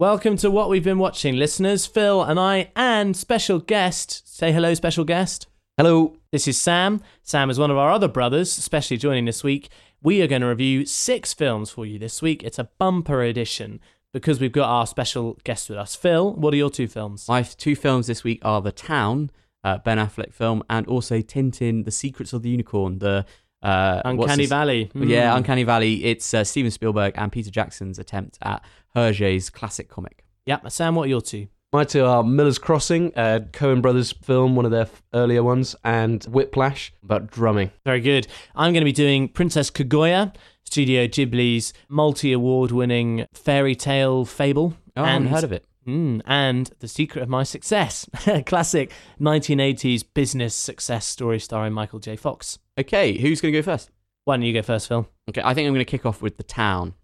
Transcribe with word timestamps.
Welcome 0.00 0.38
to 0.38 0.50
what 0.50 0.70
we've 0.70 0.82
been 0.82 0.96
watching, 0.98 1.36
listeners. 1.36 1.84
Phil 1.84 2.22
and 2.22 2.40
I, 2.40 2.72
and 2.74 3.14
special 3.14 3.58
guest. 3.58 4.26
Say 4.34 4.50
hello, 4.50 4.72
special 4.72 5.04
guest. 5.04 5.46
Hello. 5.76 6.16
This 6.32 6.48
is 6.48 6.56
Sam. 6.56 7.02
Sam 7.22 7.50
is 7.50 7.58
one 7.58 7.70
of 7.70 7.76
our 7.76 7.90
other 7.90 8.08
brothers, 8.08 8.56
especially 8.56 8.96
joining 8.96 9.26
this 9.26 9.44
week. 9.44 9.68
We 10.02 10.22
are 10.22 10.26
going 10.26 10.40
to 10.40 10.48
review 10.48 10.86
six 10.86 11.34
films 11.34 11.68
for 11.68 11.84
you 11.84 11.98
this 11.98 12.22
week. 12.22 12.42
It's 12.42 12.58
a 12.58 12.70
bumper 12.78 13.20
edition 13.20 13.78
because 14.14 14.40
we've 14.40 14.52
got 14.52 14.70
our 14.70 14.86
special 14.86 15.38
guest 15.44 15.68
with 15.68 15.76
us. 15.76 15.94
Phil, 15.94 16.32
what 16.32 16.54
are 16.54 16.56
your 16.56 16.70
two 16.70 16.88
films? 16.88 17.28
My 17.28 17.42
two 17.42 17.76
films 17.76 18.06
this 18.06 18.24
week 18.24 18.40
are 18.42 18.62
The 18.62 18.72
Town, 18.72 19.30
uh, 19.64 19.78
Ben 19.84 19.98
Affleck 19.98 20.32
film, 20.32 20.62
and 20.70 20.86
also 20.86 21.20
Tintin: 21.20 21.84
The 21.84 21.90
Secrets 21.90 22.32
of 22.32 22.40
the 22.40 22.48
Unicorn, 22.48 23.00
the 23.00 23.26
uh, 23.62 24.00
Uncanny 24.06 24.46
Valley. 24.46 24.90
Yeah, 24.94 25.34
Mm. 25.34 25.36
Uncanny 25.36 25.64
Valley. 25.64 26.04
It's 26.04 26.32
uh, 26.32 26.42
Steven 26.44 26.70
Spielberg 26.70 27.12
and 27.16 27.30
Peter 27.30 27.50
Jackson's 27.50 27.98
attempt 27.98 28.38
at 28.40 28.64
Hergé's 28.96 29.50
classic 29.50 29.88
comic. 29.88 30.24
Yeah, 30.46 30.66
Sam, 30.68 30.94
what 30.94 31.04
are 31.04 31.08
your 31.08 31.20
two? 31.20 31.48
My 31.72 31.84
two 31.84 32.04
are 32.04 32.24
Miller's 32.24 32.58
Crossing, 32.58 33.12
a 33.14 33.40
Coen 33.52 33.80
Brothers 33.80 34.10
film, 34.10 34.56
one 34.56 34.64
of 34.64 34.72
their 34.72 34.82
f- 34.82 35.04
earlier 35.14 35.44
ones, 35.44 35.76
and 35.84 36.24
Whiplash 36.24 36.92
about 37.04 37.30
drumming. 37.30 37.70
Very 37.84 38.00
good. 38.00 38.26
I'm 38.56 38.72
going 38.72 38.80
to 38.80 38.84
be 38.86 38.90
doing 38.92 39.28
Princess 39.28 39.70
Kaguya, 39.70 40.34
Studio 40.64 41.06
Ghibli's 41.06 41.72
multi 41.88 42.32
award 42.32 42.72
winning 42.72 43.24
fairy 43.32 43.76
tale 43.76 44.24
fable. 44.24 44.74
Oh, 44.96 45.04
I 45.04 45.10
haven't 45.12 45.28
heard 45.28 45.44
of 45.44 45.52
it. 45.52 45.64
Mm, 45.86 46.22
and 46.26 46.70
The 46.80 46.88
Secret 46.88 47.22
of 47.22 47.28
My 47.28 47.44
Success, 47.44 48.08
classic 48.46 48.90
1980s 49.20 50.02
business 50.12 50.56
success 50.56 51.06
story 51.06 51.38
starring 51.38 51.72
Michael 51.72 52.00
J. 52.00 52.16
Fox. 52.16 52.58
Okay, 52.78 53.16
who's 53.16 53.40
going 53.40 53.54
to 53.54 53.58
go 53.60 53.62
first? 53.62 53.90
Why 54.24 54.36
don't 54.36 54.42
you 54.42 54.52
go 54.52 54.62
first, 54.62 54.88
Phil? 54.88 55.08
Okay, 55.28 55.40
I 55.44 55.54
think 55.54 55.66
I'm 55.68 55.72
going 55.74 55.84
to 55.84 55.90
kick 55.90 56.04
off 56.04 56.20
with 56.20 56.36
The 56.36 56.42
Town. 56.42 56.94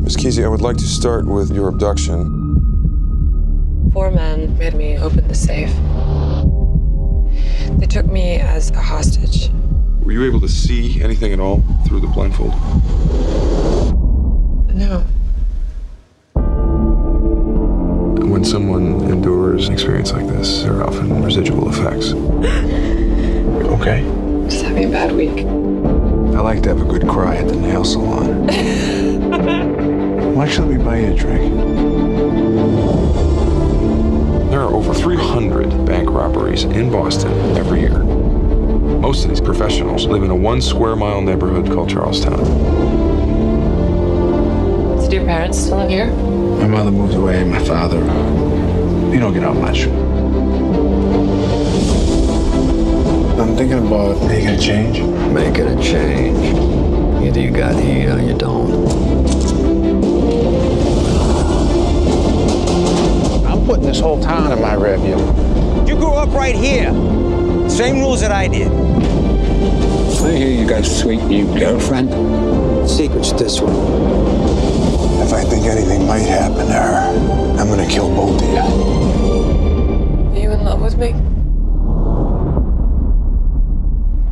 Miss 0.00 0.16
Keesey, 0.16 0.44
I 0.44 0.48
would 0.48 0.62
like 0.62 0.76
to 0.78 0.86
start 0.86 1.26
with 1.26 1.54
your 1.54 1.68
abduction. 1.68 2.24
Four 3.92 4.10
men 4.10 4.56
made 4.58 4.74
me 4.74 4.96
open 4.98 5.28
the 5.28 5.34
safe. 5.34 5.72
They 7.78 7.86
took 7.86 8.06
me 8.06 8.36
as 8.36 8.70
a 8.70 8.80
hostage. 8.80 9.50
Were 10.00 10.12
you 10.12 10.24
able 10.24 10.40
to 10.40 10.48
see 10.48 11.02
anything 11.02 11.32
at 11.32 11.40
all 11.40 11.62
through 11.86 12.00
the 12.00 12.06
blindfold? 12.08 12.54
No, 14.74 15.04
When 18.30 18.44
someone 18.44 19.02
endures 19.10 19.66
an 19.68 19.74
experience 19.74 20.12
like 20.12 20.26
this, 20.26 20.62
there 20.62 20.76
are 20.76 20.84
often 20.84 21.22
residual 21.22 21.68
effects. 21.68 22.12
okay. 23.74 24.02
just 24.48 24.64
having 24.64 24.86
a 24.86 24.90
bad 24.90 25.12
week. 25.12 25.44
I 26.34 26.40
like 26.40 26.62
to 26.62 26.70
have 26.70 26.80
a 26.80 26.84
good 26.84 27.06
cry 27.06 27.36
at 27.36 27.48
the 27.48 27.56
nail 27.56 27.84
salon. 27.84 28.48
Why 30.40 30.48
should 30.48 30.68
we 30.68 30.78
buy 30.78 31.00
you 31.00 31.12
a 31.12 31.14
drink? 31.14 31.54
There 34.48 34.62
are 34.62 34.72
over 34.74 34.94
300 34.94 35.84
bank 35.84 36.08
robberies 36.08 36.64
in 36.64 36.90
Boston 36.90 37.30
every 37.58 37.80
year. 37.80 37.98
Most 37.98 39.24
of 39.24 39.28
these 39.28 39.42
professionals 39.42 40.06
live 40.06 40.22
in 40.22 40.30
a 40.30 40.34
one 40.34 40.62
square 40.62 40.96
mile 40.96 41.20
neighborhood 41.20 41.66
called 41.66 41.90
Charlestown. 41.90 42.42
So 44.98 45.08
do 45.10 45.16
your 45.16 45.26
parents 45.26 45.58
still 45.58 45.76
live 45.76 45.90
here? 45.90 46.10
My 46.10 46.68
mother 46.68 46.90
moved 46.90 47.16
away, 47.16 47.44
my 47.44 47.62
father. 47.62 47.98
You 47.98 49.20
don't 49.20 49.34
get 49.34 49.44
out 49.44 49.56
much. 49.56 49.88
I'm 53.38 53.56
thinking 53.56 53.86
about 53.86 54.26
making 54.26 54.48
a 54.48 54.58
change. 54.58 55.00
Making 55.34 55.66
a 55.66 55.82
change. 55.82 56.56
Either 57.26 57.40
you 57.40 57.50
got 57.50 57.78
here 57.78 58.16
or 58.16 58.20
you 58.20 58.32
don't. 58.32 59.19
I'm 63.60 63.66
putting 63.66 63.84
this 63.84 64.00
whole 64.00 64.18
town 64.22 64.52
in 64.52 64.60
my 64.62 64.74
rearview. 64.74 65.86
You 65.86 65.94
grew 65.96 66.12
up 66.12 66.30
right 66.30 66.54
here. 66.54 66.90
Same 67.68 67.98
rules 67.98 68.22
that 68.22 68.32
I 68.32 68.48
did. 68.48 68.68
I 68.68 70.32
hear 70.32 70.48
you 70.48 70.66
got 70.66 70.80
a 70.80 70.84
sweet 70.84 71.22
new 71.24 71.44
girlfriend. 71.58 72.08
Secret's 72.88 73.32
this 73.32 73.60
one. 73.60 73.74
If 75.20 75.34
I 75.34 75.44
think 75.44 75.66
anything 75.66 76.06
might 76.06 76.20
happen 76.20 76.66
to 76.66 76.72
her, 76.72 77.58
I'm 77.60 77.68
gonna 77.68 77.86
kill 77.86 78.08
both 78.08 78.42
of 78.42 78.48
you. 78.48 78.58
Are 80.30 80.42
you 80.42 80.52
in 80.52 80.64
love 80.64 80.80
with 80.80 80.96
me? 80.96 81.14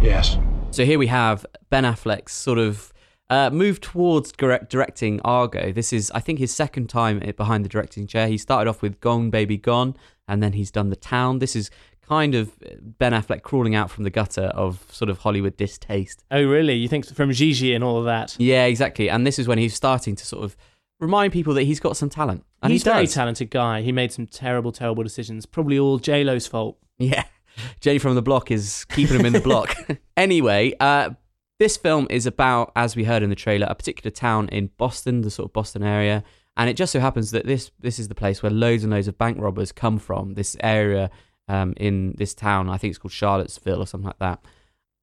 Yes. 0.00 0.38
So 0.70 0.86
here 0.86 0.98
we 0.98 1.08
have 1.08 1.44
Ben 1.68 1.84
Affleck's 1.84 2.32
sort 2.32 2.58
of 2.58 2.94
uh, 3.30 3.50
move 3.50 3.80
towards 3.80 4.32
direct- 4.32 4.70
directing 4.70 5.20
Argo. 5.22 5.72
This 5.72 5.92
is, 5.92 6.10
I 6.12 6.20
think, 6.20 6.38
his 6.38 6.52
second 6.54 6.88
time 6.88 7.20
behind 7.36 7.64
the 7.64 7.68
directing 7.68 8.06
chair. 8.06 8.28
He 8.28 8.38
started 8.38 8.68
off 8.68 8.82
with 8.82 9.00
Gone 9.00 9.30
Baby 9.30 9.56
Gone, 9.56 9.96
and 10.26 10.42
then 10.42 10.52
he's 10.54 10.70
done 10.70 10.90
The 10.90 10.96
Town. 10.96 11.38
This 11.38 11.54
is 11.54 11.70
kind 12.08 12.34
of 12.34 12.52
Ben 12.98 13.12
Affleck 13.12 13.42
crawling 13.42 13.74
out 13.74 13.90
from 13.90 14.04
the 14.04 14.10
gutter 14.10 14.44
of 14.54 14.82
sort 14.90 15.10
of 15.10 15.18
Hollywood 15.18 15.56
distaste. 15.56 16.24
Oh, 16.30 16.42
really? 16.42 16.74
You 16.74 16.88
think 16.88 17.06
from 17.06 17.30
Gigli 17.30 17.74
and 17.74 17.84
all 17.84 17.98
of 17.98 18.06
that? 18.06 18.34
Yeah, 18.38 18.64
exactly. 18.64 19.10
And 19.10 19.26
this 19.26 19.38
is 19.38 19.46
when 19.46 19.58
he's 19.58 19.74
starting 19.74 20.16
to 20.16 20.24
sort 20.24 20.44
of 20.44 20.56
remind 21.00 21.32
people 21.34 21.52
that 21.54 21.64
he's 21.64 21.80
got 21.80 21.96
some 21.96 22.08
talent. 22.08 22.44
And 22.62 22.72
He's 22.72 22.82
he 22.82 22.90
a 22.90 22.94
very 22.94 23.06
talented 23.06 23.50
guy. 23.50 23.82
He 23.82 23.92
made 23.92 24.10
some 24.10 24.26
terrible, 24.26 24.72
terrible 24.72 25.02
decisions. 25.02 25.46
Probably 25.46 25.78
all 25.78 25.98
J 25.98 26.24
Lo's 26.24 26.46
fault. 26.46 26.78
Yeah. 26.98 27.24
Jenny 27.80 27.98
from 27.98 28.14
the 28.14 28.22
block 28.22 28.50
is 28.50 28.84
keeping 28.86 29.20
him 29.20 29.26
in 29.26 29.32
the 29.32 29.40
block. 29.40 29.76
anyway, 30.16 30.74
uh, 30.80 31.10
this 31.58 31.76
film 31.76 32.06
is 32.10 32.26
about, 32.26 32.72
as 32.76 32.94
we 32.94 33.04
heard 33.04 33.22
in 33.22 33.30
the 33.30 33.36
trailer, 33.36 33.66
a 33.68 33.74
particular 33.74 34.10
town 34.10 34.48
in 34.48 34.70
Boston, 34.76 35.22
the 35.22 35.30
sort 35.30 35.48
of 35.48 35.52
Boston 35.52 35.82
area. 35.82 36.22
And 36.56 36.68
it 36.68 36.74
just 36.74 36.92
so 36.92 37.00
happens 37.00 37.30
that 37.30 37.46
this 37.46 37.70
this 37.78 37.98
is 37.98 38.08
the 38.08 38.14
place 38.14 38.42
where 38.42 38.50
loads 38.50 38.82
and 38.82 38.92
loads 38.92 39.08
of 39.08 39.18
bank 39.18 39.38
robbers 39.40 39.70
come 39.72 39.98
from. 39.98 40.34
This 40.34 40.56
area 40.60 41.10
um, 41.48 41.74
in 41.76 42.14
this 42.18 42.34
town, 42.34 42.68
I 42.68 42.78
think 42.78 42.90
it's 42.90 42.98
called 42.98 43.12
Charlottesville 43.12 43.80
or 43.80 43.86
something 43.86 44.06
like 44.06 44.18
that. 44.18 44.44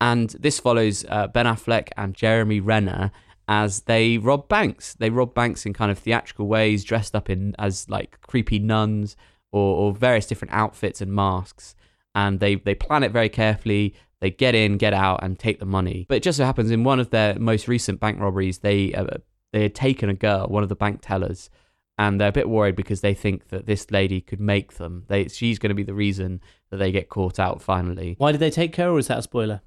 And 0.01 0.29
this 0.31 0.59
follows 0.59 1.05
uh, 1.09 1.27
Ben 1.27 1.45
Affleck 1.45 1.89
and 1.97 2.13
Jeremy 2.13 2.59
Renner 2.59 3.11
as 3.47 3.81
they 3.81 4.17
rob 4.17 4.47
banks. 4.47 4.95
They 4.95 5.09
rob 5.09 5.33
banks 5.33 5.65
in 5.65 5.73
kind 5.73 5.91
of 5.91 5.99
theatrical 5.99 6.47
ways, 6.47 6.83
dressed 6.83 7.15
up 7.15 7.29
in 7.29 7.55
as 7.57 7.89
like 7.89 8.19
creepy 8.21 8.59
nuns 8.59 9.15
or, 9.51 9.77
or 9.77 9.93
various 9.93 10.25
different 10.25 10.53
outfits 10.53 11.01
and 11.01 11.13
masks. 11.13 11.75
And 12.13 12.39
they, 12.39 12.55
they 12.55 12.75
plan 12.75 13.03
it 13.03 13.11
very 13.11 13.29
carefully. 13.29 13.93
They 14.25 14.31
get 14.31 14.55
in, 14.55 14.77
get 14.77 14.91
out, 14.91 15.19
and 15.21 15.37
take 15.37 15.59
the 15.59 15.67
money. 15.67 16.07
But 16.09 16.15
it 16.15 16.23
just 16.23 16.39
so 16.39 16.45
happens 16.45 16.71
in 16.71 16.83
one 16.83 16.99
of 16.99 17.11
their 17.11 17.37
most 17.37 17.67
recent 17.67 17.99
bank 17.99 18.19
robberies, 18.19 18.57
they 18.57 18.91
uh, 18.91 19.05
they 19.53 19.61
had 19.61 19.75
taken 19.75 20.09
a 20.09 20.15
girl, 20.15 20.47
one 20.47 20.63
of 20.63 20.69
the 20.69 20.75
bank 20.75 21.01
tellers, 21.03 21.51
and 21.99 22.19
they're 22.19 22.29
a 22.29 22.31
bit 22.31 22.49
worried 22.49 22.75
because 22.75 23.01
they 23.01 23.13
think 23.13 23.49
that 23.49 23.67
this 23.67 23.91
lady 23.91 24.21
could 24.21 24.39
make 24.39 24.77
them. 24.77 25.03
They 25.09 25.27
she's 25.27 25.59
going 25.59 25.69
to 25.69 25.75
be 25.75 25.83
the 25.83 25.93
reason 25.93 26.41
that 26.71 26.77
they 26.77 26.91
get 26.91 27.07
caught 27.09 27.37
out 27.39 27.61
finally. 27.61 28.15
Why 28.17 28.31
did 28.31 28.39
they 28.39 28.49
take 28.49 28.75
her, 28.77 28.89
or 28.89 28.97
is 28.97 29.09
that 29.09 29.19
a 29.19 29.21
spoiler? 29.21 29.61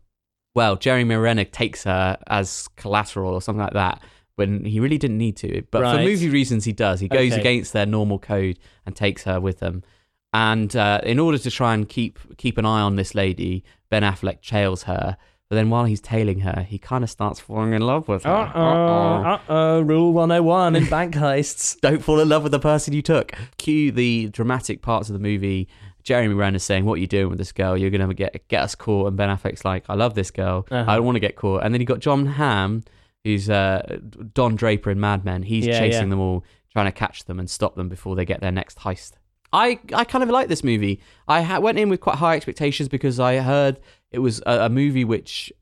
Well, 0.56 0.75
Jeremy 0.75 1.14
Renner 1.14 1.44
takes 1.44 1.84
her 1.84 2.19
as 2.26 2.66
collateral 2.75 3.34
or 3.34 3.40
something 3.40 3.62
like 3.62 3.75
that 3.75 4.02
when 4.34 4.64
he 4.64 4.80
really 4.80 4.98
didn't 4.98 5.19
need 5.19 5.36
to. 5.36 5.62
But 5.70 5.82
for 5.88 6.02
movie 6.02 6.30
reasons, 6.30 6.64
he 6.64 6.72
does. 6.72 6.98
He 6.98 7.06
goes 7.06 7.30
Okay. 7.30 7.40
against 7.40 7.72
their 7.72 7.86
normal 7.86 8.19
code 8.19 8.58
and 8.84 8.96
takes 8.96 9.22
her 9.22 9.38
with 9.40 9.60
him. 9.60 9.84
And 10.33 10.75
uh, 10.77 11.00
in 11.05 11.19
order 11.19 11.39
to 11.39 11.50
try 11.50 11.75
and 11.75 11.89
keep 11.89 12.19
keep 12.37 12.59
an 12.59 12.66
eye 12.66 12.81
on 12.81 12.97
this 12.97 13.15
lady, 13.15 13.65
Ben 13.91 14.03
Affleck 14.03 14.43
trails 14.43 14.83
her. 14.84 15.16
But 15.49 15.56
then 15.56 15.71
while 15.71 15.87
he's 15.87 16.03
tailing 16.03 16.41
her, 16.41 16.66
he 16.69 16.78
kind 16.78 17.03
of 17.03 17.09
starts 17.09 17.41
falling 17.41 17.72
in 17.72 17.81
love 17.81 18.06
with 18.06 18.25
her. 18.25 18.31
Uh 18.31 18.53
oh. 18.55 19.22
Uh 19.25 19.38
oh. 19.49 19.81
Rule 19.81 20.12
101 20.12 20.77
in 20.77 20.84
bank 20.91 21.15
heists. 21.15 21.81
Don't 21.81 22.05
fall 22.05 22.21
in 22.21 22.28
love 22.28 22.43
with 22.43 22.53
the 22.53 22.59
person 22.59 22.93
you 22.93 23.00
took. 23.00 23.33
Cue 23.56 23.91
the 23.91 24.28
dramatic 24.28 24.83
parts 24.83 25.09
of 25.09 25.15
the 25.15 25.19
movie. 25.19 25.67
Jeremy 26.03 26.34
Renner 26.34 26.59
saying, 26.59 26.84
"What 26.84 26.94
are 26.94 27.00
you 27.00 27.06
doing 27.06 27.31
with 27.31 27.38
this 27.38 27.53
girl? 27.53 27.77
You're 27.78 27.91
gonna 27.91 28.12
get 28.12 28.47
get 28.49 28.62
us 28.62 28.75
caught." 28.75 29.09
And 29.09 29.17
Ben 29.17 29.31
Affleck's 29.34 29.65
like, 29.65 29.84
"I 29.88 29.94
love 29.94 30.15
this 30.15 30.31
girl. 30.31 30.67
Uh-huh. 30.71 30.84
I 30.91 30.97
don't 30.97 31.05
want 31.06 31.17
to 31.17 31.21
get 31.21 31.37
caught." 31.37 31.65
And 31.65 31.72
then 31.72 31.81
you 31.81 31.87
got 31.87 32.00
Jon 32.00 32.27
Hamm, 32.27 32.84
who's 33.25 33.49
uh, 33.49 33.99
Don 34.34 34.55
Draper 34.56 34.91
in 34.91 35.00
Mad 35.00 35.25
Men. 35.25 35.43
He's 35.43 35.67
Yeah, 35.67 35.78
chasing 35.78 36.05
yeah. 36.05 36.09
them 36.11 36.21
all, 36.21 36.44
trying 36.72 36.87
to 36.87 36.93
catch 36.93 37.25
them 37.25 37.38
and 37.38 37.49
stop 37.49 37.75
them 37.75 37.88
before 37.88 38.17
they 38.17 38.25
get 38.25 38.41
their 38.41 38.53
next 38.53 38.78
heist. 38.81 39.12
I, 39.53 39.79
I 39.95 40.05
kind 40.05 40.23
of 40.23 40.31
like 40.31 40.49
this 40.49 40.62
movie. 40.62 41.00
I 41.27 41.43
ha- 41.43 41.59
went 41.59 41.79
in 41.79 41.89
with 41.89 42.00
quite 42.00 42.17
high 42.17 42.37
expectations 42.37 42.89
because 42.89 43.19
I 43.19 43.39
heard 43.39 43.81
it 44.11 44.19
was 44.19 44.43
a, 44.47 44.67
a 44.67 44.69
movie 44.69 45.05
which 45.05 45.53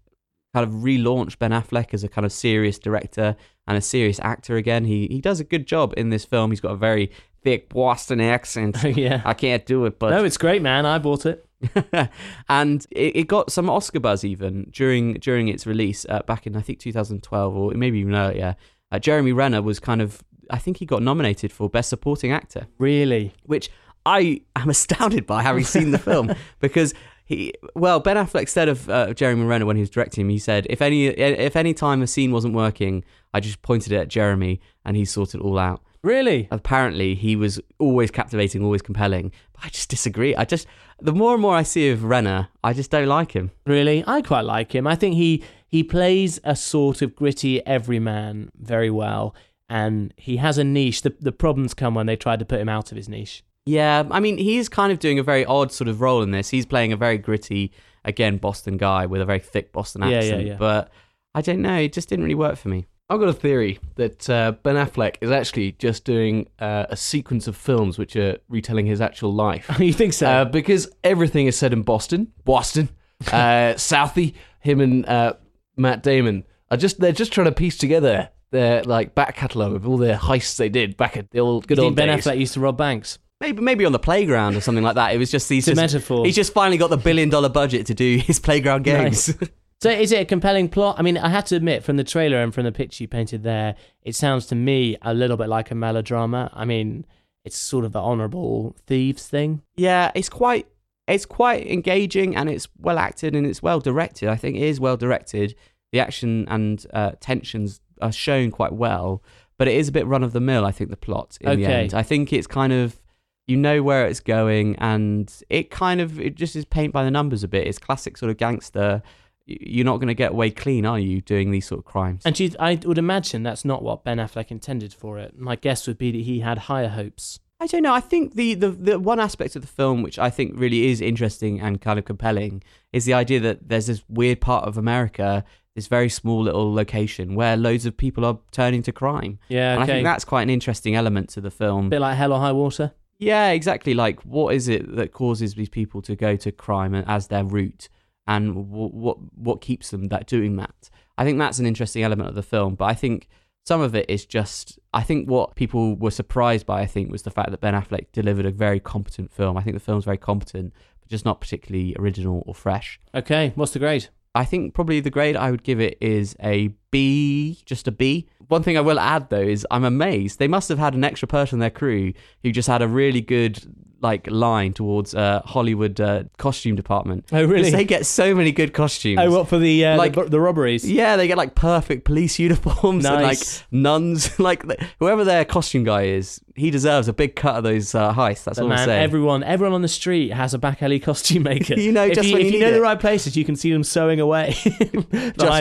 kind 0.55 0.67
of 0.67 0.75
relaunched 0.77 1.39
Ben 1.39 1.51
Affleck 1.51 1.93
as 1.93 2.03
a 2.03 2.09
kind 2.09 2.25
of 2.25 2.33
serious 2.33 2.79
director 2.79 3.37
and 3.67 3.77
a 3.77 3.81
serious 3.81 4.19
actor 4.21 4.57
again. 4.57 4.85
He 4.85 5.07
he 5.09 5.21
does 5.21 5.41
a 5.41 5.45
good 5.45 5.67
job 5.67 5.93
in 5.97 6.11
this 6.11 6.25
film. 6.25 6.51
He's 6.51 6.61
got 6.61 6.73
a 6.73 6.77
very 6.77 7.11
thick 7.43 7.69
Boston 7.69 8.21
accent. 8.21 8.83
yeah. 8.97 9.23
I 9.25 9.35
can't 9.35 9.67
do 9.67 9.85
it, 9.85 9.99
but 9.99 10.11
no, 10.11 10.25
it's 10.25 10.39
great, 10.39 10.63
man. 10.63 10.87
I 10.87 10.99
bought 10.99 11.27
it. 11.27 11.47
and 12.49 12.87
it, 12.91 13.17
it 13.17 13.29
got 13.29 13.51
some 13.51 13.71
Oscar 13.71 14.01
buzz 14.01 14.25
even 14.25 14.69
during 14.71 15.15
during 15.15 15.49
its 15.49 15.67
release 15.67 16.07
uh, 16.09 16.21
back 16.27 16.47
in 16.47 16.57
I 16.57 16.61
think 16.61 16.79
2012 16.81 17.57
or 17.57 17.73
maybe 17.73 17.99
even 17.99 18.15
earlier. 18.15 18.57
Uh, 18.93 18.99
Jeremy 18.99 19.33
Renner 19.33 19.63
was 19.63 19.81
kind 19.81 20.01
of 20.01 20.23
I 20.51 20.59
think 20.59 20.79
he 20.79 20.87
got 20.87 21.03
nominated 21.03 21.53
for 21.53 21.69
Best 21.69 21.89
Supporting 21.91 22.33
Actor, 22.33 22.67
Really? 22.79 23.35
which 23.45 23.71
I 24.05 24.41
am 24.55 24.71
astounded 24.77 25.27
by 25.27 25.43
having 25.43 25.65
seen 25.65 25.91
the 25.91 25.99
film 25.99 26.33
because 26.61 26.95
he 27.25 27.53
well 27.75 27.99
Ben 27.99 28.17
Affleck 28.17 28.49
said 28.49 28.69
of 28.69 28.89
uh, 28.89 29.13
Jeremy 29.15 29.45
Renner 29.45 29.67
when 29.67 29.77
he 29.77 29.83
was 29.83 29.91
directing 29.91 30.23
him, 30.23 30.29
he 30.29 30.39
said 30.39 30.67
if 30.71 30.81
any 30.81 31.07
if 31.09 31.57
any 31.57 31.75
time 31.75 32.03
a 32.03 32.07
scene 32.07 32.31
wasn't 32.31 32.55
working, 32.55 33.05
I 33.35 33.41
just 33.41 33.63
pointed 33.63 33.93
it 33.93 33.97
at 33.97 34.09
Jeremy 34.09 34.61
and 34.85 34.97
he 34.97 35.05
sorted 35.05 35.41
it 35.41 35.45
all 35.45 35.59
out. 35.59 35.83
Really? 36.03 36.47
Apparently, 36.53 37.17
he 37.17 37.35
was 37.35 37.61
always 37.81 38.13
captivating, 38.13 38.63
always 38.63 38.81
compelling. 38.81 39.33
But 39.55 39.65
I 39.65 39.69
just 39.71 39.89
disagree. 39.91 40.37
I 40.37 40.45
just 40.45 40.69
the 41.01 41.13
more 41.13 41.33
and 41.33 41.43
more 41.43 41.57
I 41.57 41.65
see 41.65 41.91
of 41.91 42.05
Renner, 42.05 42.47
I 42.63 42.73
just 42.75 42.93
don't 42.93 43.09
like 43.09 43.33
him. 43.33 43.51
Really? 43.67 44.05
I 44.07 44.23
quite 44.23 44.43
like 44.45 44.73
him. 44.73 44.87
I 44.87 44.95
think 44.95 45.17
he 45.17 45.43
he 45.67 45.83
plays 45.83 46.39
a 46.45 46.55
sort 46.55 47.03
of 47.03 47.17
gritty 47.17 47.67
everyman 47.67 48.53
very 48.57 48.89
well, 48.89 49.35
and 49.69 50.13
he 50.17 50.37
has 50.37 50.59
a 50.59 50.65
niche. 50.65 51.03
The 51.03 51.15
the 51.21 51.33
problems 51.33 51.75
come 51.75 51.95
when 51.95 52.07
they 52.07 52.17
try 52.17 52.37
to 52.37 52.45
put 52.45 52.61
him 52.61 52.69
out 52.69 52.91
of 52.93 52.97
his 52.97 53.09
niche. 53.09 53.45
Yeah, 53.65 54.05
I 54.13 54.21
mean, 54.21 54.39
he's 54.39 54.69
kind 54.69 54.93
of 54.93 55.01
doing 55.01 55.19
a 55.19 55.25
very 55.25 55.45
odd 55.45 55.73
sort 55.73 55.89
of 55.89 56.01
role 56.01 56.23
in 56.23 56.31
this. 56.31 56.51
He's 56.51 56.65
playing 56.65 56.93
a 56.93 56.97
very 56.97 57.19
gritty, 57.19 57.73
again, 58.05 58.37
Boston 58.37 58.77
guy 58.77 59.07
with 59.07 59.21
a 59.21 59.25
very 59.25 59.41
thick 59.41 59.73
Boston 59.73 60.03
Yeah, 60.03 60.09
yeah, 60.09 60.17
accent. 60.19 60.47
yeah. 60.47 60.57
But 60.57 60.93
I 61.35 61.41
don't 61.41 61.63
know, 61.63 61.75
it 61.77 61.93
just 61.93 62.09
didn't 62.09 62.25
really 62.25 62.37
work 62.37 62.57
for 62.59 62.69
me. 62.69 62.87
I've 63.11 63.19
got 63.21 63.29
a 63.29 63.33
theory 63.33 63.81
that 63.97 64.31
uh, 64.31 64.53
Ben 64.63 64.77
Affleck 64.77 65.17
is 65.21 65.31
actually 65.33 65.73
just 65.73 66.05
doing 66.05 66.49
uh, 66.61 66.87
a 66.89 66.97
sequence 66.97 67.49
of 67.49 67.57
films 67.57 67.99
which 67.99 68.15
are 68.17 68.39
retelling 68.49 68.87
his 68.87 69.01
actual 69.01 69.33
life. 69.35 69.69
you 69.81 69.93
think 69.93 70.13
so? 70.13 70.29
Uh, 70.29 70.45
because 70.45 70.89
everything 71.03 71.47
is 71.47 71.57
set 71.57 71.73
in 71.73 71.83
Boston, 71.83 72.33
Boston, 72.45 72.89
uh, 73.29 73.75
Southie. 73.77 74.35
Him 74.61 74.81
and 74.81 75.07
uh, 75.07 75.35
Matt 75.77 76.03
Damon 76.03 76.45
are 76.71 76.77
just 76.77 76.99
they're 76.99 77.13
just 77.13 77.33
trying 77.33 77.45
to 77.45 77.53
piece 77.53 77.79
together 77.79 78.31
their 78.51 78.83
like 78.85 79.15
back 79.15 79.37
catalogue 79.37 79.75
of 79.75 79.89
all 79.89 79.97
the 79.97 80.13
heists 80.15 80.57
they 80.57 80.69
did 80.69 80.97
back 80.97 81.17
at 81.17 81.31
the 81.31 81.41
old 81.41 81.67
good 81.67 81.79
you 81.79 81.85
old 81.85 81.91
think 81.97 81.97
Ben 81.97 82.17
days. 82.17 82.25
Affleck 82.27 82.39
used 82.39 82.55
to 82.55 82.61
rob 82.61 82.77
banks? 82.77 83.19
Maybe 83.41 83.61
maybe 83.61 83.85
on 83.85 83.93
the 83.93 83.99
playground 83.99 84.57
or 84.57 84.61
something 84.61 84.85
like 84.85 84.95
that. 84.95 85.15
It 85.15 85.19
was 85.19 85.31
just 85.31 85.49
these 85.49 85.69
It's 85.69 85.79
a 85.79 85.81
just, 85.83 85.95
metaphor. 85.95 86.25
He's 86.25 86.37
just 86.37 86.53
finally 86.53 86.79
got 86.79 86.89
the 86.91 86.97
billion 86.97 87.29
dollar 87.29 87.49
budget 87.49 87.87
to 87.87 87.95
do 87.95 88.17
his 88.19 88.39
playground 88.41 88.85
games. 88.85 89.29
Nice. 89.29 89.51
So 89.83 89.91
is 89.91 90.11
it 90.11 90.23
a 90.23 90.25
compelling 90.25 90.71
plot? 90.71 90.97
I 90.99 91.03
mean, 91.03 91.19
I 91.19 91.29
have 91.29 91.45
to 91.45 91.55
admit, 91.55 91.85
from 91.85 91.99
the 91.99 92.03
trailer 92.03 92.39
and 92.39 92.53
from 92.55 92.65
the 92.65 92.73
picture 92.73 93.05
you 93.05 93.09
painted 93.09 93.43
there, 93.43 93.75
it 94.01 94.15
sounds 94.15 94.47
to 94.47 94.55
me 94.55 94.97
a 95.03 95.13
little 95.13 95.37
bit 95.37 95.51
like 95.51 95.71
a 95.71 95.75
melodrama. 95.75 96.51
I 96.55 96.65
mean, 96.65 97.05
it's 97.45 97.59
sort 97.59 97.85
of 97.85 97.93
the 97.93 98.01
honourable 98.01 98.75
thieves 98.87 99.29
thing. 99.29 99.61
yeah, 99.77 100.13
it's 100.15 100.31
quite 100.31 100.67
it's 101.07 101.27
quite 101.27 101.67
engaging 101.67 102.35
and 102.35 102.49
it's 102.49 102.69
well 102.79 102.99
acted 102.99 103.37
and 103.37 103.47
it's 103.47 103.63
well 103.63 103.79
directed. 103.79 104.31
I 104.31 104.37
think 104.37 104.57
it 104.57 104.63
is 104.63 104.81
well 104.81 104.97
directed. 104.97 105.55
The 105.93 106.01
action 106.01 106.47
and 106.49 106.85
uh, 106.95 107.13
tensions 107.21 107.83
are 108.01 108.13
shown 108.13 108.51
quite 108.51 108.73
well, 108.73 109.23
but 109.59 109.69
it 109.69 109.75
is 109.75 109.89
a 109.89 109.93
bit 109.93 110.07
run 110.07 110.23
of 110.23 110.33
the 110.33 110.41
mill. 110.41 110.65
I 110.65 110.73
think 110.73 110.91
the 110.91 110.97
plot 110.97 111.39
in 111.41 111.61
the 111.61 111.67
end. 111.67 111.95
I 111.95 112.03
think 112.03 112.33
it's 112.33 112.47
kind 112.47 112.73
of 112.73 113.01
you 113.47 113.57
know 113.57 113.83
where 113.83 114.07
it's 114.07 114.21
going 114.21 114.75
and 114.77 115.33
it 115.49 115.71
kind 115.71 116.01
of 116.01 116.19
it 116.19 116.35
just 116.35 116.57
is 116.57 116.65
paint 116.65 116.93
by 116.93 117.05
the 117.05 117.11
numbers 117.11 117.45
a 117.45 117.49
bit. 117.49 117.67
It's 117.67 117.79
classic 117.79 118.17
sort 118.17 118.31
of 118.31 118.37
gangster. 118.37 119.03
You're 119.47 119.85
not 119.85 119.99
going 119.99 120.09
to 120.09 120.15
get 120.15 120.33
away 120.33 120.51
clean, 120.51 120.85
are 120.85 120.99
you, 120.99 121.21
doing 121.21 121.53
these 121.53 121.69
sort 121.69 121.79
of 121.79 121.85
crimes? 121.85 122.23
And 122.25 122.39
you, 122.39 122.51
I 122.59 122.81
would 122.85 122.99
imagine 122.99 123.45
that's 123.45 123.65
not 123.65 123.81
what 123.81 124.03
Ben 124.03 124.19
Affleck 124.19 124.51
intended 124.51 124.93
for 124.93 125.21
it. 125.21 125.39
My 125.39 125.55
guess 125.55 125.87
would 125.87 125.99
be 125.99 126.11
that 126.11 126.23
he 126.23 126.41
had 126.41 126.59
higher 126.59 126.89
hopes. 126.89 127.39
I 127.61 127.67
don't 127.69 127.83
know. 127.83 127.95
I 127.95 128.01
think 128.01 128.35
the, 128.35 128.55
the, 128.55 128.71
the 128.71 128.99
one 128.99 129.21
aspect 129.21 129.55
of 129.55 129.63
the 129.63 129.69
film 129.69 130.03
which 130.03 130.19
I 130.19 130.31
think 130.31 130.55
really 130.57 130.89
is 130.89 131.01
interesting 131.01 131.61
and 131.61 131.81
kind 131.81 131.99
of 131.99 132.05
compelling 132.05 132.63
is 132.93 133.05
the 133.05 133.15
idea 133.15 133.39
that 133.41 133.69
there's 133.69 133.87
this 133.87 134.03
weird 134.09 134.41
part 134.41 134.67
of 134.67 134.77
America, 134.77 135.45
this 135.77 135.87
very 135.87 136.09
small 136.09 136.43
little 136.43 136.75
location 136.75 137.35
where 137.37 137.57
loads 137.57 137.87
of 137.87 137.97
people 137.97 138.25
are 138.25 138.39
turning 138.51 138.83
to 138.83 138.93
crime. 138.93 139.39
Yeah, 139.49 139.75
And 139.75 139.83
I 139.83 139.87
think 139.87 140.05
that's 140.05 140.25
quite 140.25 140.43
an 140.43 140.51
interesting 140.51 140.97
element 140.97 141.29
to 141.31 141.41
the 141.41 141.51
film. 141.51 141.87
a 141.87 141.91
bit 141.91 142.01
like 142.01 142.17
Hell 142.17 142.33
or 142.33 142.41
High 142.41 142.53
Water. 142.53 142.93
Yeah, 143.19 143.51
exactly. 143.51 143.95
Like, 143.95 144.21
what 144.23 144.55
is 144.55 144.67
it 144.69 144.97
that 144.97 145.13
causes 145.13 145.55
these 145.55 145.69
people 145.69 146.03
to 146.03 146.17
go 146.17 146.35
to 146.37 146.51
crime 146.51 146.95
as 146.95 147.29
their 147.29 147.45
route, 147.45 147.89
and 148.27 148.55
w- 148.55 148.89
what 148.89 149.19
what 149.37 149.61
keeps 149.61 149.91
them 149.91 150.09
that 150.09 150.27
doing 150.27 150.57
that? 150.57 150.91
I 151.17 151.25
think 151.25 151.39
that's 151.39 151.59
an 151.59 151.67
interesting 151.67 152.03
element 152.03 152.29
of 152.29 152.35
the 152.35 152.43
film. 152.43 152.75
But 152.75 152.87
I 152.87 152.95
think 152.95 153.29
some 153.65 153.81
of 153.81 153.95
it 153.95 154.11
is 154.11 154.27
just. 154.27 154.79
I 154.93 155.03
think 155.03 155.31
what 155.31 155.55
people 155.57 155.95
were 155.97 156.11
surprised 156.11 156.67
by, 156.67 156.81
I 156.83 156.87
think, 156.87 157.11
was 157.11 157.23
the 157.23 157.31
fact 157.31 157.51
that 157.53 157.61
Ben 157.61 157.75
Affleck 157.75 158.07
delivered 158.13 158.45
a 158.47 158.51
very 158.51 158.81
competent 158.81 159.31
film. 159.33 159.57
I 159.57 159.63
think 159.63 159.75
the 159.77 159.81
film's 159.81 160.05
very 160.05 160.19
competent, 160.19 160.73
but 161.01 161.09
just 161.09 161.25
not 161.25 161.41
particularly 161.41 161.95
original 161.99 162.43
or 162.47 162.55
fresh. 162.55 163.01
Okay, 163.15 163.53
what's 163.55 163.73
the 163.73 163.79
grade? 163.79 164.09
I 164.37 164.45
think 164.45 164.75
probably 164.75 165.01
the 165.01 165.11
grade 165.11 165.35
I 165.35 165.51
would 165.51 165.63
give 165.63 165.81
it 165.81 165.97
is 166.01 166.37
a 166.43 166.69
B, 167.01 167.59
just 167.67 167.87
a 167.89 167.93
B. 167.93 168.27
One 168.49 168.63
thing 168.63 168.77
I 168.79 168.81
will 168.81 168.99
add 169.01 169.29
though 169.29 169.41
is 169.41 169.67
I'm 169.71 169.85
amazed 169.85 170.39
they 170.39 170.49
must 170.49 170.69
have 170.71 170.79
had 170.79 170.95
an 170.95 171.05
extra 171.05 171.29
person 171.29 171.57
in 171.57 171.61
their 171.61 171.71
crew 171.71 172.13
who 172.43 172.53
just 172.53 172.69
had 172.69 172.81
a 172.81 172.89
really 172.89 173.21
good 173.21 173.63
like 174.03 174.31
line 174.31 174.75
towards 174.75 175.15
uh, 175.15 175.41
Hollywood 175.47 175.99
uh, 176.01 176.25
costume 176.37 176.77
department. 176.77 177.25
Oh, 177.33 177.45
really? 177.45 177.71
They 177.71 177.85
get 177.85 178.05
so 178.05 178.35
many 178.35 178.53
good 178.53 178.75
costumes. 178.75 179.19
Oh, 179.21 179.31
what 179.31 179.49
for 179.49 179.59
the 179.59 179.87
uh, 179.87 179.97
Like- 179.97 180.13
the, 180.15 180.25
the 180.25 180.39
robberies? 180.39 180.89
Yeah, 180.89 181.17
they 181.17 181.27
get 181.27 181.39
like 181.39 181.55
perfect 181.55 182.05
police 182.05 182.39
uniforms 182.49 183.05
and 183.07 183.23
like 183.23 183.39
nuns. 183.71 184.39
like 184.49 184.63
whoever 185.01 185.25
their 185.25 185.45
costume 185.47 185.83
guy 185.85 186.03
is, 186.05 186.41
he 186.55 186.71
deserves 186.71 187.09
a 187.09 187.15
big 187.15 187.37
cut 187.37 187.57
of 187.57 187.65
those 187.65 187.95
uh, 187.95 188.13
heists. 188.13 188.45
That's 188.45 188.59
all 188.59 188.71
I'm 188.71 188.79
saying. 188.85 189.03
everyone, 189.03 189.43
everyone 189.43 189.75
on 189.75 189.83
the 189.83 189.89
street 189.89 190.31
has 190.33 190.53
a 190.53 190.59
back 190.59 190.83
alley 190.83 191.01
costume 191.01 191.45
maker. 191.45 191.75
You 191.87 191.93
know, 191.93 192.05
if 192.05 192.15
just 192.15 192.29
you, 192.29 192.35
when 192.35 192.43
if 192.43 192.49
you 192.49 192.59
you 192.59 192.61
know 192.61 192.71
need 192.71 192.77
the 192.77 192.83
right 192.83 193.01
places, 193.01 193.35
you 193.37 193.45
can 193.47 193.57
see 193.57 193.73
them 193.73 193.83
sewing 193.83 194.21
away 194.21 194.51
just 194.53 194.75
for 194.75 195.09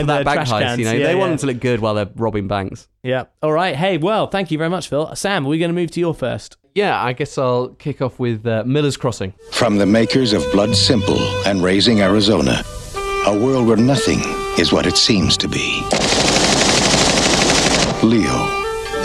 that 0.04 0.22
trash 0.24 0.50
heist, 0.50 0.60
cans. 0.60 0.78
you 0.78 0.84
know, 0.84 0.92
Yeah, 0.92 1.06
they 1.06 1.12
yeah. 1.14 1.18
Want 1.28 1.40
them 1.40 1.48
to 1.48 1.54
look 1.54 1.62
good 1.62 1.80
while 1.80 1.94
they're 1.94 2.10
robbing 2.14 2.48
banks. 2.48 2.88
Yeah. 3.02 3.24
All 3.42 3.52
right. 3.52 3.76
Hey, 3.76 3.98
well, 3.98 4.26
thank 4.26 4.50
you 4.50 4.58
very 4.58 4.70
much, 4.70 4.88
Phil. 4.88 5.14
Sam, 5.14 5.46
are 5.46 5.48
we 5.48 5.58
going 5.58 5.70
to 5.70 5.74
move 5.74 5.90
to 5.92 6.00
your 6.00 6.14
first? 6.14 6.56
Yeah, 6.74 7.02
I 7.02 7.14
guess 7.14 7.38
I'll 7.38 7.68
kick 7.68 8.02
off 8.02 8.18
with 8.18 8.46
uh, 8.46 8.62
Miller's 8.66 8.96
Crossing. 8.98 9.32
From 9.52 9.78
the 9.78 9.86
makers 9.86 10.32
of 10.32 10.42
Blood 10.52 10.76
Simple 10.76 11.18
and 11.46 11.62
Raising 11.62 12.00
Arizona, 12.00 12.62
a 13.26 13.38
world 13.38 13.66
where 13.66 13.78
nothing 13.78 14.20
is 14.58 14.72
what 14.72 14.86
it 14.86 14.96
seems 14.96 15.36
to 15.38 15.48
be. 15.48 15.80
Leo, 18.02 18.46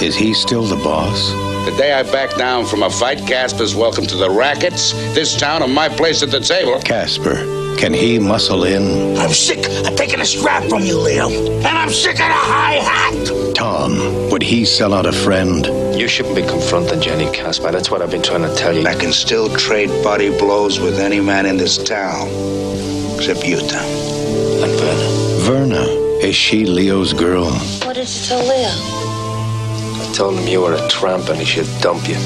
is 0.01 0.15
he 0.15 0.33
still 0.33 0.63
the 0.63 0.75
boss? 0.83 1.31
The 1.65 1.75
day 1.77 1.93
I 1.93 2.03
back 2.03 2.35
down 2.35 2.65
from 2.65 2.83
a 2.83 2.89
fight, 2.89 3.19
Caspar's 3.19 3.73
welcome 3.75 4.05
to 4.07 4.17
the 4.17 4.29
rackets, 4.29 4.91
this 5.13 5.37
town, 5.39 5.63
and 5.63 5.73
my 5.73 5.87
place 5.87 6.21
at 6.23 6.29
the 6.31 6.41
table. 6.41 6.79
Caspar, 6.81 7.35
can 7.77 7.93
he 7.93 8.19
muscle 8.19 8.63
in? 8.63 9.17
I'm 9.17 9.31
sick 9.31 9.65
of 9.87 9.95
taking 9.95 10.19
a 10.19 10.25
strap 10.25 10.63
from 10.69 10.83
you, 10.83 10.97
Leo. 10.97 11.29
And 11.29 11.67
I'm 11.67 11.89
sick 11.89 12.13
of 12.13 12.17
the 12.17 12.33
high 12.33 12.75
hat. 12.75 13.55
Tom, 13.55 14.29
would 14.29 14.43
he 14.43 14.65
sell 14.65 14.93
out 14.93 15.05
a 15.05 15.11
friend? 15.11 15.65
You 15.97 16.07
shouldn't 16.07 16.35
be 16.35 16.41
confronting 16.41 17.01
Jenny 17.01 17.31
Caspar. 17.31 17.71
That's 17.71 17.91
what 17.91 18.01
I've 18.01 18.11
been 18.11 18.21
trying 18.21 18.41
to 18.41 18.53
tell 18.55 18.75
you. 18.75 18.85
I 18.87 18.95
can 18.95 19.11
still 19.11 19.49
trade 19.55 19.89
body 20.03 20.29
blows 20.29 20.79
with 20.79 20.99
any 20.99 21.19
man 21.19 21.45
in 21.45 21.57
this 21.57 21.77
town, 21.77 22.27
except 23.15 23.45
you, 23.45 23.57
Tom. 23.59 23.85
And 24.63 24.71
Verna. 24.79 25.07
Verna, 25.41 25.83
is 26.21 26.35
she 26.35 26.65
Leo's 26.65 27.13
girl? 27.13 27.51
What 27.85 27.95
did 27.95 28.07
you 28.07 28.23
tell 28.25 28.41
Leo? 28.41 28.69
I 28.69 30.11
told 30.13 30.39
him 30.39 30.47
you 30.47 30.61
were 30.61 30.73
a 30.73 30.87
tramp 30.87 31.29
and 31.29 31.37
he 31.39 31.45
should 31.45 31.67
dump 31.81 32.07
you. 32.07 32.17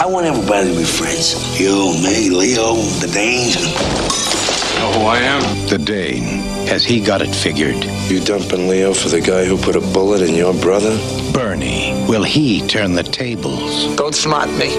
I 0.00 0.06
want 0.06 0.24
everybody 0.24 0.72
to 0.72 0.78
be 0.78 0.84
friends. 0.84 1.60
You, 1.60 1.92
me, 2.02 2.30
Leo, 2.30 2.76
the 3.00 3.10
Danes. 3.12 3.56
know 3.56 4.92
who 4.92 5.04
I 5.04 5.18
am? 5.18 5.68
The 5.68 5.76
Dane, 5.76 6.40
has 6.68 6.86
he 6.86 7.00
got 7.00 7.20
it 7.20 7.28
figured? 7.28 7.84
You 8.08 8.20
dumping 8.20 8.66
Leo 8.66 8.94
for 8.94 9.10
the 9.10 9.20
guy 9.20 9.44
who 9.44 9.58
put 9.58 9.76
a 9.76 9.80
bullet 9.82 10.22
in 10.22 10.34
your 10.34 10.54
brother? 10.54 10.98
Bernie, 11.34 11.92
will 12.08 12.22
he 12.22 12.66
turn 12.66 12.94
the 12.94 13.02
tables? 13.02 13.94
Don't 13.96 14.14
smart 14.14 14.48
me. 14.52 14.74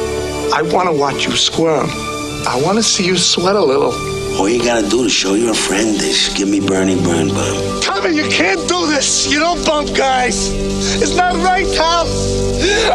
I 0.52 0.64
want 0.64 0.90
to 0.90 0.94
watch 1.00 1.28
you 1.28 1.36
squirm. 1.36 1.86
I 2.48 2.60
want 2.66 2.80
to 2.80 2.84
see 2.84 3.06
you 3.06 3.16
sweat 3.16 3.56
a 3.56 3.64
little. 3.64 3.94
All 4.40 4.50
you 4.50 4.64
gotta 4.64 4.90
do 4.90 5.04
to 5.04 5.10
show 5.10 5.36
you're 5.36 5.52
a 5.52 5.54
friend 5.54 6.02
is 6.02 6.34
give 6.36 6.48
me 6.48 6.62
Bernie 6.62 6.96
Bernbaum. 6.96 7.84
Tommy, 7.84 8.16
you 8.16 8.28
can't 8.32 8.68
do 8.68 8.88
this. 8.88 9.32
You 9.32 9.40
don't 9.40 9.64
bump 9.68 9.96
guys. 9.96 10.50
It's 11.00 11.16
not 11.16 11.36
right, 11.36 11.68
Tom. 11.76 12.08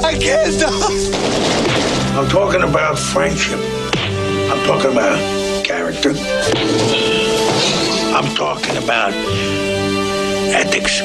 I 0.05 0.19
can't 0.19 0.59
do 0.59 1.66
I'm 2.17 2.27
talking 2.31 2.63
about 2.63 2.99
friendship. 2.99 3.61
I'm 3.61 4.67
talking 4.67 4.91
about 4.91 5.65
character. 5.67 6.15
I'm 8.17 8.35
talking 8.35 8.83
about 8.83 9.13
ethics. 10.55 10.97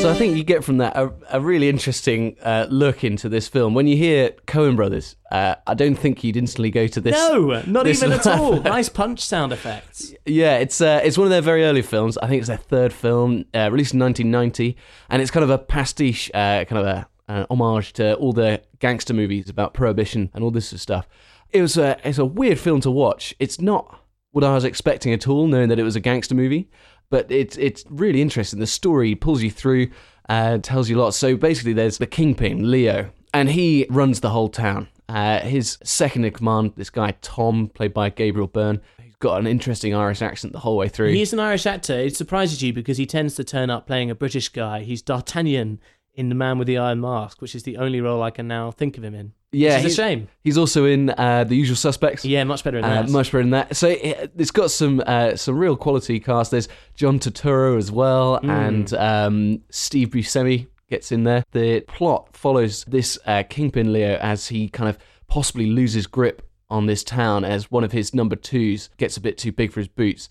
So 0.00 0.10
I 0.10 0.14
think 0.14 0.36
you 0.36 0.44
get 0.44 0.62
from 0.62 0.76
that 0.78 0.96
a, 0.96 1.12
a 1.30 1.40
really 1.40 1.68
interesting 1.68 2.36
uh, 2.40 2.68
look 2.70 3.02
into 3.02 3.28
this 3.28 3.48
film. 3.48 3.74
When 3.74 3.88
you 3.88 3.96
hear 3.96 4.30
Coen 4.46 4.76
Brothers, 4.76 5.16
uh, 5.32 5.56
I 5.66 5.74
don't 5.74 5.96
think 5.96 6.22
you'd 6.22 6.36
instantly 6.36 6.70
go 6.70 6.86
to 6.86 7.00
this. 7.00 7.14
no, 7.14 7.60
not 7.66 7.82
this 7.84 8.00
even 8.00 8.12
at 8.12 8.24
all. 8.24 8.60
nice 8.62 8.88
punch 8.88 9.18
sound 9.18 9.52
effects. 9.52 10.14
Yeah, 10.24 10.58
it's 10.58 10.80
uh, 10.80 11.00
it's 11.02 11.18
one 11.18 11.26
of 11.26 11.30
their 11.30 11.42
very 11.42 11.64
early 11.64 11.82
films. 11.82 12.16
I 12.18 12.28
think 12.28 12.38
it's 12.38 12.48
their 12.48 12.58
third 12.58 12.92
film, 12.92 13.44
uh, 13.54 13.70
released 13.72 13.94
in 13.94 13.98
1990, 13.98 14.76
and 15.10 15.20
it's 15.20 15.32
kind 15.32 15.42
of 15.42 15.50
a 15.50 15.58
pastiche, 15.58 16.30
uh, 16.32 16.64
kind 16.64 16.78
of 16.78 16.86
a 16.86 17.08
an 17.28 17.46
homage 17.50 17.92
to 17.94 18.14
all 18.14 18.32
the 18.32 18.62
gangster 18.78 19.14
movies 19.14 19.48
about 19.48 19.74
prohibition 19.74 20.30
and 20.34 20.44
all 20.44 20.50
this 20.50 20.68
sort 20.68 20.74
of 20.74 20.80
stuff. 20.80 21.08
It 21.50 21.62
was 21.62 21.76
a 21.76 21.98
it's 22.04 22.18
a 22.18 22.24
weird 22.24 22.58
film 22.58 22.80
to 22.82 22.90
watch. 22.90 23.34
It's 23.38 23.60
not 23.60 24.00
what 24.32 24.44
I 24.44 24.54
was 24.54 24.64
expecting 24.64 25.12
at 25.12 25.28
all, 25.28 25.46
knowing 25.46 25.68
that 25.68 25.78
it 25.78 25.84
was 25.84 25.96
a 25.96 26.00
gangster 26.00 26.34
movie, 26.34 26.68
but 27.10 27.30
it's 27.30 27.56
it's 27.56 27.84
really 27.88 28.20
interesting. 28.20 28.58
The 28.58 28.66
story 28.66 29.14
pulls 29.14 29.42
you 29.42 29.50
through, 29.50 29.90
uh, 30.28 30.58
tells 30.58 30.90
you 30.90 30.98
a 30.98 31.00
lot. 31.00 31.14
So 31.14 31.36
basically, 31.36 31.72
there's 31.72 31.98
the 31.98 32.06
kingpin 32.06 32.70
Leo, 32.70 33.10
and 33.32 33.50
he 33.50 33.86
runs 33.88 34.20
the 34.20 34.30
whole 34.30 34.48
town. 34.48 34.88
Uh, 35.08 35.40
his 35.40 35.78
second 35.84 36.24
in 36.24 36.32
command, 36.32 36.72
this 36.76 36.90
guy 36.90 37.14
Tom, 37.20 37.68
played 37.68 37.94
by 37.94 38.10
Gabriel 38.10 38.48
Byrne, 38.48 38.80
who's 39.00 39.14
got 39.16 39.38
an 39.38 39.46
interesting 39.46 39.94
Irish 39.94 40.22
accent 40.22 40.52
the 40.52 40.60
whole 40.60 40.76
way 40.76 40.88
through. 40.88 41.12
He's 41.12 41.32
an 41.32 41.40
Irish 41.40 41.66
actor. 41.66 41.92
It 41.92 42.16
surprises 42.16 42.62
you 42.62 42.72
because 42.72 42.96
he 42.96 43.06
tends 43.06 43.34
to 43.34 43.44
turn 43.44 43.70
up 43.70 43.86
playing 43.86 44.10
a 44.10 44.14
British 44.14 44.48
guy. 44.48 44.82
He's 44.82 45.02
D'Artagnan 45.02 45.78
in 46.14 46.28
The 46.28 46.34
Man 46.34 46.58
with 46.58 46.66
the 46.66 46.78
Iron 46.78 47.00
Mask, 47.00 47.40
which 47.42 47.54
is 47.54 47.62
the 47.64 47.76
only 47.76 48.00
role 48.00 48.22
I 48.22 48.30
can 48.30 48.46
now 48.48 48.70
think 48.70 48.96
of 48.98 49.04
him 49.04 49.14
in. 49.14 49.32
yeah, 49.52 49.78
it's 49.78 49.92
a 49.92 49.96
shame. 49.96 50.28
He's 50.42 50.56
also 50.58 50.84
in 50.84 51.10
uh, 51.10 51.44
The 51.44 51.56
Usual 51.56 51.76
Suspects. 51.76 52.24
Yeah, 52.24 52.44
much 52.44 52.62
better 52.64 52.78
in 52.78 52.84
Uh, 52.84 53.02
that. 53.02 53.10
much 53.10 53.32
better 53.32 53.42
than 53.42 53.50
that. 53.50 53.76
So 53.76 53.88
it, 53.88 54.32
it's 54.36 54.50
got 54.50 54.70
some 54.70 55.02
uh, 55.06 55.36
some 55.36 55.56
real 55.58 55.76
quality 55.76 56.20
cast. 56.20 56.50
There's 56.50 56.68
John 56.94 57.18
Turturro 57.18 57.76
as 57.78 57.90
well, 57.92 58.40
Mm. 58.42 58.48
and 58.68 58.94
um, 58.94 59.62
Steve 59.70 60.08
Buscemi 60.10 60.66
gets 60.90 61.10
in 61.12 61.24
there. 61.24 61.44
The 61.52 61.80
plot 61.88 62.36
follows 62.36 62.84
this 62.84 63.18
uh, 63.26 63.42
kingpin 63.48 63.92
Leo 63.92 64.16
as 64.20 64.48
he 64.48 64.68
kind 64.68 64.88
of 64.88 64.98
possibly 65.28 65.66
loses 65.66 66.06
grip 66.06 66.42
on 66.70 66.86
this 66.86 67.02
town 67.04 67.44
as 67.44 67.70
one 67.70 67.84
of 67.84 67.92
his 67.92 68.14
number 68.14 68.36
twos 68.36 68.88
gets 68.98 69.16
a 69.16 69.20
bit 69.20 69.36
too 69.38 69.52
big 69.52 69.72
for 69.72 69.80
his 69.80 69.88
boots. 69.88 70.28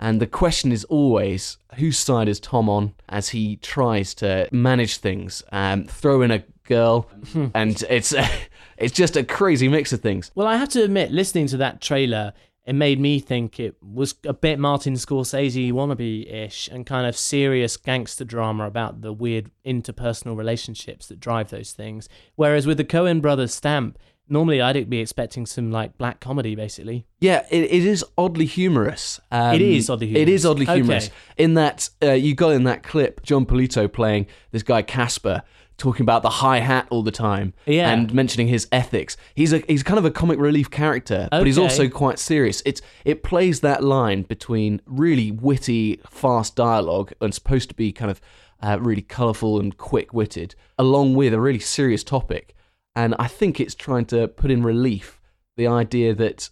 And 0.00 0.20
the 0.20 0.26
question 0.26 0.72
is 0.72 0.84
always 0.84 1.58
whose 1.76 1.98
side 1.98 2.28
is 2.28 2.40
Tom 2.40 2.68
on 2.68 2.94
as 3.08 3.28
he 3.30 3.56
tries 3.56 4.14
to 4.14 4.48
manage 4.50 4.96
things, 4.96 5.42
um, 5.52 5.84
throw 5.84 6.22
in 6.22 6.30
a 6.32 6.42
girl, 6.64 7.08
Hmm. 7.32 7.46
and 7.54 7.82
it's 7.88 8.12
it's 8.78 8.92
just 8.94 9.16
a 9.16 9.22
crazy 9.24 9.68
mix 9.68 9.92
of 9.92 10.00
things. 10.00 10.30
Well, 10.34 10.46
I 10.48 10.56
have 10.56 10.70
to 10.70 10.82
admit, 10.82 11.12
listening 11.12 11.46
to 11.48 11.56
that 11.58 11.80
trailer, 11.80 12.32
it 12.64 12.74
made 12.74 13.00
me 13.00 13.18
think 13.20 13.58
it 13.60 13.76
was 13.82 14.14
a 14.24 14.32
bit 14.32 14.58
Martin 14.58 14.94
Scorsese 14.94 15.72
wannabe 15.72 16.32
ish 16.32 16.68
and 16.68 16.86
kind 16.86 17.06
of 17.06 17.16
serious 17.16 17.76
gangster 17.76 18.24
drama 18.24 18.66
about 18.66 19.02
the 19.02 19.12
weird 19.12 19.50
interpersonal 19.66 20.36
relationships 20.36 21.06
that 21.08 21.18
drive 21.20 21.50
those 21.50 21.72
things. 21.72 22.08
Whereas 22.36 22.66
with 22.66 22.76
the 22.76 22.84
Coen 22.84 23.20
brothers 23.20 23.52
stamp, 23.54 23.98
normally 24.28 24.60
I'd 24.60 24.88
be 24.88 25.00
expecting 25.00 25.46
some 25.46 25.70
like 25.70 25.96
black 25.98 26.20
comedy, 26.20 26.54
basically. 26.54 27.06
Yeah, 27.20 27.46
it, 27.50 27.64
it 27.64 27.84
is 27.84 28.04
oddly 28.16 28.46
humorous. 28.46 29.20
Um, 29.30 29.54
It 29.54 29.62
is 29.62 29.90
oddly 29.90 30.16
It 30.16 30.28
is 30.28 30.42
humorous. 30.42 30.44
oddly 30.46 30.66
humorous. 30.66 31.06
Okay. 31.06 31.14
In 31.44 31.54
that 31.54 31.90
uh, 32.02 32.12
you 32.12 32.34
got 32.34 32.50
in 32.52 32.64
that 32.64 32.82
clip 32.82 33.22
Jon 33.22 33.46
Polito 33.46 33.92
playing 33.92 34.26
this 34.50 34.62
guy 34.62 34.82
Caspar 34.82 35.42
talking 35.78 36.04
about 36.04 36.22
the 36.22 36.30
hi 36.30 36.58
hat 36.58 36.86
all 36.90 37.02
the 37.02 37.10
time 37.10 37.54
Yeah. 37.66 37.90
and 37.90 38.12
mentioning 38.14 38.46
his 38.46 38.68
ethics. 38.70 39.16
He's 39.34 39.52
a 39.52 39.58
he's 39.66 39.82
kind 39.82 39.98
of 39.98 40.04
a 40.04 40.10
comic 40.10 40.38
relief 40.38 40.70
character, 40.70 41.28
but 41.30 41.46
he's 41.46 41.58
also 41.58 41.88
quite 41.88 42.18
serious. 42.18 42.62
It's 42.64 42.80
it 43.04 43.22
plays 43.24 43.60
that 43.60 43.82
line 43.82 44.22
between 44.22 44.80
really 44.86 45.32
witty, 45.32 46.00
fast 46.08 46.54
dialogue 46.56 47.12
and 47.20 47.34
supposed 47.34 47.68
to 47.70 47.74
be 47.74 47.90
kind 47.90 48.10
of 48.10 48.20
uh, 48.62 48.78
really 48.80 49.02
colourful 49.02 49.58
and 49.58 49.76
quick 49.76 50.12
witted, 50.14 50.54
along 50.78 51.14
with 51.14 51.34
a 51.34 51.40
really 51.40 51.58
serious 51.58 52.04
topic. 52.04 52.54
And 52.94 53.14
I 53.18 53.26
think 53.26 53.60
it's 53.60 53.74
trying 53.74 54.06
to 54.06 54.28
put 54.28 54.50
in 54.50 54.62
relief 54.62 55.20
the 55.56 55.66
idea 55.66 56.14
that 56.14 56.50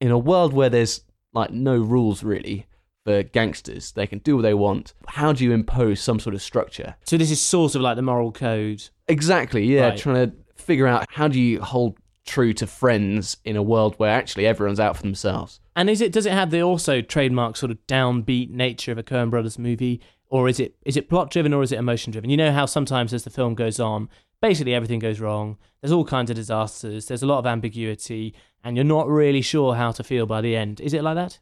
in 0.00 0.10
a 0.10 0.18
world 0.18 0.52
where 0.52 0.68
there's 0.68 1.02
like 1.32 1.50
no 1.50 1.76
rules 1.78 2.22
really 2.22 2.66
for 3.04 3.22
gangsters, 3.22 3.92
they 3.92 4.06
can 4.06 4.20
do 4.20 4.36
what 4.36 4.42
they 4.42 4.54
want. 4.54 4.94
How 5.08 5.32
do 5.32 5.44
you 5.44 5.52
impose 5.52 6.00
some 6.00 6.20
sort 6.20 6.34
of 6.34 6.42
structure? 6.42 6.96
So 7.04 7.16
this 7.16 7.30
is 7.30 7.40
sort 7.40 7.74
of 7.74 7.82
like 7.82 7.96
the 7.96 8.02
moral 8.02 8.32
code. 8.32 8.88
Exactly, 9.08 9.64
yeah. 9.64 9.88
Right. 9.88 9.98
Trying 9.98 10.30
to 10.30 10.36
figure 10.54 10.86
out 10.86 11.06
how 11.10 11.28
do 11.28 11.40
you 11.40 11.60
hold 11.60 11.98
true 12.24 12.52
to 12.52 12.66
friends 12.66 13.36
in 13.44 13.56
a 13.56 13.62
world 13.62 13.94
where 13.96 14.10
actually 14.10 14.46
everyone's 14.46 14.78
out 14.78 14.96
for 14.96 15.02
themselves. 15.02 15.60
And 15.74 15.90
is 15.90 16.00
it 16.00 16.12
does 16.12 16.26
it 16.26 16.32
have 16.32 16.50
the 16.50 16.62
also 16.62 17.00
trademark 17.00 17.56
sort 17.56 17.72
of 17.72 17.78
downbeat 17.86 18.50
nature 18.50 18.92
of 18.92 18.98
a 18.98 19.02
Coen 19.02 19.30
Brothers 19.30 19.58
movie, 19.58 20.00
or 20.28 20.48
is 20.48 20.60
it 20.60 20.76
is 20.84 20.96
it 20.96 21.08
plot 21.08 21.30
driven 21.30 21.52
or 21.52 21.62
is 21.62 21.72
it 21.72 21.78
emotion 21.78 22.12
driven? 22.12 22.30
You 22.30 22.36
know 22.36 22.52
how 22.52 22.66
sometimes 22.66 23.12
as 23.12 23.24
the 23.24 23.30
film 23.30 23.54
goes 23.54 23.80
on, 23.80 24.08
basically 24.42 24.74
everything 24.74 24.98
goes 24.98 25.20
wrong. 25.20 25.56
There's 25.80 25.92
all 25.92 26.04
kinds 26.04 26.28
of 26.30 26.36
disasters. 26.36 27.06
There's 27.06 27.22
a 27.22 27.26
lot 27.26 27.38
of 27.38 27.46
ambiguity, 27.46 28.34
and 28.62 28.76
you're 28.76 28.84
not 28.84 29.08
really 29.08 29.40
sure 29.40 29.74
how 29.74 29.92
to 29.92 30.04
feel 30.04 30.26
by 30.26 30.42
the 30.42 30.54
end. 30.54 30.80
Is 30.80 30.92
it 30.92 31.02
like 31.02 31.14
that? 31.14 31.38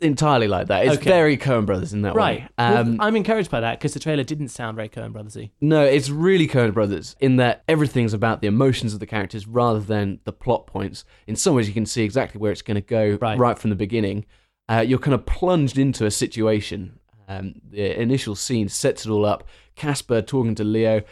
Entirely 0.00 0.46
like 0.48 0.68
that. 0.68 0.86
It's 0.86 0.96
Okay. 0.96 1.10
very 1.10 1.36
Coen 1.36 1.66
Brothers 1.66 1.92
in 1.92 2.02
that 2.02 2.14
right. 2.14 2.42
way. 2.42 2.48
Well, 2.56 2.76
Um, 2.78 3.00
I'm 3.00 3.16
encouraged 3.16 3.50
by 3.50 3.60
that 3.60 3.78
because 3.78 3.92
the 3.92 4.00
trailer 4.00 4.22
didn't 4.22 4.48
sound 4.48 4.76
very 4.76 4.88
Coen 4.88 5.12
Brothersy. 5.12 5.50
No, 5.60 5.82
it's 5.84 6.08
really 6.08 6.46
Coen 6.46 6.72
Brothers 6.72 7.16
in 7.20 7.36
that 7.36 7.64
everything's 7.68 8.14
about 8.14 8.40
the 8.40 8.46
emotions 8.46 8.94
of 8.94 9.00
the 9.00 9.06
characters 9.06 9.46
rather 9.46 9.80
than 9.80 10.20
the 10.24 10.32
plot 10.32 10.66
points. 10.66 11.04
In 11.26 11.36
some 11.36 11.54
ways, 11.54 11.66
you 11.68 11.74
can 11.74 11.84
see 11.86 12.02
exactly 12.04 12.40
where 12.40 12.52
it's 12.52 12.62
going 12.62 12.76
to 12.76 12.80
go 12.80 13.18
right, 13.20 13.58
from 13.58 13.70
the 13.70 13.76
beginning. 13.76 14.24
Uh, 14.68 14.82
you're 14.86 14.98
kind 14.98 15.12
of 15.14 15.26
plunged 15.26 15.76
into 15.76 16.06
a 16.06 16.10
situation. 16.10 16.98
Um, 17.28 17.54
the 17.70 18.00
initial 18.00 18.34
scene 18.36 18.68
sets 18.70 19.04
it 19.04 19.10
all 19.10 19.26
up. 19.26 19.44
Caspar 19.76 20.22
talking 20.22 20.54
to 20.54 20.64
Leo. 20.64 21.02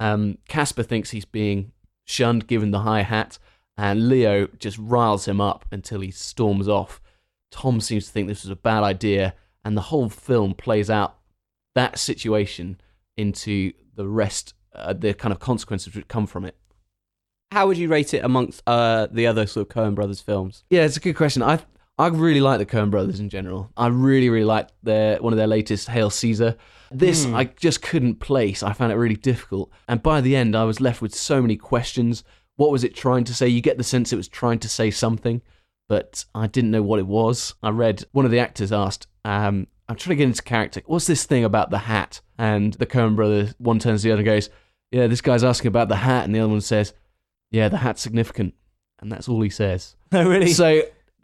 Um, 0.00 0.38
Caspar 0.48 0.82
thinks 0.82 1.10
he's 1.10 1.24
being 1.24 1.72
shunned 2.04 2.46
given 2.46 2.70
the 2.70 2.80
high 2.80 3.02
hat, 3.02 3.38
and 3.76 4.08
Leo 4.08 4.48
just 4.58 4.78
riles 4.78 5.26
him 5.26 5.40
up 5.40 5.64
until 5.70 6.00
he 6.00 6.10
storms 6.10 6.68
off. 6.68 7.00
Tom 7.50 7.80
seems 7.80 8.06
to 8.06 8.12
think 8.12 8.28
this 8.28 8.44
was 8.44 8.50
a 8.50 8.56
bad 8.56 8.82
idea, 8.82 9.34
and 9.64 9.76
the 9.76 9.82
whole 9.82 10.08
film 10.08 10.54
plays 10.54 10.90
out 10.90 11.18
that 11.74 11.98
situation 11.98 12.80
into 13.16 13.72
the 13.94 14.06
rest, 14.06 14.54
uh, 14.74 14.92
the 14.92 15.14
kind 15.14 15.32
of 15.32 15.40
consequences 15.40 15.94
which 15.94 16.08
come 16.08 16.26
from 16.26 16.44
it. 16.44 16.56
How 17.50 17.66
would 17.66 17.78
you 17.78 17.88
rate 17.88 18.12
it 18.12 18.24
amongst 18.24 18.62
uh, 18.66 19.08
the 19.10 19.26
other 19.26 19.46
sort 19.46 19.68
of 19.68 19.74
Coen 19.74 19.94
Brothers 19.94 20.20
films? 20.20 20.64
Yeah, 20.70 20.84
it's 20.84 20.96
a 20.96 21.00
good 21.00 21.16
question. 21.16 21.42
I 21.42 21.60
I 21.98 22.08
really 22.08 22.40
like 22.40 22.58
the 22.58 22.66
Coen 22.66 22.90
Brothers 22.90 23.18
in 23.20 23.28
general. 23.28 23.70
I 23.76 23.88
really 23.88 24.28
really 24.30 24.44
like 24.44 24.68
their 24.82 25.18
one 25.18 25.32
of 25.32 25.36
their 25.36 25.46
latest 25.46 25.88
Hail 25.88 26.10
Caesar. 26.10 26.56
This 26.90 27.24
Hmm. 27.24 27.34
I 27.34 27.44
just 27.44 27.82
couldn't 27.82 28.16
place. 28.20 28.62
I 28.62 28.72
found 28.72 28.92
it 28.92 28.96
really 28.96 29.16
difficult, 29.16 29.70
and 29.88 30.02
by 30.02 30.20
the 30.20 30.36
end, 30.36 30.56
I 30.56 30.64
was 30.64 30.80
left 30.80 31.02
with 31.02 31.14
so 31.14 31.42
many 31.42 31.56
questions. 31.56 32.24
What 32.56 32.70
was 32.70 32.82
it 32.84 32.94
trying 32.94 33.24
to 33.24 33.34
say? 33.34 33.48
You 33.48 33.60
get 33.60 33.78
the 33.78 33.84
sense 33.84 34.12
it 34.12 34.16
was 34.16 34.28
trying 34.28 34.58
to 34.60 34.68
say 34.68 34.90
something, 34.90 35.42
but 35.88 36.24
I 36.34 36.46
didn't 36.46 36.70
know 36.70 36.82
what 36.82 36.98
it 36.98 37.06
was. 37.06 37.54
I 37.62 37.70
read 37.70 38.04
one 38.12 38.24
of 38.24 38.30
the 38.30 38.38
actors 38.40 38.72
asked, 38.72 39.06
um, 39.24 39.66
"I'm 39.88 39.96
trying 39.96 40.16
to 40.16 40.22
get 40.22 40.28
into 40.28 40.42
character. 40.42 40.82
What's 40.86 41.06
this 41.06 41.24
thing 41.24 41.44
about 41.44 41.70
the 41.70 41.78
hat?" 41.78 42.20
And 42.38 42.74
the 42.74 42.86
Coen 42.86 43.16
Brothers 43.16 43.54
one 43.58 43.78
turns 43.80 44.02
to 44.02 44.08
the 44.08 44.12
other 44.12 44.20
and 44.20 44.26
goes, 44.26 44.50
"Yeah, 44.90 45.06
this 45.08 45.20
guy's 45.20 45.44
asking 45.44 45.68
about 45.68 45.88
the 45.88 45.96
hat," 45.96 46.24
and 46.24 46.34
the 46.34 46.40
other 46.40 46.48
one 46.50 46.60
says, 46.60 46.94
"Yeah, 47.50 47.68
the 47.68 47.78
hat's 47.78 48.00
significant," 48.00 48.54
and 49.00 49.10
that's 49.12 49.28
all 49.28 49.40
he 49.42 49.50
says. 49.50 49.94
Oh, 50.12 50.26
really? 50.26 50.48
So 50.52 50.82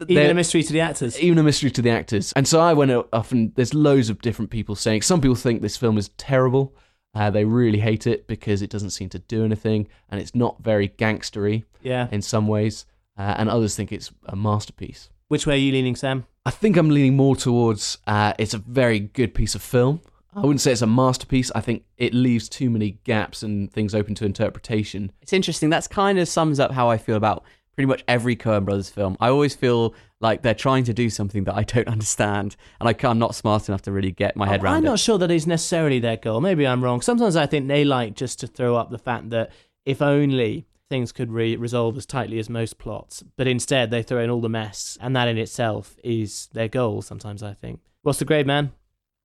Even 0.08 0.30
a 0.30 0.34
mystery 0.34 0.62
to 0.62 0.72
the 0.72 0.80
actors. 0.80 1.18
even 1.20 1.38
a 1.38 1.42
mystery 1.42 1.70
to 1.70 1.82
the 1.82 1.90
actors. 1.90 2.32
And 2.34 2.46
so 2.48 2.60
I 2.60 2.72
went 2.72 2.90
off, 3.12 3.32
and 3.32 3.54
there's 3.54 3.74
loads 3.74 4.10
of 4.10 4.20
different 4.22 4.50
people 4.50 4.74
saying. 4.74 5.02
Some 5.02 5.20
people 5.20 5.36
think 5.36 5.62
this 5.62 5.76
film 5.76 5.96
is 5.98 6.08
terrible. 6.16 6.74
Uh, 7.14 7.30
they 7.30 7.44
really 7.44 7.78
hate 7.78 8.06
it 8.06 8.26
because 8.26 8.60
it 8.60 8.70
doesn't 8.70 8.90
seem 8.90 9.08
to 9.10 9.18
do 9.20 9.44
anything, 9.44 9.86
and 10.10 10.20
it's 10.20 10.34
not 10.34 10.62
very 10.62 10.88
gangstery 10.88 11.64
Yeah. 11.82 12.08
in 12.10 12.22
some 12.22 12.48
ways. 12.48 12.86
Uh, 13.16 13.34
and 13.38 13.48
others 13.48 13.76
think 13.76 13.92
it's 13.92 14.10
a 14.26 14.34
masterpiece. 14.34 15.10
Which 15.28 15.46
way 15.46 15.54
are 15.54 15.58
you 15.58 15.70
leaning, 15.72 15.94
Sam? 15.94 16.26
I 16.44 16.50
think 16.50 16.76
I'm 16.76 16.90
leaning 16.90 17.16
more 17.16 17.36
towards 17.36 17.98
uh, 18.08 18.34
it's 18.38 18.52
a 18.54 18.58
very 18.58 18.98
good 18.98 19.32
piece 19.34 19.54
of 19.54 19.62
film. 19.62 20.00
I 20.36 20.40
wouldn't 20.40 20.60
say 20.60 20.72
it's 20.72 20.82
a 20.82 20.86
masterpiece. 20.88 21.52
I 21.54 21.60
think 21.60 21.84
it 21.96 22.12
leaves 22.12 22.48
too 22.48 22.68
many 22.68 22.98
gaps 23.04 23.44
and 23.44 23.72
things 23.72 23.94
open 23.94 24.16
to 24.16 24.24
interpretation. 24.24 25.12
It's 25.22 25.32
interesting. 25.32 25.70
That's 25.70 25.86
kind 25.86 26.18
of 26.18 26.26
sums 26.26 26.58
up 26.58 26.72
how 26.72 26.90
I 26.90 26.98
feel 26.98 27.14
about 27.16 27.44
pretty 27.74 27.86
much 27.86 28.04
every 28.08 28.36
Coen 28.36 28.64
Brothers 28.64 28.88
film. 28.88 29.16
I 29.20 29.28
always 29.28 29.54
feel 29.54 29.94
like 30.20 30.42
they're 30.42 30.54
trying 30.54 30.84
to 30.84 30.94
do 30.94 31.10
something 31.10 31.44
that 31.44 31.54
I 31.54 31.62
don't 31.62 31.88
understand, 31.96 32.56
and 32.80 32.88
I 32.88 32.92
can't, 32.92 33.12
I'm 33.12 33.18
not 33.18 33.34
smart 33.34 33.68
enough 33.68 33.82
to 33.82 33.92
really 33.92 34.12
get 34.12 34.36
my 34.36 34.46
head 34.48 34.62
around. 34.62 34.74
I'm 34.74 34.84
not 34.84 34.94
it. 34.94 34.98
sure 34.98 35.18
that 35.18 35.30
is 35.30 35.46
necessarily 35.46 35.98
their 35.98 36.16
goal. 36.16 36.40
Maybe 36.40 36.66
I'm 36.66 36.82
wrong. 36.82 37.00
Sometimes 37.00 37.36
I 37.36 37.46
think 37.46 37.68
they 37.68 37.84
like 37.84 38.14
just 38.14 38.40
to 38.40 38.46
throw 38.46 38.76
up 38.76 38.90
the 38.90 38.98
fact 38.98 39.30
that 39.30 39.50
if 39.84 40.00
only 40.00 40.66
things 40.88 41.12
could 41.12 41.32
re- 41.32 41.56
resolve 41.56 41.96
as 41.96 42.06
tightly 42.06 42.38
as 42.38 42.48
most 42.48 42.78
plots, 42.78 43.22
but 43.36 43.46
instead 43.46 43.90
they 43.90 44.02
throw 44.02 44.22
in 44.22 44.30
all 44.30 44.40
the 44.40 44.48
mess, 44.48 44.96
and 45.00 45.14
that 45.16 45.28
in 45.28 45.38
itself 45.38 45.96
is 46.04 46.48
their 46.52 46.68
goal. 46.68 47.02
Sometimes 47.02 47.42
I 47.42 47.52
think. 47.52 47.80
What's 48.02 48.18
the 48.18 48.24
grade, 48.24 48.46
man? 48.46 48.72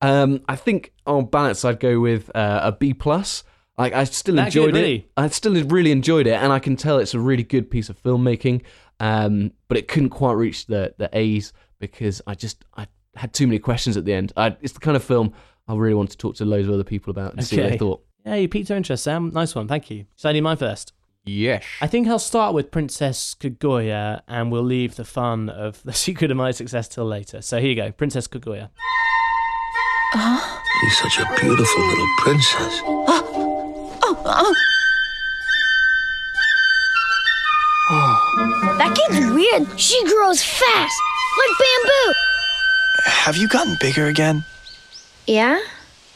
Um, 0.01 0.41
I 0.47 0.55
think 0.55 0.93
on 1.05 1.25
balance, 1.25 1.65
I'd 1.65 1.79
go 1.79 1.99
with 1.99 2.33
uh, 2.35 2.61
a 2.63 2.71
B 2.71 2.93
plus. 2.93 3.43
Like 3.79 3.93
I 3.93 4.03
still 4.03 4.35
That 4.35 4.47
enjoyed 4.47 4.73
good, 4.73 4.77
it. 4.77 4.81
really? 4.81 5.07
I 5.17 5.27
still 5.29 5.53
really 5.63 5.91
enjoyed 5.91 6.27
it, 6.27 6.33
and 6.33 6.51
I 6.51 6.59
can 6.59 6.75
tell 6.75 6.99
it's 6.99 7.13
a 7.13 7.19
really 7.19 7.43
good 7.43 7.71
piece 7.71 7.89
of 7.89 8.01
filmmaking. 8.03 8.61
Um, 8.99 9.53
but 9.69 9.77
it 9.77 9.87
couldn't 9.87 10.09
quite 10.09 10.33
reach 10.33 10.65
the 10.67 10.93
the 10.97 11.09
A's 11.17 11.53
because 11.79 12.21
I 12.27 12.35
just 12.35 12.65
I 12.75 12.87
had 13.15 13.33
too 13.33 13.47
many 13.47 13.57
questions 13.57 13.95
at 13.95 14.03
the 14.05 14.13
end. 14.13 14.33
I, 14.35 14.57
it's 14.61 14.73
the 14.73 14.79
kind 14.81 14.97
of 14.97 15.03
film 15.03 15.33
I 15.67 15.75
really 15.75 15.95
want 15.95 16.11
to 16.11 16.17
talk 16.17 16.35
to 16.35 16.45
loads 16.45 16.67
of 16.67 16.73
other 16.73 16.83
people 16.83 17.09
about 17.11 17.33
and 17.33 17.43
see 17.45 17.57
what 17.59 17.69
they 17.71 17.77
thought. 17.77 18.03
Yeah, 18.25 18.35
you 18.35 18.49
piqued 18.49 18.69
our 18.69 18.75
interest, 18.75 19.03
Sam. 19.05 19.31
Nice 19.33 19.55
one. 19.55 19.67
Thank 19.69 19.89
you. 19.89 20.05
So 20.17 20.27
I 20.27 20.33
need 20.33 20.41
mine 20.41 20.57
first. 20.57 20.91
Yes. 21.25 21.63
I 21.79 21.87
think 21.87 22.07
I'll 22.07 22.19
start 22.19 22.53
with 22.53 22.71
Princess 22.71 23.33
Kaguya, 23.39 24.21
and 24.27 24.51
we'll 24.51 24.63
leave 24.63 24.95
the 24.97 25.05
fun 25.05 25.47
of 25.49 25.81
the 25.83 25.93
secret 26.05 26.31
of 26.31 26.37
my 26.37 26.51
success 26.51 26.89
till 26.89 27.05
later. 27.05 27.41
So 27.41 27.59
here 27.61 27.69
you 27.69 27.75
go, 27.75 27.91
Princess 27.93 28.27
Kaguya. 28.27 28.71
You're 30.15 30.91
such 30.91 31.19
a 31.19 31.25
beautiful 31.39 31.87
little 31.87 32.07
princess. 32.17 32.81
That 38.77 38.93
kid's 38.95 39.31
weird. 39.31 39.79
She 39.79 40.03
grows 40.05 40.43
fast, 40.43 41.01
like 41.37 41.57
bamboo. 41.59 42.13
Have 43.05 43.37
you 43.37 43.47
gotten 43.47 43.75
bigger 43.79 44.07
again? 44.07 44.43
Yeah? 45.25 45.59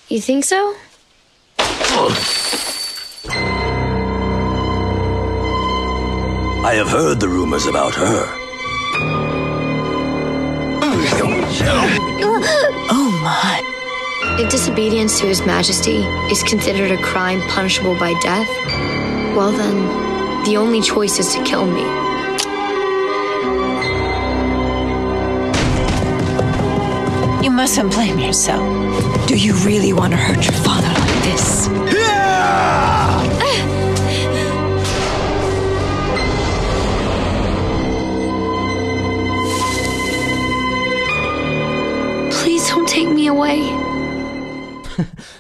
You 0.09 0.21
think 0.21 0.45
so? 0.45 0.75
I 6.65 6.75
have 6.75 6.89
heard 6.89 7.19
the 7.19 7.27
rumors 7.27 7.65
about 7.65 7.93
her. 7.95 8.25
oh 12.89 13.19
my. 13.23 13.52
If 14.35 14.49
disobedience 14.49 15.19
to 15.19 15.27
His 15.27 15.45
Majesty 15.45 15.97
is 16.31 16.41
considered 16.41 16.91
a 16.91 17.01
crime 17.03 17.39
punishable 17.49 17.97
by 17.99 18.13
death, 18.21 18.47
well 19.35 19.51
then, 19.51 20.43
the 20.43 20.57
only 20.57 20.81
choice 20.81 21.19
is 21.19 21.33
to 21.35 21.43
kill 21.43 21.65
me. 21.65 21.83
You 27.43 27.51
mustn't 27.51 27.91
blame 27.91 28.17
yourself. 28.17 29.27
Do 29.27 29.37
you 29.37 29.53
really 29.57 29.93
want 29.93 30.13
to 30.13 30.17
hurt 30.17 30.43
your 30.43 30.59
father 30.63 30.92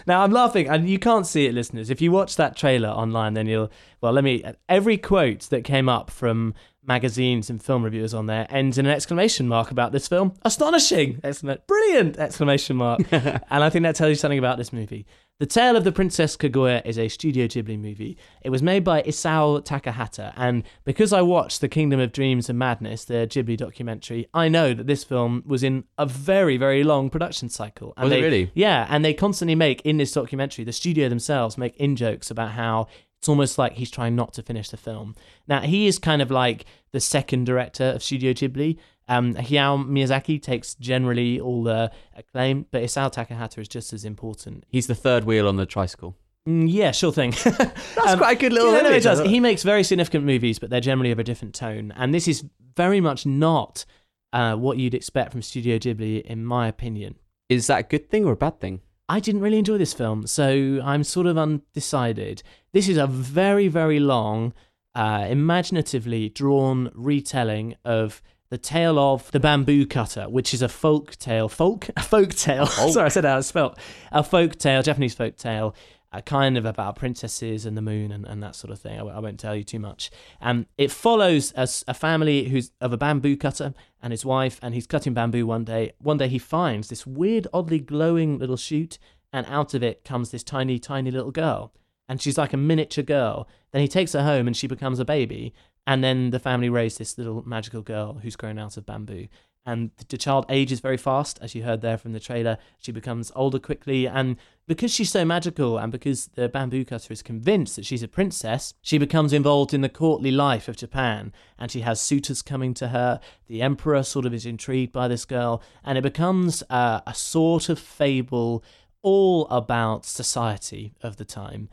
Now 0.05 0.23
I'm 0.23 0.31
laughing, 0.31 0.67
and 0.67 0.89
you 0.89 0.99
can't 0.99 1.27
see 1.27 1.45
it, 1.45 1.53
listeners. 1.53 1.89
If 1.89 2.01
you 2.01 2.11
watch 2.11 2.35
that 2.35 2.55
trailer 2.55 2.89
online, 2.89 3.33
then 3.33 3.47
you'll. 3.47 3.71
Well, 4.01 4.13
let 4.13 4.23
me. 4.23 4.43
Every 4.67 4.97
quote 4.97 5.41
that 5.49 5.63
came 5.63 5.87
up 5.89 6.09
from 6.09 6.53
magazines 6.85 7.49
and 7.49 7.63
film 7.63 7.83
reviewers 7.83 8.13
on 8.13 8.25
there 8.25 8.45
ends 8.49 8.77
in 8.77 8.85
an 8.85 8.91
exclamation 8.91 9.47
mark 9.47 9.71
about 9.71 9.91
this 9.91 10.07
film. 10.07 10.33
Astonishing! 10.43 11.19
Excellent, 11.23 11.65
brilliant! 11.67 12.17
Exclamation 12.17 12.75
mark. 12.75 13.01
and 13.11 13.41
I 13.49 13.69
think 13.69 13.83
that 13.83 13.95
tells 13.95 14.09
you 14.09 14.15
something 14.15 14.39
about 14.39 14.57
this 14.57 14.73
movie. 14.73 15.05
The 15.39 15.47
Tale 15.47 15.75
of 15.75 15.83
the 15.83 15.91
Princess 15.91 16.37
Kaguya 16.37 16.85
is 16.85 16.97
a 16.99 17.07
Studio 17.09 17.47
Ghibli 17.47 17.77
movie. 17.79 18.17
It 18.43 18.51
was 18.51 18.61
made 18.61 18.83
by 18.83 19.01
Isao 19.01 19.65
Takahata, 19.65 20.31
and 20.37 20.63
because 20.85 21.11
I 21.11 21.21
watched 21.21 21.59
The 21.59 21.67
Kingdom 21.67 21.99
of 21.99 22.11
Dreams 22.11 22.49
and 22.49 22.59
Madness, 22.59 23.05
the 23.05 23.27
Ghibli 23.27 23.57
documentary, 23.57 24.27
I 24.33 24.47
know 24.47 24.73
that 24.73 24.85
this 24.85 25.03
film 25.03 25.43
was 25.45 25.63
in 25.63 25.85
a 25.97 26.05
very, 26.05 26.55
very 26.57 26.83
long 26.83 27.09
production 27.09 27.49
cycle. 27.49 27.93
And 27.97 28.05
Was 28.05 28.13
it 28.13 28.15
they- 28.17 28.21
really? 28.21 28.51
Yeah, 28.53 28.85
and 28.89 29.03
they 29.03 29.13
constantly 29.13 29.55
make 29.55 29.81
in 29.81 29.97
this 29.97 30.11
documentary, 30.11 30.65
the 30.65 30.71
studio 30.71 31.09
themselves 31.09 31.57
make 31.57 31.75
in 31.77 31.95
jokes 31.95 32.29
about 32.29 32.51
how 32.51 32.87
it's 33.23 33.29
almost 33.29 33.57
like 33.57 33.71
he's 33.75 33.89
trying 33.89 34.17
not 34.17 34.33
to 34.33 34.43
finish 34.43 34.69
the 34.69 34.75
film. 34.75 35.15
Now 35.47 35.61
he 35.61 35.87
is 35.87 35.97
kind 35.97 36.21
of 36.21 36.29
like 36.29 36.65
the 36.91 36.99
second 36.99 37.45
director 37.45 37.85
of 37.85 38.03
Studio 38.03 38.33
Ghibli. 38.33 38.77
Um, 39.07 39.33
Hayao 39.35 39.87
Miyazaki 39.87 40.41
takes 40.41 40.75
generally 40.75 41.39
all 41.39 41.63
the 41.63 41.89
acclaim, 42.17 42.65
but 42.71 42.83
Isao 42.83 43.09
Takahata 43.13 43.59
is 43.59 43.69
just 43.69 43.93
as 43.93 44.03
important. 44.03 44.65
He's 44.67 44.87
the 44.87 44.95
third 44.95 45.23
wheel 45.23 45.47
on 45.47 45.55
the 45.55 45.65
tricycle. 45.65 46.17
Mm, 46.45 46.65
yeah, 46.69 46.91
sure 46.91 47.13
thing. 47.13 47.31
That's 47.43 48.15
quite 48.17 48.35
a 48.35 48.39
good 48.41 48.51
little 48.51 48.73
yeah, 48.73 48.81
no, 48.81 48.91
it 48.91 49.03
does. 49.03 49.21
He 49.21 49.39
makes 49.39 49.63
very 49.63 49.85
significant 49.85 50.25
movies, 50.25 50.59
but 50.59 50.69
they're 50.69 50.81
generally 50.81 51.11
of 51.11 51.19
a 51.19 51.23
different 51.23 51.55
tone. 51.55 51.93
And 51.95 52.13
this 52.13 52.27
is 52.27 52.43
very 52.75 52.99
much 52.99 53.25
not 53.25 53.85
uh, 54.33 54.55
what 54.55 54.79
you'd 54.79 54.95
expect 54.95 55.31
from 55.31 55.41
Studio 55.41 55.77
Ghibli, 55.77 56.23
in 56.23 56.43
my 56.43 56.67
opinion. 56.67 57.15
Is 57.47 57.67
that 57.67 57.79
a 57.79 57.83
good 57.83 58.09
thing 58.09 58.25
or 58.25 58.33
a 58.33 58.35
bad 58.35 58.59
thing? 58.59 58.81
I 59.09 59.19
didn't 59.19 59.41
really 59.41 59.59
enjoy 59.59 59.77
this 59.77 59.93
film, 59.93 60.27
so 60.27 60.79
I'm 60.83 61.03
sort 61.03 61.27
of 61.27 61.37
undecided. 61.37 62.41
This 62.71 62.87
is 62.87 62.97
a 62.97 63.05
very, 63.07 63.67
very 63.67 63.99
long, 63.99 64.53
uh, 64.95 65.27
imaginatively 65.29 66.29
drawn 66.29 66.89
retelling 66.93 67.75
of 67.83 68.21
the 68.49 68.57
tale 68.57 68.99
of 68.99 69.31
the 69.31 69.39
bamboo 69.39 69.85
cutter, 69.85 70.29
which 70.29 70.53
is 70.53 70.61
a 70.61 70.69
folk 70.69 71.15
tale. 71.17 71.49
Folk? 71.49 71.89
A 71.97 72.01
folk 72.03 72.29
tale. 72.35 72.65
Sorry, 72.67 73.05
I 73.05 73.09
said 73.09 73.25
how 73.25 73.39
it's 73.39 73.47
spelt. 73.47 73.79
A 74.11 74.23
folk 74.23 74.57
tale, 74.57 74.83
Japanese 74.83 75.15
folk 75.15 75.35
tale, 75.37 75.75
uh, 76.13 76.21
kind 76.21 76.57
of 76.57 76.65
about 76.65 76.95
princesses 76.95 77.65
and 77.65 77.75
the 77.75 77.81
moon 77.81 78.11
and, 78.11 78.25
and 78.25 78.41
that 78.43 78.55
sort 78.55 78.71
of 78.71 78.79
thing. 78.79 78.99
I 78.99 79.19
won't 79.19 79.39
tell 79.39 79.55
you 79.55 79.63
too 79.63 79.79
much. 79.79 80.11
Um, 80.41 80.67
it 80.77 80.91
follows 80.91 81.51
a 81.55 81.93
family 81.93 82.49
who's 82.49 82.71
of 82.79 82.93
a 82.93 82.97
bamboo 82.97 83.35
cutter 83.35 83.73
and 84.01 84.11
his 84.11 84.23
wife, 84.25 84.59
and 84.61 84.73
he's 84.73 84.87
cutting 84.87 85.13
bamboo 85.13 85.45
one 85.45 85.65
day. 85.65 85.93
One 85.97 86.17
day 86.17 86.27
he 86.27 86.39
finds 86.39 86.89
this 86.89 87.07
weird, 87.07 87.47
oddly 87.53 87.79
glowing 87.79 88.37
little 88.37 88.57
shoot, 88.57 88.99
and 89.31 89.47
out 89.47 89.73
of 89.73 89.81
it 89.81 90.03
comes 90.03 90.29
this 90.29 90.43
tiny, 90.43 90.77
tiny 90.77 91.09
little 91.09 91.31
girl. 91.31 91.73
And 92.07 92.21
she's 92.21 92.37
like 92.37 92.53
a 92.53 92.57
miniature 92.57 93.03
girl. 93.03 93.47
Then 93.71 93.81
he 93.81 93.87
takes 93.87 94.13
her 94.13 94.23
home 94.23 94.45
and 94.45 94.55
she 94.55 94.67
becomes 94.67 94.99
a 94.99 95.05
baby. 95.05 95.53
And 95.87 96.03
then 96.03 96.29
the 96.29 96.39
family 96.39 96.69
raise 96.69 96.97
this 96.97 97.17
little 97.17 97.47
magical 97.47 97.81
girl 97.81 98.19
who's 98.21 98.35
grown 98.35 98.59
out 98.59 98.77
of 98.77 98.85
bamboo. 98.85 99.27
And 99.65 99.91
the 100.09 100.17
child 100.17 100.45
ages 100.49 100.81
very 100.81 100.97
fast, 100.97 101.39
as 101.41 101.55
you 101.55 101.63
heard 101.63 101.81
there 101.81 101.97
from 101.97 102.11
the 102.11 102.19
trailer. 102.19 102.57
She 102.79 102.91
becomes 102.91 103.31
older 103.33 103.59
quickly. 103.59 104.07
And 104.07 104.35
because 104.67 104.93
she's 104.93 105.11
so 105.11 105.23
magical 105.23 105.77
and 105.77 105.89
because 105.91 106.27
the 106.27 106.49
bamboo 106.49 106.83
cutter 106.83 107.13
is 107.13 107.21
convinced 107.21 107.77
that 107.77 107.85
she's 107.85 108.03
a 108.03 108.09
princess, 108.09 108.73
she 108.81 108.97
becomes 108.97 109.31
involved 109.31 109.73
in 109.73 109.79
the 109.79 109.87
courtly 109.87 110.31
life 110.31 110.67
of 110.67 110.75
Japan. 110.75 111.31
And 111.57 111.71
she 111.71 111.79
has 111.81 112.01
suitors 112.01 112.41
coming 112.41 112.73
to 112.73 112.89
her. 112.89 113.21
The 113.47 113.61
emperor 113.61 114.03
sort 114.03 114.25
of 114.25 114.33
is 114.33 114.45
intrigued 114.45 114.91
by 114.91 115.07
this 115.07 115.23
girl. 115.23 115.63
And 115.83 115.97
it 115.97 116.01
becomes 116.01 116.61
uh, 116.69 116.99
a 117.07 117.13
sort 117.13 117.69
of 117.69 117.79
fable 117.79 118.63
all 119.01 119.47
about 119.47 120.05
society 120.05 120.93
of 121.01 121.17
the 121.17 121.25
time. 121.25 121.69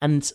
And 0.00 0.30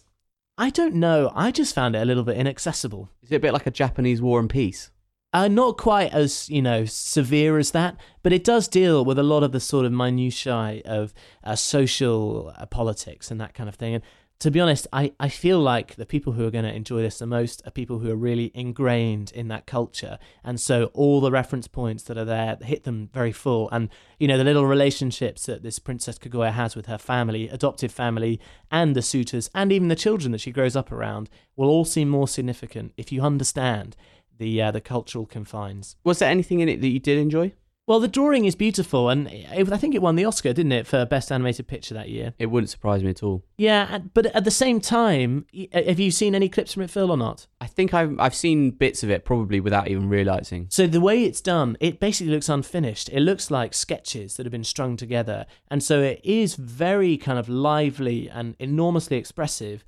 I 0.58 0.72
don't 0.72 0.96
know, 0.96 1.32
I 1.36 1.52
just 1.52 1.76
found 1.76 1.96
it 1.96 2.02
a 2.02 2.06
little 2.06 2.24
bit 2.24 2.38
inaccessible. 2.38 3.12
Is 3.22 3.32
it 3.32 3.36
a 3.36 3.40
bit 3.40 3.54
like 3.54 3.68
a 3.68 3.72
Japanese 3.72 4.22
War 4.22 4.40
and 4.40 4.50
Peace? 4.50 4.90
Uh, 5.34 5.48
not 5.48 5.78
quite 5.78 6.14
as 6.14 6.50
you 6.50 6.62
know 6.62 6.86
severe 6.86 7.58
as 7.58 7.72
that, 7.72 7.98
but 8.24 8.32
it 8.32 8.46
does 8.46 8.68
deal 8.68 9.04
with 9.04 9.20
a 9.20 9.24
lot 9.24 9.44
of 9.44 9.52
the 9.52 9.60
sort 9.60 9.86
of 9.86 9.92
minutiae 9.92 10.82
of 10.86 11.14
uh, 11.44 11.56
social 11.56 12.54
uh, 12.58 12.66
politics 12.66 13.30
and 13.30 13.40
that 13.40 13.54
kind 13.54 13.68
of 13.68 13.76
thing. 13.76 13.94
And 13.96 14.04
to 14.40 14.52
be 14.52 14.60
honest, 14.60 14.86
I, 14.94 15.14
I 15.20 15.30
feel 15.30 15.60
like 15.60 15.96
the 15.96 16.06
people 16.06 16.34
who 16.34 16.46
are 16.46 16.52
going 16.52 16.64
to 16.64 16.74
enjoy 16.74 17.02
this 17.02 17.18
the 17.18 17.26
most 17.26 17.62
are 17.66 17.72
people 17.72 18.00
who 18.00 18.12
are 18.12 18.16
really 18.16 18.52
ingrained 18.54 19.32
in 19.34 19.50
that 19.50 19.66
culture, 19.66 20.18
and 20.46 20.62
so 20.62 20.86
all 20.94 21.20
the 21.20 21.32
reference 21.32 21.68
points 21.68 22.04
that 22.04 22.18
are 22.18 22.26
there 22.26 22.58
hit 22.62 22.86
them 22.86 23.10
very 23.14 23.34
full. 23.34 23.68
And 23.72 23.90
you 24.20 24.30
know 24.30 24.38
the 24.38 24.46
little 24.46 24.66
relationships 24.66 25.46
that 25.48 25.62
this 25.62 25.78
Princess 25.78 26.18
Kaguya 26.18 26.54
has 26.54 26.74
with 26.74 26.86
her 26.86 26.98
family, 26.98 27.50
adoptive 27.50 27.92
family, 27.92 28.40
and 28.72 28.96
the 28.96 29.02
suitors, 29.02 29.50
and 29.54 29.74
even 29.74 29.90
the 29.90 29.96
children 29.96 30.32
that 30.32 30.42
she 30.42 30.52
grows 30.52 30.78
up 30.78 30.90
around, 30.90 31.30
will 31.58 31.68
all 31.68 31.86
seem 31.86 32.08
more 32.08 32.30
significant 32.30 32.94
if 32.96 33.12
you 33.12 33.22
understand 33.22 33.98
the 34.38 34.62
uh, 34.62 34.72
the 34.72 34.82
cultural 34.82 35.26
confines. 35.26 35.96
Was 36.04 36.20
there 36.20 36.30
anything 36.30 36.60
in 36.60 36.70
it 36.70 36.82
that 36.82 36.88
you 36.88 37.00
did 37.00 37.18
enjoy? 37.18 37.54
Well, 37.88 38.02
the 38.02 38.10
drawing 38.10 38.44
is 38.44 38.54
beautiful, 38.54 39.08
and 39.08 39.30
it, 39.30 39.72
I 39.72 39.78
think 39.78 39.96
it 39.96 40.02
won 40.02 40.18
the 40.18 40.26
Oscar, 40.26 40.52
didn't 40.52 40.74
it, 40.74 40.86
for 40.86 41.06
best 41.06 41.32
animated 41.32 41.70
picture 41.70 41.94
that 41.94 42.10
year? 42.10 42.34
It 42.38 42.48
wouldn't 42.48 42.70
surprise 42.70 43.02
me 43.02 43.12
at 43.12 43.24
all. 43.24 43.46
Yeah, 43.58 44.00
but 44.14 44.26
at 44.26 44.44
the 44.44 44.52
same 44.52 44.82
time, 44.82 45.46
uh, 45.74 45.84
have 45.84 45.98
you 45.98 46.12
seen 46.12 46.36
any 46.36 46.50
clips 46.50 46.74
from 46.74 46.84
it, 46.84 46.90
Phil, 46.90 47.10
or 47.10 47.16
not? 47.16 47.48
I 47.62 47.68
think 47.68 47.94
I've 47.94 48.20
I've 48.20 48.36
seen 48.36 48.72
bits 48.72 49.04
of 49.04 49.10
it 49.10 49.24
probably 49.24 49.62
without 49.62 49.88
even 49.88 50.10
realizing. 50.10 50.68
So 50.70 50.86
the 50.86 51.00
way 51.00 51.24
it's 51.24 51.40
done, 51.40 51.78
it 51.80 52.02
basically 52.02 52.34
looks 52.34 52.50
unfinished. 52.50 53.08
It 53.08 53.22
looks 53.22 53.50
like 53.50 53.74
sketches 53.74 54.36
that 54.36 54.46
have 54.46 54.52
been 54.52 54.66
strung 54.66 54.98
together, 54.98 55.46
and 55.72 55.82
so 55.82 56.02
it 56.02 56.20
is 56.26 56.56
very 56.56 57.16
kind 57.16 57.40
of 57.40 57.48
lively 57.48 58.30
and 58.30 58.58
enormously 58.60 59.16
expressive. 59.16 59.86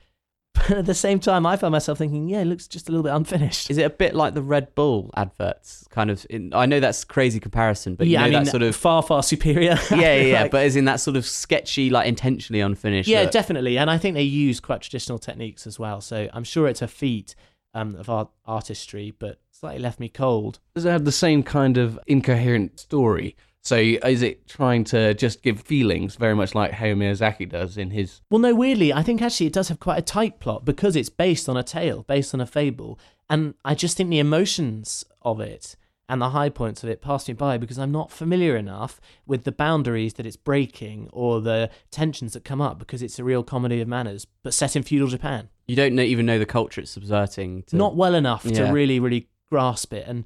But 0.53 0.71
at 0.77 0.85
the 0.85 0.93
same 0.93 1.19
time, 1.19 1.45
I 1.45 1.55
found 1.57 1.71
myself 1.71 1.97
thinking, 1.97 2.27
yeah, 2.27 2.41
it 2.41 2.45
looks 2.45 2.67
just 2.67 2.89
a 2.89 2.91
little 2.91 3.03
bit 3.03 3.13
unfinished. 3.13 3.69
Is 3.69 3.77
it 3.77 3.83
a 3.83 3.89
bit 3.89 4.13
like 4.15 4.33
the 4.33 4.41
Red 4.41 4.73
Bull 4.75 5.09
adverts? 5.15 5.85
Kind 5.89 6.09
of. 6.09 6.25
In, 6.29 6.53
I 6.53 6.65
know 6.65 6.79
that's 6.79 7.03
crazy 7.03 7.39
comparison, 7.39 7.95
but 7.95 8.07
yeah, 8.07 8.25
you 8.25 8.31
know 8.31 8.37
I 8.37 8.39
mean, 8.39 8.45
that 8.45 8.51
sort 8.51 8.63
of 8.63 8.75
far, 8.75 9.01
far 9.01 9.23
superior. 9.23 9.77
yeah, 9.91 9.97
yeah, 9.97 10.15
yeah. 10.21 10.41
Like- 10.43 10.51
But 10.51 10.65
as 10.65 10.75
in 10.75 10.85
that 10.85 10.99
sort 10.99 11.17
of 11.17 11.25
sketchy, 11.25 11.89
like 11.89 12.07
intentionally 12.07 12.61
unfinished. 12.61 13.07
Yeah, 13.09 13.23
look. 13.23 13.31
definitely. 13.31 13.77
And 13.77 13.89
I 13.89 13.97
think 13.97 14.15
they 14.15 14.23
use 14.23 14.59
quite 14.59 14.81
traditional 14.81 15.19
techniques 15.19 15.65
as 15.67 15.79
well. 15.79 16.01
So 16.01 16.29
I'm 16.33 16.43
sure 16.43 16.67
it's 16.67 16.81
a 16.81 16.87
feat 16.87 17.35
um, 17.73 17.95
of 17.95 18.09
art- 18.09 18.31
artistry, 18.45 19.11
but 19.17 19.39
slightly 19.51 19.79
left 19.81 19.99
me 19.99 20.09
cold. 20.09 20.59
Does 20.75 20.85
it 20.85 20.89
have 20.91 21.05
the 21.05 21.11
same 21.11 21.43
kind 21.43 21.77
of 21.77 21.99
incoherent 22.07 22.79
story? 22.79 23.35
So 23.61 23.75
is 23.77 24.21
it 24.21 24.47
trying 24.47 24.83
to 24.85 25.13
just 25.13 25.41
give 25.41 25.59
feelings 25.61 26.15
very 26.15 26.33
much 26.35 26.55
like 26.55 26.71
Hayao 26.71 26.95
Miyazaki 26.95 27.47
does 27.47 27.77
in 27.77 27.91
his 27.91 28.21
Well, 28.29 28.39
no, 28.39 28.55
weirdly, 28.55 28.93
I 28.93 29.03
think 29.03 29.21
actually 29.21 29.47
it 29.47 29.53
does 29.53 29.67
have 29.67 29.79
quite 29.79 29.99
a 29.99 30.01
tight 30.03 30.39
plot 30.39 30.65
because 30.65 30.95
it's 30.95 31.09
based 31.09 31.49
on 31.49 31.57
a 31.57 31.63
tale, 31.63 32.03
based 32.03 32.33
on 32.33 32.41
a 32.41 32.45
fable. 32.45 32.97
And 33.29 33.53
I 33.65 33.75
just 33.75 33.97
think 33.97 34.09
the 34.09 34.19
emotions 34.19 35.03
of 35.21 35.39
it 35.39 35.75
and 36.07 36.21
the 36.21 36.29
high 36.31 36.49
points 36.49 36.83
of 36.83 36.89
it 36.89 37.01
pass 37.01 37.27
me 37.27 37.35
by 37.35 37.57
because 37.57 37.77
I'm 37.77 37.91
not 37.91 38.11
familiar 38.11 38.55
enough 38.55 38.99
with 39.27 39.43
the 39.43 39.51
boundaries 39.51 40.15
that 40.15 40.25
it's 40.25 40.37
breaking 40.37 41.07
or 41.13 41.39
the 41.39 41.69
tensions 41.91 42.33
that 42.33 42.43
come 42.43 42.61
up 42.61 42.79
because 42.79 43.03
it's 43.03 43.19
a 43.19 43.23
real 43.23 43.43
comedy 43.43 43.81
of 43.81 43.87
manners, 43.87 44.25
but 44.41 44.53
set 44.53 44.75
in 44.75 44.81
feudal 44.81 45.07
Japan. 45.09 45.49
You 45.67 45.75
don't 45.75 45.93
know, 45.93 46.01
even 46.01 46.25
know 46.25 46.39
the 46.39 46.47
culture 46.47 46.81
it's 46.81 46.91
subverting. 46.91 47.61
To, 47.67 47.75
not 47.75 47.95
well 47.95 48.15
enough 48.15 48.43
Yeah. 48.45 48.65
to 48.65 48.73
really, 48.73 48.99
really 48.99 49.27
grasp 49.51 49.93
it. 49.93 50.07
And 50.07 50.25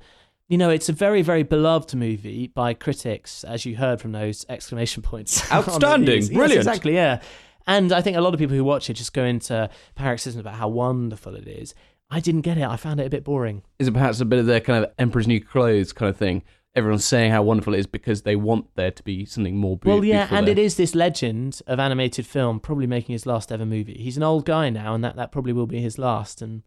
you 0.54 0.58
know, 0.60 0.70
it's 0.70 0.88
a 0.88 0.94
very, 0.94 1.24
very 1.24 1.42
beloved 1.42 1.96
movie 1.96 2.46
by 2.46 2.76
critics, 2.76 3.44
as 3.44 3.66
you 3.66 3.76
heard 3.76 4.00
from 4.00 4.12
those 4.12 4.46
exclamation 4.50 5.02
points. 5.02 5.52
Outstanding, 5.52 6.06
reviews. 6.10 6.30
Yes, 6.30 6.38
brilliant. 6.38 6.58
exactly, 6.60 6.94
yeah. 6.94 7.22
And 7.66 7.92
I 7.92 8.04
think 8.04 8.18
a 8.18 8.22
lot 8.22 8.36
of 8.36 8.39
people 8.39 8.56
who 8.56 8.63
watch 8.63 8.88
it 8.88 8.94
just 8.94 9.13
go 9.13 9.24
into 9.24 9.68
paroxysms 9.96 10.39
about 10.39 10.54
how 10.54 10.68
wonderful 10.68 11.34
it 11.34 11.48
is. 11.48 11.74
I 12.12 12.20
didn't 12.20 12.42
get 12.42 12.60
it. 12.60 12.66
I 12.66 12.76
found 12.76 13.00
it 13.00 13.08
a 13.08 13.10
bit 13.10 13.24
boring. 13.24 13.63
is 13.80 13.88
it 13.88 13.94
perhaps 13.96 14.20
a 14.22 14.26
bit 14.26 14.38
of 14.38 14.46
the 14.46 14.62
kind 14.62 14.86
of 14.86 14.92
Emperor's 15.00 15.28
New 15.28 15.42
Clothes 15.42 15.92
kind 15.92 16.12
of 16.12 16.18
thing? 16.18 16.44
Everyone's 16.76 17.04
saying 17.04 17.32
how 17.32 17.42
wonderful 17.42 17.74
it 17.74 17.80
is 17.80 17.88
because 17.88 18.22
they 18.22 18.36
want 18.36 18.68
there 18.76 18.92
to 18.92 19.02
be 19.02 19.26
something 19.26 19.58
more 19.58 19.78
be- 19.78 19.89
Well, 19.89 20.06
yeah, 20.06 20.18
beautiful 20.18 20.38
and 20.38 20.48
there. 20.48 20.52
it 20.52 20.60
is 20.60 20.76
this 20.78 20.94
legend 20.94 21.63
of 21.66 21.80
animated 21.80 22.28
film, 22.28 22.60
probably 22.60 22.86
making 22.86 23.13
his 23.13 23.26
last 23.26 23.52
ever 23.52 23.66
movie. 23.66 23.98
He's 23.98 24.18
an 24.18 24.24
old 24.24 24.46
guy 24.46 24.70
now, 24.70 24.94
and 24.94 25.04
that, 25.04 25.16
that 25.16 25.32
probably 25.32 25.54
will 25.54 25.66
be 25.66 25.82
his 25.82 25.98
last. 25.98 26.44
And 26.44 26.62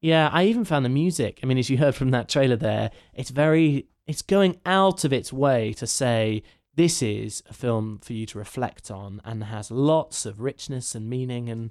Yeah, 0.00 0.28
I 0.32 0.44
even 0.44 0.64
found 0.64 0.84
the 0.84 0.90
music. 0.90 1.40
I 1.42 1.46
mean, 1.46 1.58
as 1.58 1.68
you 1.68 1.78
heard 1.78 1.94
from 1.94 2.10
that 2.12 2.28
trailer 2.28 2.56
there, 2.56 2.90
it's 3.14 3.30
very 3.30 3.86
it's 4.06 4.22
going 4.22 4.58
out 4.64 5.04
of 5.04 5.12
its 5.12 5.32
way 5.32 5.72
to 5.74 5.86
say 5.86 6.42
this 6.74 7.02
is 7.02 7.42
a 7.50 7.52
film 7.52 7.98
for 8.02 8.12
you 8.12 8.24
to 8.26 8.38
reflect 8.38 8.90
on 8.90 9.20
and 9.24 9.44
has 9.44 9.70
lots 9.70 10.24
of 10.24 10.40
richness 10.40 10.94
and 10.94 11.10
meaning 11.10 11.48
and 11.50 11.70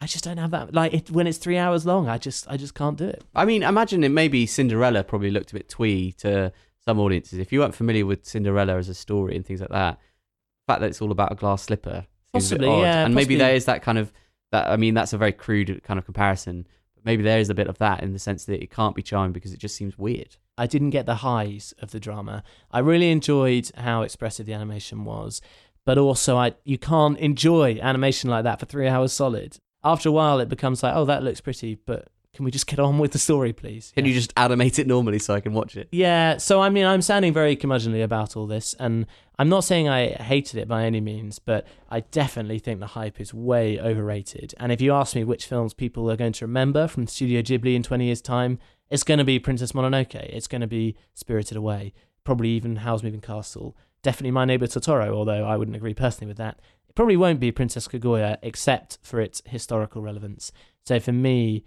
I 0.00 0.06
just 0.06 0.24
don't 0.24 0.36
have 0.38 0.52
that 0.52 0.72
like 0.74 0.94
it, 0.94 1.10
when 1.10 1.26
it's 1.26 1.38
3 1.38 1.56
hours 1.58 1.84
long, 1.84 2.08
I 2.08 2.18
just 2.18 2.46
I 2.48 2.56
just 2.56 2.74
can't 2.74 2.96
do 2.96 3.06
it. 3.08 3.24
I 3.34 3.44
mean, 3.44 3.62
imagine 3.62 4.04
it 4.04 4.10
maybe 4.10 4.46
Cinderella 4.46 5.02
probably 5.02 5.30
looked 5.30 5.50
a 5.50 5.54
bit 5.54 5.68
twee 5.68 6.12
to 6.18 6.52
some 6.84 7.00
audiences. 7.00 7.38
If 7.38 7.50
you 7.52 7.60
weren't 7.60 7.74
familiar 7.74 8.06
with 8.06 8.24
Cinderella 8.24 8.76
as 8.76 8.88
a 8.88 8.94
story 8.94 9.34
and 9.34 9.44
things 9.44 9.60
like 9.60 9.70
that, 9.70 9.98
the 9.98 10.72
fact 10.72 10.80
that 10.82 10.88
it's 10.90 11.02
all 11.02 11.10
about 11.10 11.32
a 11.32 11.34
glass 11.34 11.62
slipper 11.62 12.06
seems 12.32 12.52
a 12.52 12.56
bit 12.56 12.66
Possibly, 12.66 12.68
odd. 12.68 12.80
yeah, 12.82 13.04
and 13.06 13.14
maybe 13.14 13.36
there 13.36 13.54
is 13.54 13.64
that 13.64 13.82
kind 13.82 13.98
of 13.98 14.12
that. 14.52 14.68
I 14.68 14.76
mean, 14.76 14.94
that's 14.94 15.12
a 15.12 15.18
very 15.18 15.32
crude 15.32 15.82
kind 15.82 15.98
of 15.98 16.04
comparison. 16.04 16.66
Maybe 17.06 17.22
there 17.22 17.38
is 17.38 17.48
a 17.48 17.54
bit 17.54 17.68
of 17.68 17.78
that 17.78 18.02
in 18.02 18.12
the 18.12 18.18
sense 18.18 18.44
that 18.44 18.60
it 18.60 18.70
can't 18.70 18.96
be 18.96 19.02
charming 19.02 19.32
because 19.32 19.52
it 19.52 19.60
just 19.60 19.76
seems 19.76 19.96
weird. 19.96 20.36
I 20.58 20.66
didn't 20.66 20.90
get 20.90 21.06
the 21.06 21.16
highs 21.16 21.72
of 21.78 21.92
the 21.92 22.00
drama. 22.00 22.42
I 22.72 22.80
really 22.80 23.12
enjoyed 23.12 23.70
how 23.76 24.02
expressive 24.02 24.44
the 24.44 24.54
animation 24.54 25.04
was, 25.04 25.40
but 25.84 25.98
also 25.98 26.36
I 26.36 26.54
you 26.64 26.78
can't 26.78 27.16
enjoy 27.18 27.78
animation 27.80 28.28
like 28.28 28.42
that 28.42 28.58
for 28.58 28.66
3 28.66 28.88
hours 28.88 29.12
solid. 29.12 29.58
After 29.84 30.08
a 30.08 30.12
while 30.12 30.40
it 30.40 30.48
becomes 30.48 30.82
like, 30.82 30.96
"Oh, 30.96 31.04
that 31.04 31.22
looks 31.22 31.40
pretty, 31.40 31.76
but 31.76 32.08
can 32.36 32.44
we 32.44 32.50
just 32.50 32.66
get 32.66 32.78
on 32.78 32.98
with 32.98 33.12
the 33.12 33.18
story, 33.18 33.52
please?" 33.52 33.92
Can 33.96 34.04
you 34.04 34.12
just 34.12 34.32
animate 34.36 34.78
it 34.78 34.86
normally 34.86 35.18
so 35.18 35.34
I 35.34 35.40
can 35.40 35.54
watch 35.54 35.76
it? 35.76 35.88
Yeah, 35.90 36.36
so 36.36 36.60
I 36.60 36.68
mean, 36.68 36.84
I'm 36.84 37.02
sounding 37.02 37.32
very 37.32 37.56
curmudgeonly 37.56 38.04
about 38.04 38.36
all 38.36 38.46
this, 38.46 38.74
and 38.78 39.06
I'm 39.38 39.48
not 39.48 39.64
saying 39.64 39.88
I 39.88 40.10
hated 40.10 40.58
it 40.58 40.68
by 40.68 40.84
any 40.84 41.00
means, 41.00 41.38
but 41.38 41.66
I 41.90 42.00
definitely 42.00 42.58
think 42.58 42.80
the 42.80 42.88
hype 42.88 43.20
is 43.20 43.34
way 43.34 43.80
overrated. 43.80 44.54
And 44.58 44.70
if 44.70 44.80
you 44.80 44.92
ask 44.92 45.16
me 45.16 45.24
which 45.24 45.46
films 45.46 45.74
people 45.74 46.10
are 46.10 46.16
going 46.16 46.32
to 46.34 46.44
remember 46.46 46.86
from 46.86 47.06
Studio 47.06 47.42
Ghibli 47.42 47.74
in 47.74 47.82
20 47.82 48.04
years' 48.04 48.20
time, 48.20 48.58
it's 48.90 49.02
going 49.02 49.18
to 49.18 49.24
be 49.24 49.38
Princess 49.38 49.72
Mononoke, 49.72 50.14
it's 50.14 50.46
going 50.46 50.60
to 50.60 50.66
be 50.66 50.94
Spirited 51.14 51.56
Away, 51.56 51.92
probably 52.22 52.50
even 52.50 52.76
Howl's 52.76 53.02
Moving 53.02 53.20
Castle, 53.20 53.76
definitely 54.02 54.30
My 54.30 54.44
Neighbor 54.44 54.66
Totoro, 54.66 55.08
although 55.08 55.44
I 55.44 55.56
wouldn't 55.56 55.76
agree 55.76 55.94
personally 55.94 56.28
with 56.28 56.36
that. 56.36 56.60
It 56.88 56.94
probably 56.94 57.16
won't 57.16 57.40
be 57.40 57.50
Princess 57.50 57.88
Kaguya, 57.88 58.38
except 58.42 58.98
for 59.02 59.20
its 59.20 59.42
historical 59.44 60.02
relevance. 60.02 60.52
So 60.84 61.00
for 61.00 61.12
me, 61.12 61.64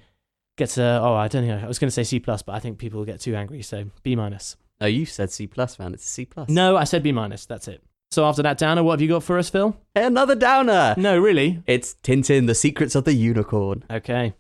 gets 0.60 0.78
a 0.78 1.00
oh 1.02 1.16
I 1.16 1.28
don't 1.28 1.48
know 1.48 1.58
I 1.64 1.68
was 1.68 1.80
going 1.80 1.88
to 1.88 1.92
say 1.92 2.04
C 2.04 2.20
plus, 2.20 2.44
but 2.44 2.54
I 2.54 2.60
think 2.60 2.78
people 2.78 3.04
get 3.06 3.20
too 3.20 3.36
angry. 3.36 3.64
So 3.64 3.86
B 4.04 4.16
minus. 4.16 4.58
Oh, 4.80 4.86
you 4.86 5.06
said 5.08 5.32
C 5.32 5.48
plus, 5.48 5.80
man. 5.80 5.94
It's 5.94 6.06
a 6.06 6.08
C 6.08 6.26
plus. 6.26 6.50
No, 6.50 6.78
I 6.78 6.84
said 6.84 7.02
B 7.02 7.12
minus. 7.12 7.48
That's 7.48 7.68
it. 7.68 7.82
So 8.12 8.26
after 8.26 8.44
that 8.44 8.58
downer, 8.58 8.84
what 8.84 8.94
have 8.94 9.02
you 9.02 9.08
got 9.08 9.24
for 9.24 9.38
us, 9.38 9.50
Phil? 9.50 9.76
Another 9.96 10.36
downer. 10.36 10.94
No, 10.98 11.18
really. 11.18 11.64
It's 11.66 11.96
Tintin: 12.04 12.48
The 12.48 12.56
Secrets 12.56 12.94
of 12.96 13.06
the 13.06 13.14
Unicorn. 13.14 13.84
Okay. 13.90 14.34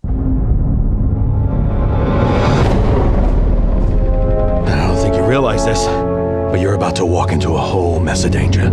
I 4.67 4.87
don't 4.87 4.97
think 4.97 5.15
you 5.15 5.23
realize 5.23 5.65
this, 5.65 5.85
but 5.85 6.59
you're 6.59 6.75
about 6.75 6.95
to 6.97 7.05
walk 7.05 7.31
into 7.31 7.51
a 7.51 7.59
whole 7.59 7.99
mess 7.99 8.25
of 8.25 8.31
danger. 8.31 8.69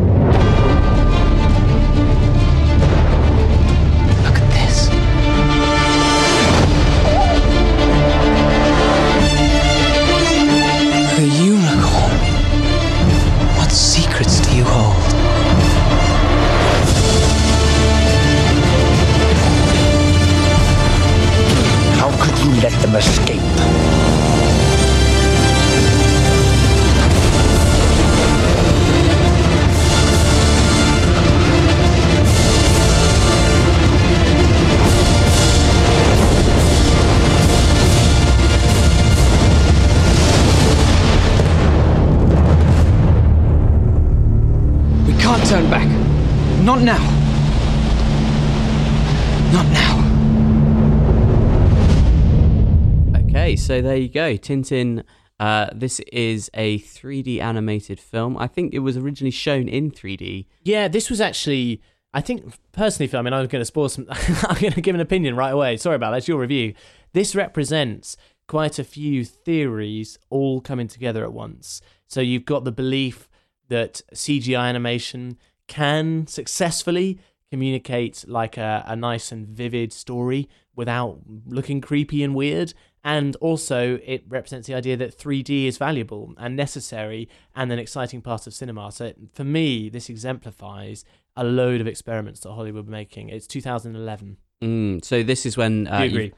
So 53.77 53.83
there 53.83 53.97
you 53.97 54.09
go. 54.09 54.37
Tintin. 54.39 55.05
Uh, 55.39 55.69
this 55.75 56.01
is 56.11 56.51
a 56.55 56.79
3D 56.79 57.41
animated 57.41 58.01
film. 58.01 58.39
I 58.39 58.47
think 58.47 58.73
it 58.73 58.79
was 58.79 58.97
originally 58.97 59.31
shown 59.31 59.69
in 59.69 59.91
3D. 59.91 60.47
Yeah, 60.63 60.89
this 60.89 61.11
was 61.11 61.21
actually. 61.21 61.83
I 62.15 62.23
think 62.23 62.55
personally. 62.73 63.15
I 63.15 63.21
mean, 63.21 63.35
I'm 63.35 63.47
going 63.47 63.61
to 63.61 63.67
spoil 63.67 63.91
some. 63.91 64.07
I'm 64.11 64.59
going 64.59 64.73
to 64.73 64.81
give 64.81 64.95
an 64.95 65.03
opinion 65.03 65.37
right 65.37 65.51
away. 65.51 65.77
Sorry 65.77 65.97
about 65.97 66.13
that. 66.13 66.19
It's 66.19 66.29
your 66.29 66.41
review. 66.41 66.73
This 67.13 67.35
represents 67.35 68.17
quite 68.49 68.79
a 68.79 68.85
few 68.85 69.27
theories 69.27 70.19
all 70.31 70.63
coming 70.63 70.89
together 70.89 71.23
at 71.23 71.35
once. 71.35 71.83
So 72.07 72.23
you've 72.23 72.47
got 72.47 72.65
the 72.65 72.73
belief 72.73 73.29
that 73.69 74.01
CGI 74.15 74.69
animation 74.69 75.37
can 75.67 76.27
successfully 76.27 77.19
communicate 77.51 78.25
like 78.27 78.57
a, 78.57 78.85
a 78.87 78.97
nice 78.97 79.33
and 79.33 79.47
vivid 79.47 79.93
story 79.93 80.49
without 80.75 81.19
looking 81.47 81.81
creepy 81.81 82.23
and 82.23 82.35
weird. 82.35 82.73
And 83.15 83.37
also, 83.37 84.01
it 84.05 84.25
represents 84.29 84.67
the 84.67 84.75
idea 84.75 84.97
that 84.97 85.17
3D 85.17 85.67
is 85.69 85.79
valuable 85.79 86.35
and 86.39 86.57
necessary 86.57 87.29
and 87.55 87.71
an 87.71 87.79
exciting 87.79 88.21
part 88.21 88.49
of 88.49 88.53
cinema. 88.53 88.91
So, 88.91 89.13
for 89.33 89.45
me, 89.45 89.89
this 89.89 90.09
exemplifies 90.11 91.05
a 91.37 91.45
load 91.45 91.81
of 91.81 91.87
experiments 91.87 92.41
that 92.41 92.51
Hollywood 92.53 92.87
were 92.87 92.91
making. 92.91 93.29
It's 93.29 93.47
2011. 93.47 94.39
Mm, 94.65 95.05
so 95.05 95.23
this 95.23 95.47
is 95.47 95.57
when. 95.57 95.87
Uh, 95.87 95.99
Do 96.01 96.05
you 96.07 96.11
agree? 96.11 96.33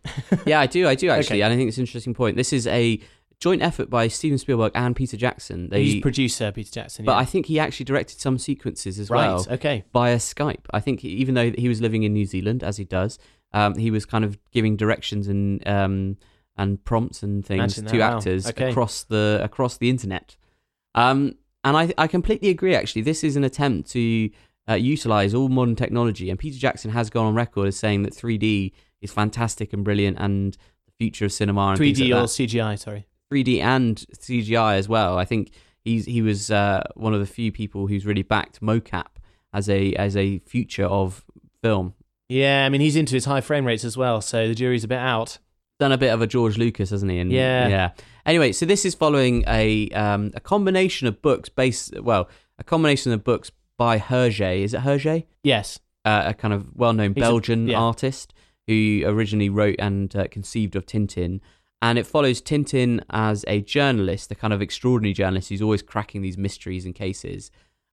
yeah, 0.44 0.60
I 0.60 0.66
do. 0.66 0.86
I 0.86 0.94
do 0.94 1.08
actually, 1.16 1.36
Okay. 1.38 1.42
and 1.42 1.54
I 1.54 1.56
think 1.56 1.68
it's 1.68 1.78
an 1.78 1.82
interesting 1.84 2.12
point. 2.12 2.36
This 2.36 2.52
is 2.52 2.66
a 2.66 3.00
joint 3.40 3.62
effort 3.62 3.88
by 3.88 4.08
Steven 4.08 4.36
Spielberg 4.36 4.72
and 4.74 4.94
Peter 4.94 5.16
Jackson. 5.16 5.70
They, 5.70 5.84
He's 5.84 6.02
producer 6.02 6.52
Peter 6.52 6.72
Jackson. 6.72 7.04
but 7.06 7.12
yeah. 7.12 7.18
I 7.18 7.24
think 7.24 7.46
he 7.46 7.58
actually 7.60 7.84
directed 7.84 8.20
some 8.20 8.36
sequences 8.36 8.98
as 8.98 9.08
Right, 9.08 9.28
well. 9.28 9.46
okay. 9.52 9.84
Via 9.94 10.16
Skype. 10.16 10.66
I 10.72 10.80
think 10.80 11.00
he- 11.00 11.10
even 11.10 11.34
though 11.34 11.50
he 11.52 11.68
was 11.68 11.80
living 11.80 12.02
in 12.02 12.12
New 12.12 12.26
Zealand 12.26 12.62
as 12.64 12.76
he 12.76 12.84
does, 12.84 13.18
um, 13.54 13.76
he 13.78 13.90
was 13.90 14.04
kind 14.04 14.24
of 14.24 14.36
giving 14.50 14.76
directions 14.76 15.28
and 15.28 15.66
um, 15.68 16.16
and 16.58 16.84
prompts 16.84 17.22
and 17.22 17.44
things 17.44 17.78
Imagine 17.78 17.84
to 17.86 17.98
that, 17.98 18.10
wow. 18.10 18.16
actors 18.18 18.46
Okay. 18.48 18.70
across 18.70 19.04
the 19.04 19.40
across 19.42 19.78
the 19.78 19.88
internet. 19.88 20.36
Um, 20.94 21.34
and 21.64 21.76
I 21.76 21.92
I 21.96 22.06
completely 22.06 22.50
agree. 22.50 22.74
Actually, 22.74 23.02
this 23.02 23.22
is 23.24 23.36
an 23.36 23.44
attempt 23.44 23.90
to 23.92 24.30
uh, 24.68 24.74
utilize 24.74 25.34
all 25.34 25.48
modern 25.48 25.76
technology. 25.76 26.30
And 26.30 26.38
Peter 26.38 26.58
Jackson 26.58 26.90
has 26.90 27.08
gone 27.10 27.26
on 27.26 27.34
record 27.34 27.68
as 27.68 27.76
saying 27.76 28.02
that 28.02 28.12
3D 28.12 28.72
is 29.00 29.12
fantastic 29.12 29.72
and 29.72 29.84
brilliant 29.84 30.18
and 30.18 30.54
the 30.86 30.92
future 30.98 31.24
of 31.24 31.32
cinema. 31.32 31.68
And 31.68 31.80
3D 31.80 32.10
like 32.10 32.22
or. 32.22 32.26
CGI, 32.26 32.78
sorry. 32.78 33.06
3D 33.32 33.60
and 33.60 33.96
CGI 34.14 34.76
as 34.76 34.88
well. 34.88 35.18
I 35.18 35.24
think 35.24 35.52
he's 35.84 36.04
he 36.06 36.22
was 36.22 36.50
uh, 36.50 36.82
one 36.94 37.14
of 37.14 37.20
the 37.20 37.26
few 37.26 37.52
people 37.52 37.86
who's 37.86 38.04
really 38.06 38.22
backed 38.22 38.60
mocap 38.60 39.16
as 39.52 39.68
a 39.68 39.94
as 39.94 40.16
a 40.16 40.38
future 40.40 40.84
of 40.86 41.24
film. 41.62 41.94
Yeah, 42.28 42.66
I 42.66 42.68
mean, 42.68 42.82
he's 42.82 42.96
into 42.96 43.14
his 43.14 43.24
high 43.24 43.40
frame 43.40 43.64
rates 43.64 43.84
as 43.84 43.96
well, 43.96 44.20
so 44.20 44.48
the 44.48 44.54
jury's 44.54 44.84
a 44.84 44.88
bit 44.88 44.98
out. 44.98 45.38
Done 45.78 45.92
a 45.92 45.98
bit 45.98 46.12
of 46.12 46.20
a 46.20 46.26
George 46.26 46.58
Lucas, 46.58 46.90
hasn't 46.90 47.10
he? 47.10 47.18
And, 47.18 47.30
Yeah. 47.30 47.68
yeah. 47.68 47.90
Anyway, 48.26 48.52
so 48.52 48.66
this 48.66 48.84
is 48.84 48.94
following 48.94 49.44
a 49.46 49.88
um, 49.90 50.32
a 50.34 50.40
combination 50.40 51.06
of 51.06 51.22
books 51.22 51.48
based 51.48 51.98
well, 52.00 52.28
a 52.58 52.64
combination 52.64 53.12
of 53.12 53.22
books 53.24 53.50
by 53.76 53.98
Hergé. 53.98 54.60
Is 54.62 54.74
it 54.74 54.80
Hergé? 54.80 55.24
Yes. 55.42 55.78
Uh, 56.04 56.24
a 56.26 56.34
kind 56.34 56.52
of 56.54 56.74
well-known 56.74 57.14
He's 57.14 57.22
a- 57.22 57.26
Belgian 57.26 57.68
yeah. 57.68 57.78
artist 57.78 58.34
who 58.66 59.02
originally 59.06 59.48
wrote 59.48 59.76
and 59.78 60.14
uh, 60.16 60.26
conceived 60.30 60.74
of 60.76 60.84
Tintin. 60.84 61.40
And 61.80 61.96
it 61.98 62.06
follows 62.06 62.42
Tintin 62.42 63.02
as 63.10 63.44
a 63.46 63.60
journalist, 63.60 64.30
a 64.32 64.34
kind 64.34 64.52
of 64.52 64.60
extraordinary 64.60 65.12
journalist 65.14 65.48
who's 65.48 65.62
always 65.62 65.80
cracking 65.80 66.22
these 66.22 66.36
mysteries 66.36 66.84
and 66.84 66.94
cases. 66.94 67.50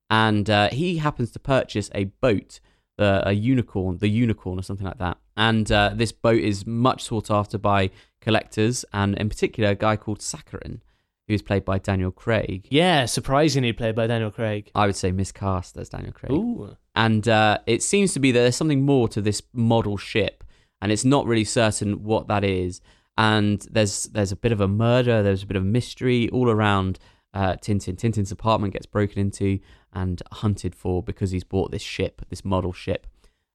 And 0.09 0.49
uh, 0.49 0.69
he 0.71 0.97
happens 0.97 1.31
to 1.31 1.39
purchase 1.39 1.89
a 1.93 2.05
boat, 2.05 2.59
uh, 2.99 3.21
a 3.25 3.33
unicorn, 3.33 3.97
the 3.97 4.07
unicorn 4.07 4.59
or 4.59 4.61
something 4.61 4.85
like 4.85 4.97
that. 4.99 5.17
And 5.37 5.71
uh, 5.71 5.91
this 5.93 6.11
boat 6.11 6.39
is 6.41 6.65
much 6.65 7.03
sought 7.03 7.29
after 7.29 7.57
by 7.57 7.91
collectors, 8.21 8.85
and 8.93 9.15
in 9.17 9.29
particular, 9.29 9.71
a 9.71 9.75
guy 9.75 9.97
called 9.97 10.19
Sakharine, 10.19 10.79
who 11.27 11.33
is 11.33 11.41
played 11.41 11.65
by 11.65 11.79
Daniel 11.79 12.11
Craig. 12.11 12.67
Yeah, 12.69 13.05
surprisingly 13.05 13.73
played 13.73 13.95
by 13.95 14.07
Daniel 14.07 14.31
Craig. 14.31 14.71
I 14.75 14.85
would 14.85 14.95
say 14.95 15.11
miscast 15.11 15.77
as 15.77 15.89
Daniel 15.89 16.13
Craig. 16.13 16.31
Ooh. 16.31 16.77
And 16.95 17.27
uh, 17.27 17.59
it 17.65 17.83
seems 17.83 18.13
to 18.13 18.19
be 18.19 18.31
that 18.31 18.39
there's 18.39 18.55
something 18.55 18.85
more 18.85 19.07
to 19.09 19.21
this 19.21 19.41
model 19.53 19.97
ship, 19.97 20.43
and 20.81 20.91
it's 20.91 21.05
not 21.05 21.25
really 21.25 21.43
certain 21.43 22.03
what 22.03 22.27
that 22.27 22.43
is. 22.43 22.81
And 23.17 23.61
there's 23.71 24.05
there's 24.05 24.31
a 24.31 24.35
bit 24.35 24.51
of 24.51 24.61
a 24.61 24.67
murder, 24.67 25.23
there's 25.23 25.43
a 25.43 25.47
bit 25.47 25.57
of 25.57 25.63
mystery 25.63 26.29
all 26.29 26.49
around 26.49 26.99
uh, 27.33 27.55
Tintin. 27.61 27.95
Tintin's 27.95 28.31
apartment 28.31 28.73
gets 28.73 28.85
broken 28.85 29.19
into 29.19 29.59
and 29.95 30.21
hunted 30.33 30.75
for 30.75 31.01
because 31.01 31.31
he's 31.31 31.43
bought 31.43 31.71
this 31.71 31.81
ship, 31.81 32.21
this 32.29 32.45
model 32.45 32.73
ship. 32.73 33.07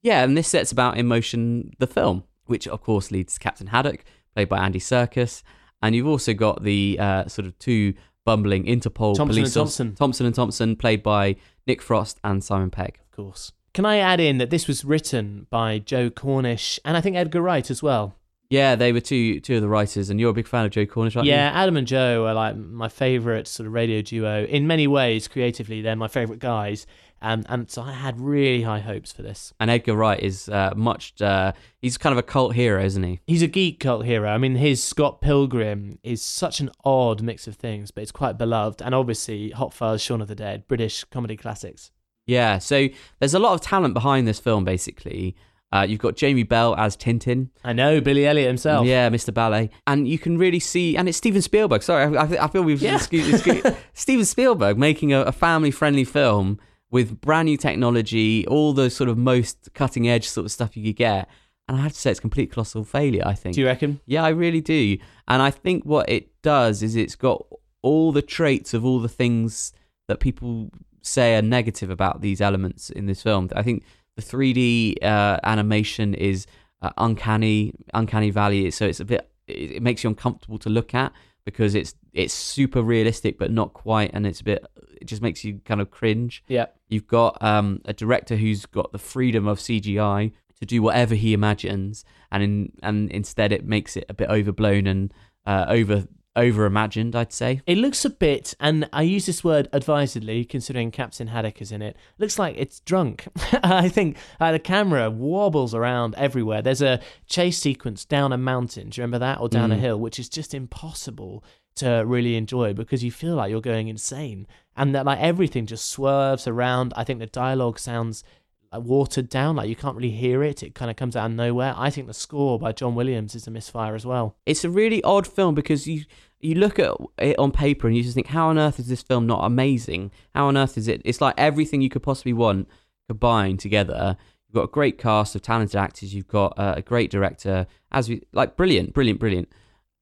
Yeah, 0.03 0.25
and 0.25 0.37
this 0.37 0.49
sets 0.49 0.73
about 0.73 0.97
in 0.97 1.07
motion 1.07 1.73
the 1.79 1.87
film, 1.87 2.25
which 2.47 2.67
of 2.67 2.83
course 2.83 3.11
leads 3.11 3.35
to 3.35 3.41
Captain 3.41 3.69
Haddock, 3.69 4.05
played 4.35 4.49
by 4.49 4.59
Andy 4.59 4.81
Serkis, 4.81 5.43
and 5.83 5.95
you've 5.95 6.07
also 6.07 6.33
got 6.35 6.63
the 6.63 6.97
uh, 6.99 7.27
sort 7.27 7.47
of 7.47 7.59
two 7.59 7.95
bumbling 8.25 8.65
Interpol 8.65 9.15
Thompson 9.15 9.27
police 9.27 9.47
and 9.49 9.55
Thompson. 9.55 9.95
Thompson 9.95 10.27
and 10.27 10.35
Thompson, 10.35 10.77
played 10.77 11.03
by 11.03 11.37
Nick 11.67 11.83
Frost 11.83 12.19
and 12.25 12.43
Simon 12.43 12.71
Pegg. 12.71 12.99
Of 13.01 13.11
course. 13.11 13.53
Can 13.73 13.85
I 13.85 13.99
add 13.99 14.19
in 14.19 14.39
that 14.39 14.51
this 14.51 14.67
was 14.67 14.85
written 14.85 15.47
by 15.49 15.79
Joe 15.79 16.11
Cornish 16.11 16.81
and 16.85 16.97
I 16.97 17.01
think 17.01 17.17
Edgar 17.17 17.41
Wright 17.41 17.71
as 17.71 17.83
well? 17.83 18.17
Yeah, 18.51 18.75
they 18.75 18.93
were 18.93 19.01
two 19.01 19.39
two 19.41 19.57
of 19.57 19.63
the 19.63 19.69
writers, 19.69 20.11
and 20.11 20.19
you're 20.19 20.31
a 20.31 20.35
big 20.35 20.49
fan 20.49 20.65
of 20.67 20.73
Joe 20.73 20.85
Cornish, 20.85 21.15
aren't 21.17 21.29
yeah, 21.29 21.51
you? 21.51 21.57
Adam 21.57 21.77
and 21.77 21.87
Joe 21.87 22.27
are 22.27 22.35
like 22.35 22.57
my 22.57 22.89
favorite 22.89 23.47
sort 23.47 23.69
of 23.69 23.73
radio 23.73 24.03
duo. 24.03 24.45
In 24.45 24.67
many 24.67 24.89
ways, 24.89 25.29
creatively, 25.29 25.81
they're 25.83 25.97
my 25.97 26.09
favorite 26.09 26.41
guys. 26.41 26.87
Um, 27.23 27.45
and 27.49 27.71
so 27.71 27.83
I 27.83 27.93
had 27.93 28.19
really 28.19 28.63
high 28.63 28.81
hopes 28.81 29.13
for 29.13 29.23
this. 29.23 29.53
And 29.61 29.71
Edgar 29.71 29.95
Wright 29.95 30.19
is 30.19 30.49
uh, 30.49 30.73
much. 30.75 31.21
Uh, 31.21 31.53
he's 31.81 31.99
kind 31.99 32.13
of 32.13 32.19
a 32.19 32.23
cult 32.23 32.55
hero, 32.55 32.83
isn't 32.83 33.03
he? 33.03 33.21
He's 33.27 33.43
a 33.43 33.47
geek 33.47 33.79
cult 33.79 34.07
hero. 34.07 34.29
I 34.29 34.39
mean, 34.39 34.57
his 34.57 34.83
Scott 34.83 35.21
Pilgrim 35.21 35.99
is 36.03 36.23
such 36.23 36.61
an 36.61 36.71
odd 36.83 37.23
mix 37.23 37.47
of 37.47 37.57
things, 37.57 37.91
but 37.91 38.03
it's 38.03 38.13
quite 38.13 38.39
beloved. 38.39 38.81
And 38.83 38.95
obviously, 38.95 39.51
Hot 39.51 39.75
Fuzz, 39.75 40.01
Shaun 40.01 40.23
of 40.23 40.29
the 40.29 40.35
Dead, 40.35 40.67
British 40.67 41.05
comedy 41.05 41.37
classics. 41.37 41.91
Yeah, 42.27 42.59
so 42.59 42.89
there's 43.19 43.35
a 43.35 43.39
lot 43.39 43.55
of 43.55 43.61
talent 43.61 43.93
behind 43.93 44.27
this 44.27 44.41
film. 44.41 44.65
Basically, 44.65 45.37
uh, 45.73 45.87
you've 45.89 46.01
got 46.01 46.17
Jamie 46.17 46.43
Bell 46.43 46.75
as 46.77 46.97
Tintin. 46.97 47.51
I 47.65 47.73
know 47.73 48.01
Billy 48.01 48.27
Elliot 48.27 48.47
himself. 48.49 48.87
Yeah, 48.87 49.09
Mr. 49.11 49.33
Ballet, 49.33 49.71
and 49.87 50.09
you 50.09 50.19
can 50.19 50.37
really 50.39 50.61
see, 50.61 50.97
and 50.97 51.09
it's 51.09 51.19
Steven 51.19 51.43
Spielberg. 51.43 51.83
Sorry, 51.83 52.17
I, 52.17 52.45
I 52.45 52.49
feel 52.49 52.63
we've 52.63 52.83
Yeah. 52.83 52.97
excuse- 52.97 53.29
excuse- 53.35 53.75
Steven 53.93 54.25
Spielberg 54.25 54.79
making 54.79 55.13
a, 55.13 55.21
a 55.23 55.33
family-friendly 55.33 56.05
film 56.05 56.59
with 56.91 57.21
brand 57.21 57.47
new 57.47 57.57
technology, 57.57 58.47
all 58.49 58.73
the 58.73 58.91
sort 58.91 59.09
of 59.09 59.17
most 59.17 59.71
cutting-edge 59.75 60.29
sort 60.29 60.45
of 60.45 60.51
stuff 60.53 60.77
you 60.77 60.85
could 60.85 60.97
get. 60.97 61.29
And 61.69 61.79
I 61.79 61.83
have 61.83 61.93
to 61.93 61.99
say, 62.01 62.11
it's 62.11 62.19
a 62.19 62.21
complete 62.21 62.51
colossal 62.51 62.83
failure. 62.83 63.23
I 63.25 63.35
think. 63.35 63.55
Do 63.55 63.61
you 63.61 63.67
reckon? 63.69 64.01
Yeah, 64.07 64.25
I 64.25 64.31
really 64.31 64.61
do. 64.61 64.99
And 65.29 65.41
I 65.41 65.53
think 65.53 65.85
what 65.85 66.09
it 66.11 66.31
does 66.43 66.83
is 66.83 66.97
it's 66.97 67.15
got 67.15 67.47
all 67.83 68.11
the 68.11 68.23
traits 68.23 68.75
of 68.75 68.85
all 68.85 68.99
the 68.99 69.09
things 69.09 69.73
that 70.09 70.19
people 70.19 70.71
say 71.03 71.37
are 71.37 71.43
negative 71.43 71.89
about 71.89 72.23
these 72.23 72.41
elements 72.41 72.91
in 72.91 73.07
this 73.07 73.23
film. 73.23 73.49
I 73.55 73.63
think 73.63 73.85
the 74.21 74.37
3D 74.37 75.03
uh, 75.03 75.39
animation 75.43 76.15
is 76.15 76.47
uh, 76.83 76.91
uncanny, 76.99 77.75
uncanny 77.95 78.31
valley. 78.31 78.71
So 78.71 78.87
it's 78.87 79.01
a 79.01 79.05
bit, 79.05 79.31
it, 79.47 79.83
makes 79.83 80.05
you 80.05 80.11
uncomfortable 80.11 80.59
to 80.59 80.71
look 80.71 80.95
at 80.95 81.13
because 81.45 81.75
it's 81.75 81.95
it's 82.13 82.35
super 82.35 82.83
realistic 82.83 83.39
but 83.39 83.51
not 83.51 83.73
quite, 83.73 84.11
and 84.13 84.27
it's 84.27 84.41
a 84.41 84.45
bit, 84.45 84.67
it 85.01 85.07
just 85.07 85.23
makes 85.23 85.45
you 85.45 85.61
kind 85.65 85.81
of 85.81 85.91
cringe. 85.91 86.45
Yeah. 86.49 86.67
You've 86.89 87.07
got 87.07 87.43
um, 87.43 87.81
a 87.85 87.93
director 87.93 88.37
who's 88.37 88.67
got 88.67 88.93
the 88.93 88.99
freedom 88.99 89.47
of 89.47 89.59
CGI 89.59 90.33
to 90.59 90.67
do 90.67 90.83
whatever 90.83 91.15
he 91.15 91.33
imagines, 91.33 92.05
and 92.31 92.43
in, 92.43 92.73
and 92.83 93.11
instead 93.11 93.53
it 93.53 93.65
makes 93.65 93.97
it 93.97 94.05
a 94.09 94.15
bit 94.15 94.29
overblown 94.29 94.87
and 94.87 95.15
uh, 95.47 95.67
over 95.69 96.07
over 96.37 96.65
imagined. 96.65 97.15
I'd 97.17 97.33
say. 97.33 97.61
It 97.67 97.79
looks 97.79 98.05
a 98.05 98.11
bit, 98.11 98.55
and 98.61 98.89
I 98.93 99.03
use 99.03 99.27
this 99.27 99.43
word 99.43 99.69
advisedly, 99.73 100.45
considering 100.45 100.91
Captain 100.91 101.29
Haddock 101.29 101.61
is 101.61 101.73
in 101.73 101.83
it. 101.83 101.97
Looks 102.19 102.39
like 102.39 102.55
it's 102.59 102.81
drunk. 102.81 103.27
I 103.63 103.89
think 103.89 104.17
uh, 104.41 104.53
the 104.53 104.59
camera 104.59 105.11
wobbles 105.11 105.75
around 105.75 106.15
everywhere. 106.17 106.63
There's 106.63 106.83
a 106.83 107.01
chase 107.27 107.59
sequence 107.59 108.05
down 108.05 108.33
a 108.33 108.39
mountain. 108.39 108.91
Do 108.91 109.01
you 109.01 109.03
remember 109.03 109.19
that, 109.21 109.41
or 109.41 109.49
down 109.49 109.73
a 109.73 109.77
Mm. 109.77 109.81
hill, 109.81 110.01
which 110.01 110.19
is 110.19 110.29
just 110.29 110.55
impossible 110.55 111.45
to 111.77 112.03
really 112.05 112.35
enjoy 112.37 112.75
because 112.75 113.03
you 113.05 113.11
feel 113.13 113.37
like 113.37 113.51
you're 113.51 113.61
going 113.61 113.89
insane, 113.89 114.47
and 114.77 114.95
that 114.95 115.07
like 115.07 115.21
everything 115.21 115.67
just 115.67 115.87
swerves 115.89 116.47
around. 116.47 116.93
I 116.97 117.05
think 117.05 117.19
the 117.21 117.27
dialogue 117.27 117.79
sounds 117.79 118.23
like 118.73 118.83
watered 118.83 119.29
down, 119.29 119.57
like 119.57 119.69
you 119.69 119.77
can't 119.77 119.97
really 119.97 120.11
hear 120.11 120.43
it. 120.43 120.63
It 120.63 120.75
kind 120.75 120.91
of 120.91 120.97
comes 120.97 121.17
out 121.17 121.31
of 121.31 121.37
nowhere. 121.37 121.75
I 121.77 121.91
think 121.91 122.07
the 122.07 122.15
score 122.15 122.59
by 122.59 122.73
John 122.73 122.95
Williams 122.95 123.35
is 123.35 123.47
a 123.47 123.51
misfire 123.51 123.95
as 123.95 124.07
well. 124.07 124.37
It's 124.47 124.65
a 124.65 124.71
really 124.71 125.03
odd 125.03 125.27
film 125.27 125.55
because 125.55 125.87
you 125.87 126.05
you 126.41 126.55
look 126.55 126.79
at 126.79 126.95
it 127.19 127.39
on 127.39 127.53
paper 127.53 127.87
and 127.87 127.97
you 127.97 128.03
just 128.03 128.15
think, 128.15 128.29
how 128.29 128.49
on 128.49 128.59
earth 128.59 128.79
is 128.79 128.89
this 128.89 129.03
film 129.03 129.27
not 129.27 129.45
amazing? 129.45 130.11
How 130.35 130.47
on 130.47 130.57
earth 130.57 130.79
is 130.79 130.89
it? 130.89 131.03
It's 131.05 131.21
like 131.21 131.35
everything 131.37 131.83
you 131.83 131.91
could 131.91 132.03
possibly 132.03 132.33
want 132.33 132.69
combined 133.09 133.61
together. 133.61 134.17
You've 134.49 134.55
got 134.55 134.65
a 134.65 134.73
great 134.73 134.99
cast 134.99 135.35
of 135.35 135.43
talented 135.43 135.77
actors. 135.77 136.15
You've 136.15 136.29
got 136.29 136.59
uh, 136.59 136.75
a 136.77 136.83
great 136.83 137.11
director, 137.11 137.67
as 137.93 138.09
we 138.09 138.23
like, 138.33 138.57
brilliant, 138.57 138.95
brilliant, 138.95 139.21
brilliant. 139.21 139.49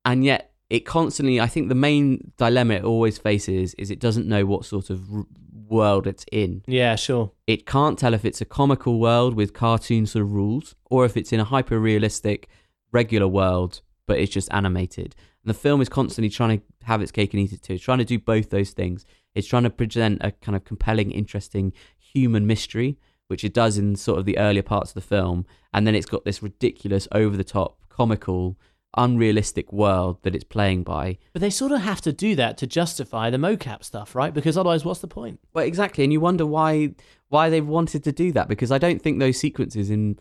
And 0.04 0.24
yet, 0.24 0.52
it 0.70 0.80
constantly. 0.80 1.40
I 1.40 1.46
think 1.46 1.68
the 1.68 1.74
main 1.74 2.32
dilemma 2.36 2.74
it 2.74 2.84
always 2.84 3.18
faces 3.18 3.74
is 3.74 3.90
it 3.90 3.98
doesn't 3.98 4.26
know 4.26 4.46
what 4.46 4.64
sort 4.64 4.90
of 4.90 5.08
world 5.68 6.06
it's 6.06 6.24
in. 6.32 6.62
Yeah, 6.66 6.96
sure. 6.96 7.32
It 7.46 7.66
can't 7.66 7.98
tell 7.98 8.14
if 8.14 8.24
it's 8.24 8.40
a 8.40 8.44
comical 8.44 8.98
world 8.98 9.34
with 9.34 9.52
cartoon 9.52 10.06
sort 10.06 10.24
of 10.24 10.32
rules 10.32 10.74
or 10.86 11.04
if 11.04 11.16
it's 11.16 11.32
in 11.32 11.40
a 11.40 11.44
hyper 11.44 11.78
realistic, 11.78 12.48
regular 12.92 13.28
world, 13.28 13.82
but 14.06 14.18
it's 14.18 14.32
just 14.32 14.52
animated. 14.52 15.14
And 15.44 15.50
the 15.50 15.58
film 15.58 15.80
is 15.80 15.88
constantly 15.88 16.30
trying 16.30 16.58
to 16.58 16.64
have 16.84 17.02
its 17.02 17.12
cake 17.12 17.32
and 17.32 17.42
eat 17.42 17.52
it 17.52 17.62
too. 17.62 17.74
It's 17.74 17.84
trying 17.84 17.98
to 17.98 18.04
do 18.04 18.18
both 18.18 18.50
those 18.50 18.70
things. 18.70 19.04
It's 19.34 19.46
trying 19.46 19.64
to 19.64 19.70
present 19.70 20.18
a 20.22 20.32
kind 20.32 20.56
of 20.56 20.64
compelling, 20.64 21.10
interesting 21.10 21.72
human 21.98 22.46
mystery, 22.46 22.98
which 23.28 23.44
it 23.44 23.54
does 23.54 23.78
in 23.78 23.94
sort 23.96 24.18
of 24.18 24.24
the 24.24 24.38
earlier 24.38 24.62
parts 24.62 24.90
of 24.90 24.94
the 24.94 25.00
film. 25.00 25.46
And 25.72 25.86
then 25.86 25.94
it's 25.94 26.06
got 26.06 26.24
this 26.24 26.42
ridiculous, 26.42 27.06
over 27.12 27.36
the 27.36 27.44
top, 27.44 27.78
comical, 27.88 28.58
unrealistic 28.96 29.72
world 29.72 30.18
that 30.22 30.34
it's 30.34 30.44
playing 30.44 30.82
by. 30.82 31.18
But 31.32 31.40
they 31.40 31.50
sort 31.50 31.72
of 31.72 31.80
have 31.80 32.00
to 32.02 32.12
do 32.12 32.34
that 32.36 32.58
to 32.58 32.66
justify 32.66 33.30
the 33.30 33.36
mocap 33.36 33.84
stuff, 33.84 34.14
right? 34.14 34.32
Because 34.32 34.56
otherwise, 34.56 34.84
what's 34.84 35.00
the 35.00 35.08
point? 35.08 35.40
Well, 35.52 35.64
exactly, 35.64 36.04
and 36.04 36.12
you 36.12 36.20
wonder 36.20 36.46
why 36.46 36.94
why 37.28 37.50
they've 37.50 37.66
wanted 37.66 38.04
to 38.04 38.12
do 38.12 38.32
that 38.32 38.48
because 38.48 38.72
I 38.72 38.78
don't 38.78 39.02
think 39.02 39.18
those 39.18 39.38
sequences 39.38 39.90
in 39.90 40.18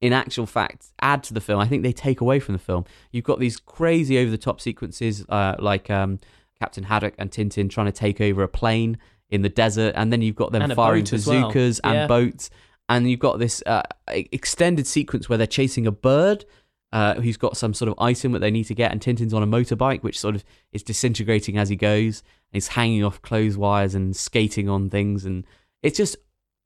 in 0.00 0.12
actual 0.12 0.46
fact 0.46 0.86
add 1.00 1.22
to 1.24 1.34
the 1.34 1.40
film. 1.40 1.60
I 1.60 1.66
think 1.66 1.82
they 1.82 1.92
take 1.92 2.20
away 2.20 2.40
from 2.40 2.54
the 2.54 2.58
film. 2.58 2.84
You've 3.12 3.24
got 3.24 3.38
these 3.38 3.58
crazy 3.58 4.18
over 4.18 4.30
the 4.30 4.38
top 4.38 4.60
sequences 4.60 5.24
uh, 5.28 5.56
like 5.58 5.90
um, 5.90 6.18
Captain 6.58 6.84
Haddock 6.84 7.14
and 7.18 7.30
Tintin 7.30 7.70
trying 7.70 7.86
to 7.86 7.92
take 7.92 8.20
over 8.20 8.42
a 8.42 8.48
plane 8.48 8.98
in 9.28 9.42
the 9.42 9.48
desert, 9.48 9.94
and 9.96 10.12
then 10.12 10.22
you've 10.22 10.36
got 10.36 10.52
them 10.52 10.68
firing 10.74 11.04
boat 11.04 11.12
as 11.12 11.26
well. 11.26 11.42
bazookas 11.42 11.80
and 11.84 12.08
boats, 12.08 12.50
and 12.88 13.08
you've 13.08 13.20
got 13.20 13.38
this 13.38 13.62
uh, 13.66 13.82
extended 14.08 14.86
sequence 14.86 15.28
where 15.28 15.38
they're 15.38 15.46
chasing 15.46 15.86
a 15.86 15.92
bird. 15.92 16.44
Uh, 16.92 17.14
who's 17.20 17.36
got 17.36 17.56
some 17.56 17.72
sort 17.72 17.88
of 17.88 17.94
item 18.00 18.32
that 18.32 18.40
they 18.40 18.50
need 18.50 18.64
to 18.64 18.74
get, 18.74 18.90
and 18.90 19.00
Tintin's 19.00 19.32
on 19.32 19.44
a 19.44 19.46
motorbike, 19.46 20.02
which 20.02 20.18
sort 20.18 20.34
of 20.34 20.44
is 20.72 20.82
disintegrating 20.82 21.56
as 21.56 21.68
he 21.68 21.76
goes. 21.76 22.24
He's 22.50 22.68
hanging 22.68 23.04
off 23.04 23.22
clothes 23.22 23.56
wires 23.56 23.94
and 23.94 24.16
skating 24.16 24.68
on 24.68 24.90
things, 24.90 25.24
and 25.24 25.44
it's 25.84 25.96
just 25.96 26.16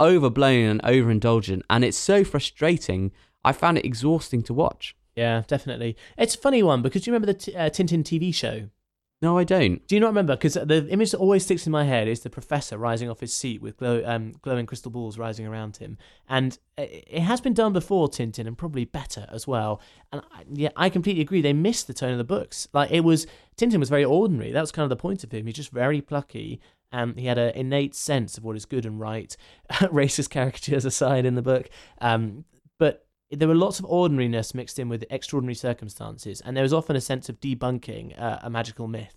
overblown 0.01 0.65
and 0.71 0.83
overindulgent, 0.83 1.63
and 1.69 1.85
it's 1.85 1.99
so 1.99 2.25
frustrating. 2.25 3.13
I 3.45 3.53
found 3.53 3.77
it 3.77 3.85
exhausting 3.85 4.43
to 4.45 4.55
watch. 4.55 4.97
Yeah, 5.15 5.43
definitely. 5.47 5.97
It's 6.17 6.35
a 6.35 6.39
funny 6.39 6.63
one 6.63 6.83
because 6.83 7.07
you 7.07 7.13
remember 7.13 7.33
the 7.33 7.39
t- 7.39 7.55
uh, 7.55 7.71
Tintin 7.71 8.03
TV 8.03 8.35
show? 8.35 8.71
No, 9.25 9.39
I 9.39 9.45
don't. 9.45 9.87
Do 9.89 9.97
you 9.97 10.01
not 10.03 10.09
remember? 10.09 10.37
Because 10.37 10.53
the 10.53 10.87
image 10.91 11.13
that 11.13 11.17
always 11.17 11.45
sticks 11.45 11.65
in 11.65 11.73
my 11.73 11.85
head 11.85 12.09
is 12.09 12.21
the 12.21 12.29
professor 12.29 12.77
rising 12.77 13.09
off 13.09 13.21
his 13.21 13.33
seat 13.33 13.63
with 13.63 13.79
glow, 13.79 14.03
um, 14.05 14.33
glowing 14.43 14.67
crystal 14.67 14.91
balls 14.91 15.17
rising 15.17 15.47
around 15.47 15.79
him. 15.79 15.97
And 16.29 16.59
it 16.77 17.23
has 17.23 17.41
been 17.41 17.55
done 17.55 17.73
before, 17.73 18.09
Tintin, 18.09 18.47
and 18.47 18.59
probably 18.59 18.85
better 18.85 19.27
as 19.33 19.47
well. 19.47 19.81
And 20.13 20.21
I, 20.31 20.43
yeah, 20.53 20.69
I 20.77 20.91
completely 20.91 21.23
agree. 21.23 21.41
They 21.41 21.55
missed 21.55 21.87
the 21.87 21.95
tone 21.95 22.13
of 22.13 22.19
the 22.19 22.25
books. 22.25 22.69
Like 22.75 22.91
it 22.91 23.01
was, 23.01 23.27
Tintin 23.57 23.79
was 23.79 23.89
very 23.89 24.05
ordinary. 24.05 24.53
That 24.53 24.61
was 24.61 24.71
kind 24.71 24.85
of 24.85 24.91
the 24.91 24.97
point 24.97 25.25
of 25.25 25.33
him. 25.33 25.47
He's 25.47 25.55
just 25.55 25.71
very 25.71 26.03
plucky. 26.03 26.61
Um, 26.93 27.17
he 27.17 27.25
had 27.25 27.39
an 27.39 27.55
innate 27.55 27.95
sense 27.95 28.37
of 28.37 28.45
what 28.45 28.57
is 28.57 28.67
good 28.67 28.85
and 28.85 29.01
right. 29.01 29.35
Racist 29.71 30.29
caricatures 30.29 30.85
aside 30.85 31.25
in 31.25 31.35
the 31.35 31.41
book. 31.41 31.71
Um, 31.99 32.45
but 32.79 33.07
there 33.35 33.49
were 33.49 33.55
lots 33.55 33.79
of 33.79 33.85
ordinariness 33.87 34.55
mixed 34.55 34.79
in 34.79 34.89
with 34.89 35.05
extraordinary 35.11 35.55
circumstances, 35.55 36.41
and 36.41 36.57
there 36.57 36.63
was 36.63 36.73
often 36.73 36.97
a 36.97 37.01
sense 37.01 37.29
of 37.29 37.41
debunking 37.41 38.21
uh, 38.21 38.39
a 38.43 38.51
magical 38.51 38.89
myth. 38.89 39.17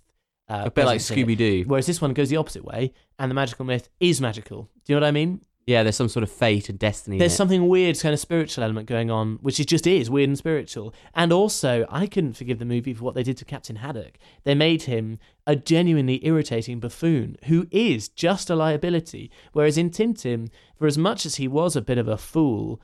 Uh, 0.49 0.63
A 0.65 0.71
bit 0.71 0.85
like 0.85 0.97
it. 0.97 1.03
Scooby-Doo. 1.03 1.65
Whereas 1.67 1.87
this 1.87 2.01
one 2.01 2.13
goes 2.13 2.29
the 2.29 2.37
opposite 2.37 2.63
way, 2.63 2.93
and 3.19 3.29
the 3.29 3.35
magical 3.35 3.65
myth 3.65 3.89
is 3.99 4.21
magical. 4.21 4.69
Do 4.85 4.93
you 4.93 4.95
know 4.99 5.05
what 5.05 5.07
I 5.07 5.11
mean? 5.11 5.41
Yeah, 5.65 5.83
there's 5.83 5.97
some 5.97 6.07
sort 6.07 6.23
of 6.23 6.31
fate 6.31 6.69
and 6.69 6.79
destiny. 6.79 7.17
in 7.17 7.19
There's 7.19 7.35
something 7.35 7.67
weird, 7.67 7.99
kind 7.99 8.13
of 8.13 8.21
spiritual 8.21 8.63
element 8.63 8.87
going 8.87 9.11
on, 9.11 9.35
which 9.41 9.59
it 9.59 9.67
just 9.67 9.85
is 9.85 10.09
weird 10.09 10.29
and 10.29 10.37
spiritual. 10.37 10.93
And 11.13 11.33
also, 11.33 11.85
I 11.89 12.07
couldn't 12.07 12.37
forgive 12.37 12.59
the 12.59 12.63
movie 12.63 12.93
for 12.93 13.03
what 13.03 13.15
they 13.15 13.23
did 13.23 13.35
to 13.39 13.45
Captain 13.45 13.75
Haddock. 13.75 14.17
They 14.45 14.55
made 14.55 14.83
him 14.83 15.19
a 15.45 15.57
genuinely 15.57 16.25
irritating 16.25 16.79
buffoon 16.79 17.35
who 17.47 17.67
is 17.69 18.07
just 18.07 18.49
a 18.49 18.55
liability. 18.55 19.29
Whereas 19.51 19.77
in 19.77 19.89
Tintin, 19.89 20.49
for 20.77 20.87
as 20.87 20.97
much 20.97 21.25
as 21.25 21.35
he 21.35 21.49
was 21.49 21.75
a 21.75 21.81
bit 21.81 21.97
of 21.97 22.07
a 22.07 22.17
fool, 22.17 22.79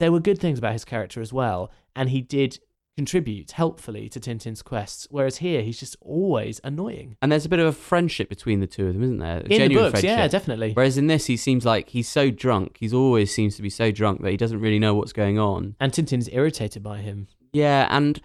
there 0.00 0.12
were 0.12 0.20
good 0.20 0.38
things 0.38 0.58
about 0.58 0.72
his 0.72 0.84
character 0.84 1.20
as 1.20 1.32
well, 1.32 1.70
and 1.94 2.10
he 2.10 2.20
did 2.20 2.58
contribute 2.96 3.52
helpfully 3.52 4.08
to 4.08 4.18
Tintin's 4.18 4.62
quests. 4.62 5.06
Whereas 5.10 5.36
here, 5.38 5.60
he's 5.60 5.78
just 5.78 5.96
always 6.00 6.60
annoying. 6.64 7.16
And 7.20 7.30
there's 7.30 7.44
a 7.44 7.48
bit 7.48 7.58
of 7.58 7.66
a 7.66 7.72
friendship 7.72 8.28
between 8.28 8.60
the 8.60 8.66
two 8.66 8.86
of 8.86 8.94
them, 8.94 9.02
isn't 9.02 9.18
there? 9.18 9.38
A 9.38 9.40
In 9.40 9.48
the 9.48 9.56
genuine 9.58 9.92
books, 9.92 10.02
yeah, 10.02 10.26
definitely. 10.28 10.72
Whereas 10.72 10.96
in 10.96 11.06
this, 11.06 11.26
he 11.26 11.36
seems 11.36 11.66
like 11.66 11.90
he's 11.90 12.08
so 12.08 12.30
drunk. 12.30 12.78
He's 12.80 12.94
always 12.94 13.34
seems 13.34 13.56
to 13.56 13.62
be 13.62 13.70
so 13.70 13.90
drunk 13.90 14.22
that 14.22 14.30
he 14.30 14.36
doesn't 14.36 14.60
really 14.60 14.78
know 14.78 14.94
what's 14.94 15.12
going 15.12 15.38
on. 15.38 15.76
And 15.78 15.92
Tintin's 15.92 16.28
irritated 16.30 16.82
by 16.82 16.98
him. 16.98 17.28
Yeah, 17.52 17.86
and 17.90 18.20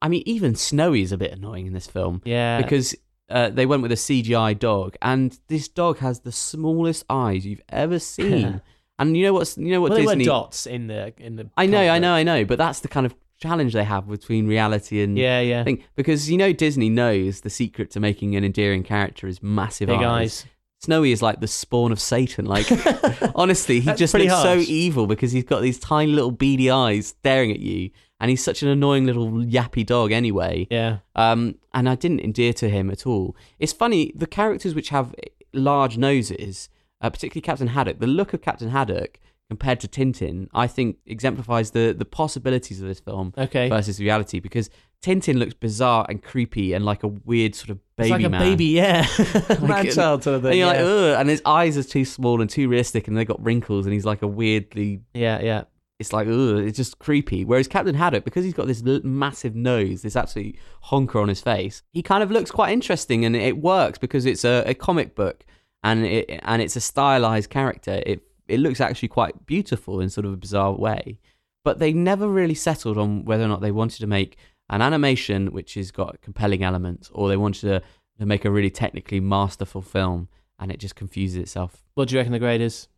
I 0.00 0.08
mean, 0.08 0.22
even 0.26 0.54
Snowy 0.54 1.02
is 1.02 1.12
a 1.12 1.18
bit 1.18 1.32
annoying 1.32 1.66
in 1.66 1.72
this 1.72 1.86
film. 1.86 2.22
Yeah. 2.24 2.60
Because 2.60 2.94
uh, 3.28 3.50
they 3.50 3.66
went 3.66 3.82
with 3.82 3.92
a 3.92 3.96
CGI 3.96 4.58
dog, 4.58 4.96
and 5.02 5.38
this 5.48 5.68
dog 5.68 5.98
has 5.98 6.20
the 6.20 6.32
smallest 6.32 7.04
eyes 7.10 7.46
you've 7.46 7.62
ever 7.68 7.98
seen. 7.98 8.62
And 8.98 9.16
you 9.16 9.24
know 9.24 9.32
what's 9.32 9.56
you 9.58 9.70
know 9.70 9.80
what 9.80 9.90
well, 9.92 10.00
Disney 10.00 10.24
dots 10.24 10.66
in 10.66 10.86
the 10.86 11.12
in 11.18 11.36
the. 11.36 11.50
I 11.56 11.66
know, 11.66 11.80
I 11.88 11.98
know, 11.98 12.12
I 12.12 12.22
know, 12.22 12.44
but 12.44 12.58
that's 12.58 12.80
the 12.80 12.88
kind 12.88 13.06
of 13.06 13.14
challenge 13.38 13.72
they 13.72 13.84
have 13.84 14.08
between 14.08 14.46
reality 14.46 15.02
and 15.02 15.18
Yeah, 15.18 15.40
yeah. 15.40 15.64
thing. 15.64 15.82
Because 15.96 16.30
you 16.30 16.38
know 16.38 16.52
Disney 16.52 16.88
knows 16.88 17.40
the 17.40 17.50
secret 17.50 17.90
to 17.92 18.00
making 18.00 18.36
an 18.36 18.44
endearing 18.44 18.82
character 18.82 19.26
is 19.26 19.42
massive 19.42 19.88
Big 19.88 19.98
eyes. 19.98 20.44
eyes. 20.44 20.46
Snowy 20.82 21.12
is 21.12 21.22
like 21.22 21.40
the 21.40 21.46
spawn 21.46 21.92
of 21.92 22.00
Satan. 22.00 22.44
Like, 22.44 22.66
honestly, 23.34 23.80
he 23.80 23.86
That's 23.86 23.98
just 23.98 24.12
looks 24.14 24.32
so 24.42 24.56
evil 24.58 25.06
because 25.06 25.32
he's 25.32 25.44
got 25.44 25.62
these 25.62 25.78
tiny 25.78 26.12
little 26.12 26.30
beady 26.30 26.70
eyes 26.70 27.06
staring 27.06 27.50
at 27.50 27.60
you, 27.60 27.90
and 28.20 28.28
he's 28.28 28.44
such 28.44 28.62
an 28.62 28.68
annoying 28.68 29.06
little 29.06 29.30
yappy 29.30 29.84
dog 29.84 30.12
anyway. 30.12 30.66
Yeah. 30.70 30.98
Um, 31.16 31.54
and 31.72 31.88
I 31.88 31.94
didn't 31.94 32.20
endear 32.20 32.52
to 32.54 32.68
him 32.68 32.90
at 32.90 33.06
all. 33.06 33.34
It's 33.58 33.72
funny 33.72 34.12
the 34.14 34.26
characters 34.26 34.74
which 34.74 34.90
have 34.90 35.14
large 35.54 35.96
noses, 35.96 36.68
uh, 37.04 37.10
particularly 37.10 37.42
Captain 37.42 37.68
Haddock. 37.68 37.98
The 38.00 38.06
look 38.06 38.32
of 38.34 38.42
Captain 38.42 38.70
Haddock 38.70 39.20
compared 39.48 39.78
to 39.80 39.88
Tintin, 39.88 40.48
I 40.54 40.66
think 40.66 40.96
exemplifies 41.06 41.70
the 41.72 41.94
the 41.96 42.04
possibilities 42.04 42.80
of 42.80 42.88
this 42.88 43.00
film 43.00 43.32
Okay. 43.36 43.68
versus 43.68 44.00
reality 44.00 44.40
because 44.40 44.70
Tintin 45.02 45.36
looks 45.38 45.52
bizarre 45.52 46.06
and 46.08 46.22
creepy 46.22 46.72
and 46.72 46.84
like 46.84 47.02
a 47.02 47.08
weird 47.08 47.54
sort 47.54 47.68
of 47.70 47.78
baby 47.96 48.08
It's 48.08 48.10
like 48.12 48.24
a 48.24 48.30
man. 48.30 48.40
baby, 48.40 48.64
yeah. 48.64 49.06
Like, 49.50 49.60
Man 49.60 49.90
child 49.90 50.22
sort 50.24 50.36
of 50.36 50.42
thing. 50.42 50.52
and 50.52 50.58
you're 50.60 50.74
yeah. 50.74 50.82
like, 50.82 51.14
Ugh, 51.14 51.20
and 51.20 51.28
his 51.28 51.42
eyes 51.44 51.76
are 51.76 51.82
too 51.82 52.06
small 52.06 52.40
and 52.40 52.48
too 52.48 52.68
realistic, 52.68 53.06
and 53.06 53.16
they've 53.16 53.26
got 53.26 53.42
wrinkles, 53.44 53.84
and 53.86 53.92
he's 53.92 54.06
like 54.06 54.22
a 54.22 54.26
weirdly. 54.26 55.00
Yeah, 55.12 55.42
yeah. 55.42 55.64
It's 56.00 56.12
like, 56.12 56.26
ugh, 56.26 56.58
it's 56.66 56.76
just 56.76 56.98
creepy. 56.98 57.44
Whereas 57.44 57.68
Captain 57.68 57.94
Haddock, 57.94 58.24
because 58.24 58.44
he's 58.44 58.54
got 58.54 58.66
this 58.66 58.82
massive 59.04 59.54
nose, 59.54 60.00
this 60.02 60.16
absolute 60.16 60.56
honker 60.80 61.20
on 61.20 61.28
his 61.28 61.40
face, 61.42 61.82
he 61.92 62.02
kind 62.02 62.22
of 62.22 62.30
looks 62.30 62.50
quite 62.50 62.72
interesting, 62.72 63.24
and 63.26 63.36
it 63.36 63.58
works 63.58 63.98
because 63.98 64.24
it's 64.26 64.44
a, 64.44 64.64
a 64.66 64.72
comic 64.74 65.14
book, 65.14 65.44
and 65.84 66.04
it 66.04 66.40
and 66.42 66.60
it's 66.60 66.74
a 66.74 66.80
stylized 66.80 67.50
character. 67.50 68.02
It 68.04 68.22
it 68.48 68.58
looks 68.58 68.80
actually 68.80 69.08
quite 69.08 69.46
beautiful 69.46 70.00
in 70.00 70.10
sort 70.10 70.26
of 70.26 70.32
a 70.32 70.36
bizarre 70.36 70.72
way. 70.72 71.20
But 71.62 71.78
they 71.78 71.92
never 71.92 72.28
really 72.28 72.54
settled 72.54 72.98
on 72.98 73.24
whether 73.24 73.44
or 73.44 73.48
not 73.48 73.60
they 73.60 73.70
wanted 73.70 74.00
to 74.00 74.06
make 74.06 74.36
an 74.68 74.82
animation 74.82 75.52
which 75.52 75.74
has 75.74 75.90
got 75.90 76.20
compelling 76.20 76.62
elements, 76.62 77.10
or 77.14 77.28
they 77.28 77.36
wanted 77.38 77.60
to, 77.62 77.82
to 78.18 78.26
make 78.26 78.44
a 78.44 78.50
really 78.50 78.70
technically 78.70 79.20
masterful 79.20 79.80
film, 79.80 80.28
and 80.58 80.70
it 80.70 80.78
just 80.78 80.94
confuses 80.94 81.36
itself. 81.36 81.82
What 81.94 82.08
do 82.08 82.14
you 82.14 82.20
reckon 82.20 82.32
the 82.32 82.38
grade 82.38 82.60
is? 82.60 82.88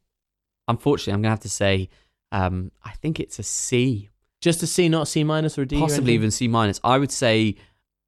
Unfortunately, 0.66 1.12
I'm 1.12 1.22
gonna 1.22 1.30
have 1.30 1.40
to 1.40 1.48
say, 1.48 1.88
um, 2.32 2.72
I 2.84 2.92
think 2.92 3.20
it's 3.20 3.38
a 3.38 3.44
C, 3.44 4.08
Just 4.40 4.62
a 4.62 4.66
C, 4.66 4.88
not 4.88 5.02
a 5.02 5.06
C 5.06 5.22
minus 5.22 5.58
or 5.58 5.62
a 5.62 5.66
D? 5.66 5.78
possibly 5.78 6.14
even 6.14 6.30
C 6.30 6.48
minus. 6.48 6.80
I 6.82 6.98
would 6.98 7.12
say 7.12 7.54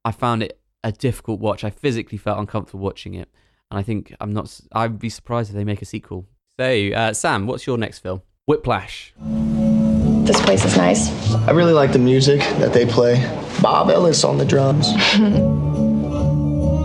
I 0.04 0.10
found 0.12 0.42
it 0.42 0.60
a 0.82 0.90
difficult 0.90 1.40
watch. 1.40 1.62
I 1.62 1.70
physically 1.70 2.18
felt 2.18 2.38
uncomfortable 2.38 2.84
watching 2.84 3.14
it, 3.14 3.28
and 3.70 3.78
I 3.78 3.83
think 3.83 4.14
I'm 4.20 4.33
not. 4.33 4.61
I'd 4.72 4.98
be 4.98 5.09
surprised 5.09 5.50
if 5.50 5.57
they 5.57 5.64
make 5.64 5.83
a 5.83 5.87
sequel. 5.87 6.26
So, 6.59 6.90
uh, 6.90 7.12
Sam, 7.12 7.46
what's 7.46 7.66
your 7.66 7.78
next 7.78 8.00
film? 8.00 8.22
Whiplash. 8.46 9.14
This 9.18 10.40
place 10.40 10.64
is 10.64 10.76
nice. 10.76 11.11
I 11.35 11.52
really 11.52 11.72
like 11.72 11.92
the 11.92 11.98
music 11.98 12.40
that 12.59 12.72
they 12.72 12.87
play. 12.87 13.22
Bob 13.62 13.90
Ellis 13.90 14.24
on 14.24 14.38
the 14.38 14.44
drums. 14.44 14.88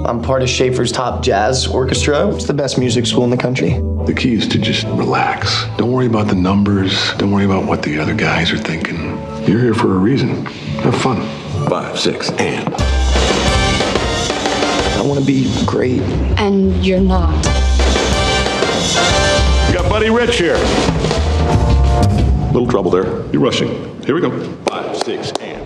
I'm 0.06 0.22
part 0.22 0.44
of 0.44 0.50
Shaffer's 0.50 0.92
top 0.92 1.24
jazz 1.24 1.66
orchestra. 1.66 2.28
It's 2.36 2.46
the 2.46 2.54
best 2.54 2.78
music 2.78 3.06
school 3.06 3.24
in 3.24 3.30
the 3.30 3.38
country. 3.38 3.80
The 4.06 4.14
key 4.14 4.34
is 4.34 4.48
to 4.50 4.58
just 4.58 4.84
relax. 4.88 5.66
Don't 5.78 5.92
worry 5.94 6.08
about 6.08 6.28
the 6.28 6.36
numbers. 6.36 7.14
Don't 7.16 7.32
worry 7.32 7.46
about 7.46 7.66
what 7.66 7.84
the 7.84 7.98
other 8.00 8.14
guys 8.14 8.52
are 8.52 8.58
thinking. 8.58 8.98
You're 9.48 9.62
here 9.62 9.74
for 9.74 9.96
a 9.96 9.98
reason. 9.98 10.46
Have 10.84 10.96
fun. 11.02 11.22
Five, 11.70 11.98
six, 11.98 12.30
and. 12.32 13.23
I 15.04 15.06
want 15.06 15.20
to 15.20 15.26
be 15.26 15.54
great. 15.66 16.00
And 16.40 16.86
you're 16.86 17.02
not. 17.02 17.36
We 19.68 19.74
got 19.74 19.90
Buddy 19.90 20.10
Rich 20.10 20.38
here. 20.38 20.56
Little 22.54 22.70
trouble 22.70 22.90
there. 22.90 23.30
You're 23.34 23.42
rushing. 23.42 24.02
Here 24.04 24.16
we 24.16 24.22
go. 24.22 24.32
Five, 24.64 24.96
six, 24.96 25.34
and. 25.42 25.62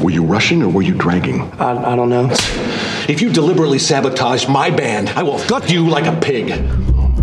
Were 0.00 0.12
you 0.12 0.22
rushing 0.22 0.62
or 0.62 0.68
were 0.68 0.82
you 0.82 0.94
dragging? 0.94 1.40
I, 1.58 1.92
I 1.92 1.96
don't 1.96 2.08
know. 2.08 2.28
If 3.08 3.20
you 3.20 3.32
deliberately 3.32 3.80
sabotage 3.80 4.46
my 4.46 4.70
band, 4.70 5.08
I 5.10 5.24
will 5.24 5.44
gut 5.48 5.68
you 5.68 5.88
like 5.88 6.06
a 6.06 6.14
pig. 6.20 6.50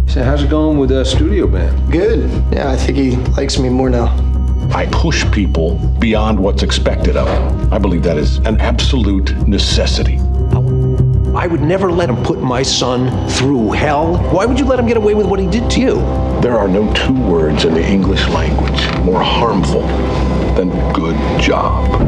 So 0.09 0.21
how's 0.21 0.43
it 0.43 0.49
going 0.49 0.79
with 0.79 0.89
the 0.89 1.05
studio 1.05 1.47
band? 1.47 1.93
Good. 1.93 2.29
Yeah, 2.51 2.71
I 2.71 2.75
think 2.75 2.97
he 2.97 3.15
likes 3.37 3.57
me 3.57 3.69
more 3.69 3.89
now. 3.89 4.26
I 4.71 4.87
push 4.91 5.29
people 5.31 5.75
beyond 5.99 6.39
what's 6.39 6.63
expected 6.63 7.17
of 7.17 7.27
them. 7.27 7.73
I 7.73 7.77
believe 7.77 8.03
that 8.03 8.17
is 8.17 8.37
an 8.39 8.59
absolute 8.59 9.35
necessity. 9.47 10.17
I 11.35 11.45
would 11.47 11.61
never 11.61 11.91
let 11.91 12.09
him 12.09 12.23
put 12.23 12.39
my 12.39 12.63
son 12.63 13.29
through 13.29 13.71
hell. 13.71 14.17
Why 14.31 14.45
would 14.45 14.59
you 14.59 14.65
let 14.65 14.79
him 14.79 14.87
get 14.87 14.97
away 14.97 15.13
with 15.13 15.27
what 15.27 15.39
he 15.39 15.47
did 15.47 15.69
to 15.71 15.79
you? 15.79 15.95
There 16.41 16.57
are 16.57 16.67
no 16.67 16.91
two 16.93 17.13
words 17.13 17.65
in 17.65 17.73
the 17.73 17.85
English 17.85 18.27
language 18.29 18.97
more 19.03 19.21
harmful 19.21 19.81
than 20.55 20.69
good 20.93 21.17
job. 21.41 22.01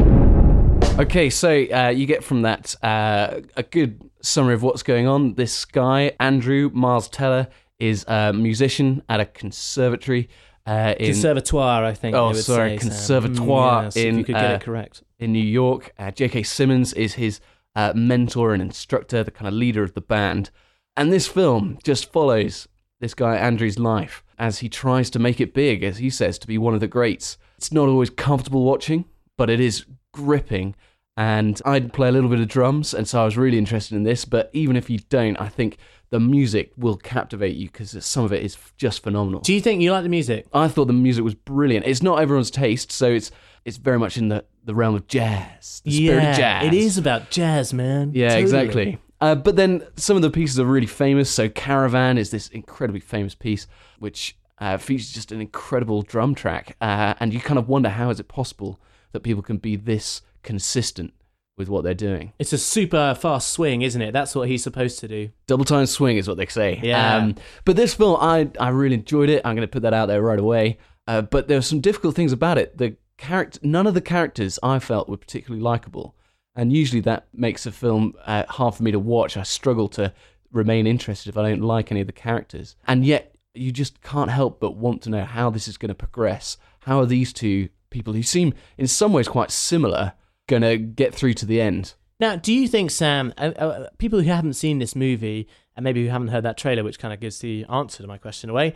Okay, 0.99 1.29
so 1.29 1.49
uh, 1.49 1.89
you 1.89 2.05
get 2.05 2.23
from 2.23 2.41
that 2.41 2.75
uh, 2.83 3.41
a 3.55 3.63
good 3.63 4.09
summary 4.21 4.53
of 4.53 4.63
what's 4.63 4.83
going 4.83 5.07
on. 5.07 5.35
This 5.35 5.63
guy, 5.63 6.11
Andrew 6.19 6.69
Miles 6.73 7.07
Teller, 7.07 7.47
is 7.79 8.03
a 8.07 8.33
musician 8.33 9.01
at 9.07 9.19
a 9.19 9.25
conservatory. 9.25 10.27
Uh, 10.69 10.93
in, 10.99 11.13
Conservatoire, 11.13 11.83
I 11.83 11.93
think. 11.93 12.15
Oh, 12.15 12.31
sorry, 12.33 12.77
say, 12.77 12.77
conservatoire 12.77 13.81
Mm, 13.81 13.83
yes, 13.85 13.95
in 13.95 14.07
if 14.07 14.17
you 14.19 14.23
could 14.25 14.35
get 14.35 14.51
uh, 14.51 14.55
it 14.55 14.61
correct. 14.61 15.03
in 15.17 15.31
New 15.33 15.43
York. 15.43 15.91
Uh, 15.97 16.11
J.K. 16.11 16.43
Simmons 16.43 16.93
is 16.93 17.15
his 17.15 17.39
uh, 17.75 17.93
mentor 17.95 18.53
and 18.53 18.61
instructor, 18.61 19.23
the 19.23 19.31
kind 19.31 19.47
of 19.47 19.53
leader 19.53 19.81
of 19.83 19.93
the 19.93 20.01
band. 20.01 20.51
And 20.95 21.11
this 21.11 21.27
film 21.27 21.79
just 21.83 22.11
follows 22.11 22.67
this 22.99 23.13
guy 23.13 23.35
Andrew's 23.37 23.79
life 23.79 24.23
as 24.37 24.59
he 24.59 24.69
tries 24.69 25.09
to 25.11 25.19
make 25.19 25.41
it 25.41 25.53
big, 25.53 25.83
as 25.83 25.97
he 25.97 26.09
says, 26.09 26.37
to 26.39 26.47
be 26.47 26.57
one 26.57 26.73
of 26.73 26.81
the 26.81 26.87
greats. 26.87 27.37
It's 27.57 27.71
not 27.71 27.87
always 27.89 28.09
comfortable 28.09 28.63
watching, 28.63 29.05
but 29.37 29.49
it 29.49 29.59
is 29.59 29.85
gripping. 30.13 30.75
And 31.17 31.61
I'd 31.65 31.93
play 31.93 32.09
a 32.09 32.11
little 32.11 32.29
bit 32.29 32.39
of 32.39 32.47
drums, 32.47 32.93
and 32.93 33.07
so 33.07 33.21
I 33.21 33.25
was 33.25 33.37
really 33.37 33.57
interested 33.57 33.95
in 33.95 34.03
this. 34.03 34.23
But 34.23 34.49
even 34.53 34.75
if 34.77 34.89
you 34.89 34.99
don't, 35.09 35.35
I 35.37 35.49
think 35.49 35.77
the 36.09 36.19
music 36.19 36.71
will 36.77 36.97
captivate 36.97 37.55
you 37.55 37.67
because 37.67 37.95
some 38.05 38.23
of 38.25 38.33
it 38.33 38.43
is 38.43 38.57
just 38.77 39.03
phenomenal. 39.03 39.41
Do 39.41 39.53
you 39.53 39.61
think 39.61 39.81
you 39.81 39.91
like 39.91 40.03
the 40.03 40.09
music? 40.09 40.47
I 40.53 40.67
thought 40.67 40.85
the 40.85 40.93
music 40.93 41.23
was 41.23 41.35
brilliant. 41.35 41.85
It's 41.85 42.01
not 42.01 42.19
everyone's 42.21 42.51
taste, 42.51 42.91
so 42.91 43.11
it's 43.11 43.31
it's 43.65 43.77
very 43.77 43.99
much 43.99 44.17
in 44.17 44.29
the, 44.29 44.45
the 44.63 44.73
realm 44.73 44.95
of 44.95 45.05
jazz, 45.07 45.81
the 45.83 45.91
spirit 45.91 46.23
of 46.23 46.35
jazz. 46.37 46.65
it 46.65 46.73
is 46.73 46.97
about 46.97 47.29
jazz, 47.29 47.73
man. 47.73 48.11
Yeah, 48.13 48.29
Totally. 48.29 48.41
exactly. 48.41 48.97
Uh, 49.21 49.35
but 49.35 49.57
then 49.57 49.83
some 49.97 50.15
of 50.15 50.21
the 50.21 50.29
pieces 50.29 50.59
are 50.59 50.65
really 50.65 50.87
famous. 50.87 51.29
So 51.29 51.49
Caravan 51.49 52.17
is 52.17 52.31
this 52.31 52.47
incredibly 52.47 53.01
famous 53.01 53.35
piece, 53.35 53.67
which 53.99 54.37
uh, 54.59 54.77
features 54.77 55.11
just 55.11 55.31
an 55.33 55.41
incredible 55.41 56.01
drum 56.01 56.33
track, 56.35 56.75
uh, 56.81 57.13
and 57.19 57.33
you 57.33 57.39
kind 57.41 57.59
of 57.59 57.67
wonder 57.67 57.89
how 57.89 58.09
is 58.09 58.19
it 58.19 58.27
possible 58.29 58.79
that 59.11 59.19
people 59.21 59.43
can 59.43 59.57
be 59.57 59.75
this 59.75 60.21
consistent 60.41 61.13
with 61.59 61.69
what 61.69 61.83
they're 61.83 61.93
doing. 61.93 62.33
It's 62.39 62.53
a 62.53 62.57
super 62.57 63.13
fast 63.13 63.51
swing, 63.51 63.83
isn't 63.83 64.01
it? 64.01 64.11
That's 64.13 64.33
what 64.33 64.47
he's 64.47 64.63
supposed 64.63 64.97
to 65.01 65.07
do. 65.07 65.29
Double 65.45 65.65
time 65.65 65.85
swing 65.85 66.17
is 66.17 66.27
what 66.27 66.37
they 66.37 66.47
say. 66.47 66.77
Um, 66.77 66.83
Yeah. 66.83 67.31
but 67.65 67.75
this 67.75 67.93
film, 67.93 68.17
I 68.19 68.49
I 68.59 68.69
really 68.69 68.95
enjoyed 68.95 69.29
it. 69.29 69.41
I'm 69.45 69.55
going 69.55 69.67
to 69.67 69.71
put 69.71 69.83
that 69.83 69.93
out 69.93 70.07
there 70.07 70.21
right 70.23 70.39
away. 70.39 70.79
Uh, 71.07 71.21
but 71.21 71.47
there 71.47 71.57
were 71.57 71.61
some 71.61 71.81
difficult 71.81 72.15
things 72.15 72.31
about 72.31 72.57
it. 72.57 72.77
The 72.77 72.95
character, 73.17 73.59
none 73.61 73.85
of 73.85 73.93
the 73.93 74.01
characters 74.01 74.57
I 74.63 74.79
felt 74.79 75.09
were 75.09 75.17
particularly 75.17 75.61
likable, 75.61 76.15
and 76.55 76.71
usually 76.71 77.01
that 77.01 77.27
makes 77.33 77.65
a 77.65 77.71
film 77.71 78.13
uh, 78.25 78.45
hard 78.47 78.75
for 78.75 78.83
me 78.83 78.91
to 78.91 78.99
watch. 78.99 79.35
I 79.35 79.43
struggle 79.43 79.87
to 79.89 80.13
remain 80.51 80.87
interested 80.87 81.29
if 81.29 81.37
I 81.37 81.49
don't 81.49 81.61
like 81.61 81.91
any 81.91 82.01
of 82.01 82.07
the 82.07 82.13
characters, 82.13 82.75
and 82.87 83.05
yet 83.05 83.35
you 83.55 83.71
just 83.71 84.01
can't 84.03 84.29
help 84.31 84.59
but 84.59 84.75
want 84.77 85.01
to 85.01 85.09
know 85.09 85.25
how 85.25 85.49
this 85.49 85.67
is 85.67 85.77
going 85.77 85.89
to 85.89 85.95
progress. 85.95 86.57
How 86.81 86.99
are 86.99 87.05
these 87.07 87.33
two 87.33 87.69
people 87.89 88.13
who 88.13 88.21
seem 88.23 88.53
in 88.77 88.85
some 88.87 89.11
ways 89.11 89.27
quite 89.27 89.49
similar 89.51 90.13
going 90.49 90.63
to 90.63 90.77
get 90.77 91.15
through 91.15 91.35
to 91.35 91.45
the 91.45 91.61
end? 91.61 91.93
Now, 92.19 92.35
do 92.35 92.51
you 92.51 92.67
think, 92.67 92.91
Sam, 92.91 93.33
uh, 93.37 93.51
uh, 93.57 93.89
people 93.97 94.19
who 94.19 94.29
haven't 94.29 94.53
seen 94.53 94.79
this 94.79 94.95
movie 94.95 95.47
and 95.77 95.85
maybe 95.85 96.03
who 96.03 96.09
haven't 96.09 96.27
heard 96.27 96.43
that 96.43 96.57
trailer, 96.57 96.83
which 96.83 96.99
kind 96.99 97.13
of 97.13 97.21
gives 97.21 97.39
the 97.39 97.65
answer 97.69 98.03
to 98.03 98.07
my 98.07 98.17
question 98.17 98.49
away, 98.49 98.75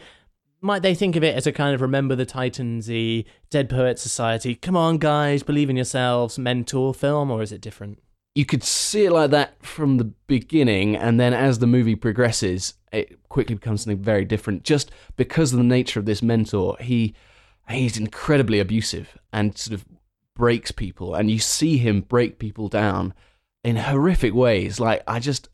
might 0.62 0.82
they 0.82 0.96
think 0.96 1.18
of 1.18 1.24
it 1.26 1.36
as 1.36 1.46
a 1.46 1.52
kind 1.52 1.76
of 1.76 1.82
Remember 1.82 2.16
the 2.16 2.26
Titans 2.26 2.88
y 2.88 3.26
Dead 3.50 3.70
Poet 3.70 4.00
Society, 4.00 4.56
come 4.56 4.78
on, 4.78 4.98
guys, 4.98 5.44
believe 5.44 5.70
in 5.70 5.76
yourselves, 5.76 6.40
mentor 6.40 6.94
film, 6.94 7.30
or 7.30 7.42
is 7.42 7.52
it 7.52 7.60
different? 7.60 8.00
you 8.36 8.46
could 8.46 8.64
see 8.64 9.06
it 9.06 9.12
like 9.12 9.32
that 9.32 9.64
from 9.64 9.98
the 9.98 10.06
beginning, 10.28 10.96
and 10.96 11.20
then 11.20 11.34
as 11.34 11.60
the 11.60 11.68
movie 11.68 11.96
progresses, 11.96 12.74
it 12.92 13.30
quickly 13.30 13.56
becomes 13.56 13.84
something 13.84 14.02
very 14.02 14.26
different. 14.26 14.64
Just 14.64 14.92
because 15.18 15.54
of 15.54 15.58
the 15.58 15.64
nature 15.64 16.00
of 16.00 16.06
this 16.06 16.24
mentor, 16.24 16.76
he 16.80 17.14
he's 17.70 17.98
incredibly 17.98 18.60
abusive 18.60 19.18
and 19.32 19.58
sort 19.58 19.74
of 19.76 19.86
breaks 20.36 20.72
people, 20.72 21.16
and 21.16 21.30
you 21.30 21.40
see 21.40 21.78
him 21.78 22.02
break 22.02 22.40
people 22.40 22.68
down 22.68 23.14
in 23.64 23.76
horrific 23.78 24.34
ways. 24.34 24.80
Like 24.80 25.04
I 25.08 25.20
just, 25.20 25.50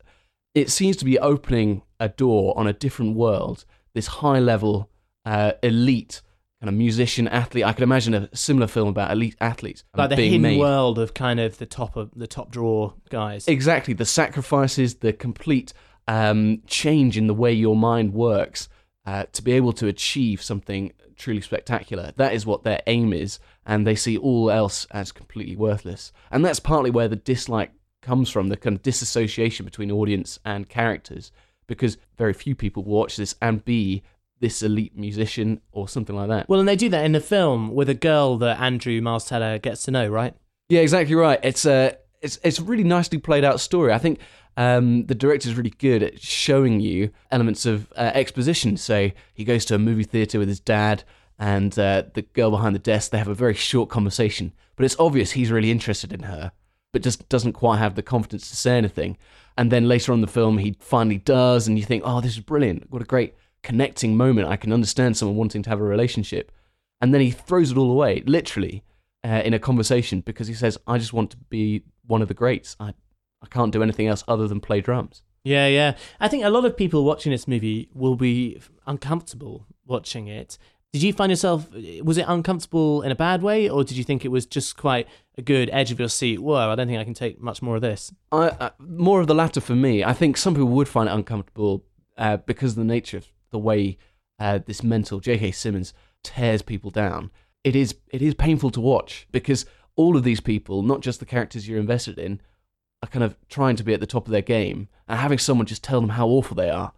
it 0.54 0.70
seems 0.70 0.96
to 0.98 1.04
be 1.04 1.18
opening 1.18 1.82
a 1.98 2.08
door 2.08 2.56
on 2.58 2.66
a 2.66 2.72
different 2.72 3.16
world. 3.16 3.64
This 3.94 4.06
high 4.06 4.38
level, 4.38 4.88
uh, 5.24 5.52
elite 5.62 6.22
kind 6.60 6.68
of 6.68 6.74
musician 6.74 7.26
athlete. 7.28 7.64
I 7.64 7.72
could 7.72 7.82
imagine 7.82 8.14
a 8.14 8.28
similar 8.36 8.66
film 8.66 8.88
about 8.88 9.10
elite 9.10 9.36
athletes 9.40 9.82
Like 9.96 10.10
the 10.10 10.16
being 10.16 10.30
hidden 10.32 10.42
made. 10.42 10.58
world 10.58 10.98
of 10.98 11.14
kind 11.14 11.40
of 11.40 11.58
the 11.58 11.66
top 11.66 11.96
of 11.96 12.10
the 12.14 12.26
top 12.26 12.50
draw 12.50 12.92
guys. 13.08 13.48
Exactly. 13.48 13.94
The 13.94 14.04
sacrifices, 14.04 14.96
the 14.96 15.12
complete 15.12 15.72
um, 16.06 16.62
change 16.66 17.16
in 17.16 17.26
the 17.28 17.34
way 17.34 17.52
your 17.52 17.76
mind 17.76 18.12
works 18.12 18.68
uh, 19.06 19.24
to 19.32 19.42
be 19.42 19.52
able 19.52 19.72
to 19.74 19.86
achieve 19.86 20.42
something 20.42 20.92
truly 21.20 21.40
spectacular. 21.40 22.12
That 22.16 22.32
is 22.32 22.46
what 22.46 22.64
their 22.64 22.80
aim 22.86 23.12
is, 23.12 23.38
and 23.64 23.86
they 23.86 23.94
see 23.94 24.16
all 24.16 24.50
else 24.50 24.86
as 24.90 25.12
completely 25.12 25.54
worthless. 25.54 26.12
And 26.30 26.44
that's 26.44 26.60
partly 26.60 26.90
where 26.90 27.08
the 27.08 27.16
dislike 27.16 27.72
comes 28.02 28.30
from 28.30 28.48
the 28.48 28.56
kind 28.56 28.76
of 28.76 28.82
disassociation 28.82 29.64
between 29.64 29.90
audience 29.90 30.38
and 30.44 30.68
characters, 30.68 31.30
because 31.66 31.98
very 32.18 32.32
few 32.32 32.54
people 32.54 32.82
watch 32.82 33.16
this 33.16 33.34
and 33.40 33.64
be 33.64 34.02
this 34.40 34.62
elite 34.62 34.96
musician 34.96 35.60
or 35.70 35.86
something 35.86 36.16
like 36.16 36.28
that. 36.28 36.48
Well, 36.48 36.60
and 36.60 36.68
they 36.68 36.76
do 36.76 36.88
that 36.88 37.04
in 37.04 37.12
the 37.12 37.20
film 37.20 37.74
with 37.74 37.88
a 37.90 37.94
girl 37.94 38.38
that 38.38 38.58
Andrew 38.58 39.00
Miles 39.02 39.26
Teller 39.26 39.58
gets 39.58 39.82
to 39.84 39.90
know, 39.90 40.08
right? 40.08 40.34
Yeah, 40.68 40.80
exactly 40.80 41.14
right. 41.14 41.38
It's 41.42 41.66
a 41.66 41.96
it's 42.22 42.38
it's 42.42 42.58
a 42.58 42.62
really 42.62 42.84
nicely 42.84 43.18
played 43.18 43.44
out 43.44 43.60
story. 43.60 43.92
I 43.92 43.98
think 43.98 44.20
um, 44.60 45.06
the 45.06 45.14
director's 45.14 45.54
really 45.54 45.72
good 45.78 46.02
at 46.02 46.20
showing 46.20 46.80
you 46.80 47.10
elements 47.30 47.64
of 47.64 47.90
uh, 47.96 48.10
exposition. 48.12 48.76
So 48.76 49.10
he 49.32 49.42
goes 49.42 49.64
to 49.64 49.74
a 49.74 49.78
movie 49.78 50.04
theater 50.04 50.38
with 50.38 50.48
his 50.48 50.60
dad 50.60 51.02
and 51.38 51.76
uh, 51.78 52.02
the 52.12 52.20
girl 52.20 52.50
behind 52.50 52.74
the 52.74 52.78
desk. 52.80 53.10
They 53.10 53.16
have 53.16 53.26
a 53.26 53.34
very 53.34 53.54
short 53.54 53.88
conversation, 53.88 54.52
but 54.76 54.84
it's 54.84 55.00
obvious 55.00 55.30
he's 55.30 55.50
really 55.50 55.70
interested 55.70 56.12
in 56.12 56.24
her, 56.24 56.52
but 56.92 57.00
just 57.00 57.26
doesn't 57.30 57.54
quite 57.54 57.78
have 57.78 57.94
the 57.94 58.02
confidence 58.02 58.50
to 58.50 58.56
say 58.56 58.76
anything. 58.76 59.16
And 59.56 59.72
then 59.72 59.88
later 59.88 60.12
on 60.12 60.20
the 60.20 60.26
film, 60.26 60.58
he 60.58 60.76
finally 60.78 61.16
does, 61.16 61.66
and 61.66 61.78
you 61.78 61.84
think, 61.86 62.02
oh, 62.04 62.20
this 62.20 62.32
is 62.32 62.40
brilliant. 62.40 62.90
What 62.90 63.00
a 63.00 63.06
great 63.06 63.34
connecting 63.62 64.14
moment. 64.14 64.48
I 64.48 64.56
can 64.56 64.74
understand 64.74 65.16
someone 65.16 65.38
wanting 65.38 65.62
to 65.62 65.70
have 65.70 65.80
a 65.80 65.84
relationship. 65.84 66.52
And 67.00 67.14
then 67.14 67.22
he 67.22 67.30
throws 67.30 67.70
it 67.70 67.78
all 67.78 67.90
away, 67.90 68.22
literally, 68.26 68.84
uh, 69.24 69.40
in 69.42 69.54
a 69.54 69.58
conversation 69.58 70.20
because 70.20 70.48
he 70.48 70.54
says, 70.54 70.76
I 70.86 70.98
just 70.98 71.14
want 71.14 71.30
to 71.30 71.38
be 71.48 71.84
one 72.06 72.20
of 72.20 72.28
the 72.28 72.34
greats. 72.34 72.76
I, 72.78 72.92
I 73.42 73.46
can't 73.46 73.72
do 73.72 73.82
anything 73.82 74.06
else 74.06 74.24
other 74.28 74.46
than 74.46 74.60
play 74.60 74.80
drums. 74.80 75.22
Yeah, 75.44 75.66
yeah. 75.66 75.96
I 76.20 76.28
think 76.28 76.44
a 76.44 76.50
lot 76.50 76.64
of 76.64 76.76
people 76.76 77.04
watching 77.04 77.32
this 77.32 77.48
movie 77.48 77.88
will 77.94 78.16
be 78.16 78.60
uncomfortable 78.86 79.66
watching 79.86 80.28
it. 80.28 80.58
Did 80.92 81.02
you 81.02 81.12
find 81.12 81.30
yourself, 81.30 81.68
was 82.02 82.18
it 82.18 82.24
uncomfortable 82.26 83.02
in 83.02 83.12
a 83.12 83.14
bad 83.14 83.42
way, 83.42 83.68
or 83.68 83.84
did 83.84 83.96
you 83.96 84.02
think 84.02 84.24
it 84.24 84.28
was 84.28 84.44
just 84.44 84.76
quite 84.76 85.06
a 85.38 85.42
good 85.42 85.70
edge 85.72 85.92
of 85.92 86.00
your 86.00 86.08
seat? 86.08 86.40
Whoa, 86.40 86.70
I 86.70 86.74
don't 86.74 86.88
think 86.88 86.98
I 86.98 87.04
can 87.04 87.14
take 87.14 87.40
much 87.40 87.62
more 87.62 87.76
of 87.76 87.82
this. 87.82 88.12
I, 88.32 88.48
uh, 88.48 88.70
more 88.78 89.20
of 89.20 89.28
the 89.28 89.34
latter 89.34 89.60
for 89.60 89.76
me. 89.76 90.02
I 90.02 90.12
think 90.12 90.36
some 90.36 90.54
people 90.54 90.68
would 90.68 90.88
find 90.88 91.08
it 91.08 91.12
uncomfortable 91.12 91.84
uh, 92.18 92.38
because 92.38 92.72
of 92.72 92.78
the 92.78 92.84
nature 92.84 93.18
of 93.18 93.28
the 93.50 93.58
way 93.58 93.98
uh, 94.40 94.58
this 94.66 94.82
mental 94.82 95.20
J.K. 95.20 95.52
Simmons 95.52 95.94
tears 96.24 96.60
people 96.60 96.90
down. 96.90 97.30
It 97.62 97.76
is 97.76 97.94
it 98.08 98.20
is 98.20 98.34
painful 98.34 98.70
to 98.70 98.80
watch 98.80 99.28
because 99.30 99.66
all 99.96 100.16
of 100.16 100.24
these 100.24 100.40
people, 100.40 100.82
not 100.82 101.02
just 101.02 101.20
the 101.20 101.26
characters 101.26 101.68
you're 101.68 101.78
invested 101.78 102.18
in, 102.18 102.40
are 103.02 103.08
kind 103.08 103.24
of 103.24 103.36
trying 103.48 103.76
to 103.76 103.84
be 103.84 103.94
at 103.94 104.00
the 104.00 104.06
top 104.06 104.26
of 104.26 104.32
their 104.32 104.42
game, 104.42 104.88
and 105.08 105.18
having 105.18 105.38
someone 105.38 105.66
just 105.66 105.84
tell 105.84 106.00
them 106.00 106.10
how 106.10 106.28
awful 106.28 106.54
they 106.54 106.70
are 106.70 106.92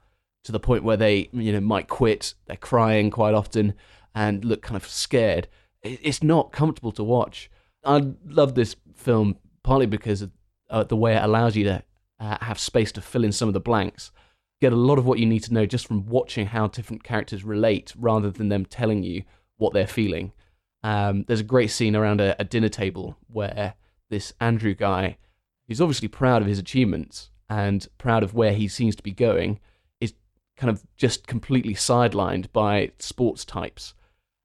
to 0.44 0.52
the 0.52 0.60
point 0.60 0.84
where 0.84 0.96
they 0.96 1.28
you 1.32 1.52
know 1.52 1.60
might 1.60 1.88
quit. 1.88 2.34
They're 2.46 2.56
crying 2.56 3.10
quite 3.10 3.34
often 3.34 3.74
and 4.14 4.44
look 4.44 4.62
kind 4.62 4.76
of 4.76 4.86
scared. 4.86 5.48
It's 5.82 6.22
not 6.22 6.52
comfortable 6.52 6.92
to 6.92 7.04
watch. 7.04 7.50
I 7.84 8.12
love 8.24 8.54
this 8.54 8.76
film 8.94 9.36
partly 9.64 9.86
because 9.86 10.22
of 10.22 10.30
uh, 10.70 10.84
the 10.84 10.96
way 10.96 11.16
it 11.16 11.22
allows 11.22 11.56
you 11.56 11.64
to 11.64 11.82
uh, 12.20 12.38
have 12.40 12.58
space 12.58 12.92
to 12.92 13.00
fill 13.00 13.24
in 13.24 13.32
some 13.32 13.48
of 13.48 13.54
the 13.54 13.60
blanks 13.60 14.12
get 14.62 14.72
a 14.72 14.76
lot 14.76 14.96
of 14.96 15.04
what 15.04 15.18
you 15.18 15.26
need 15.26 15.42
to 15.42 15.52
know 15.52 15.66
just 15.66 15.88
from 15.88 16.06
watching 16.06 16.46
how 16.46 16.68
different 16.68 17.02
characters 17.02 17.42
relate 17.42 17.92
rather 17.98 18.30
than 18.30 18.48
them 18.48 18.64
telling 18.64 19.02
you 19.02 19.24
what 19.56 19.72
they're 19.72 19.88
feeling. 19.88 20.30
Um, 20.84 21.24
there's 21.26 21.40
a 21.40 21.44
great 21.44 21.72
scene 21.72 21.96
around 21.96 22.20
a, 22.20 22.36
a, 22.40 22.44
dinner 22.44 22.68
table 22.68 23.16
where 23.26 23.74
this 24.08 24.32
Andrew 24.40 24.72
guy, 24.74 25.16
who's 25.72 25.80
obviously 25.80 26.08
proud 26.08 26.42
of 26.42 26.48
his 26.48 26.58
achievements 26.58 27.30
and 27.48 27.88
proud 27.96 28.22
of 28.22 28.34
where 28.34 28.52
he 28.52 28.68
seems 28.68 28.94
to 28.94 29.02
be 29.02 29.10
going, 29.10 29.58
is 30.02 30.12
kind 30.54 30.68
of 30.68 30.82
just 30.98 31.26
completely 31.26 31.72
sidelined 31.72 32.52
by 32.52 32.92
sports 32.98 33.46
types. 33.46 33.94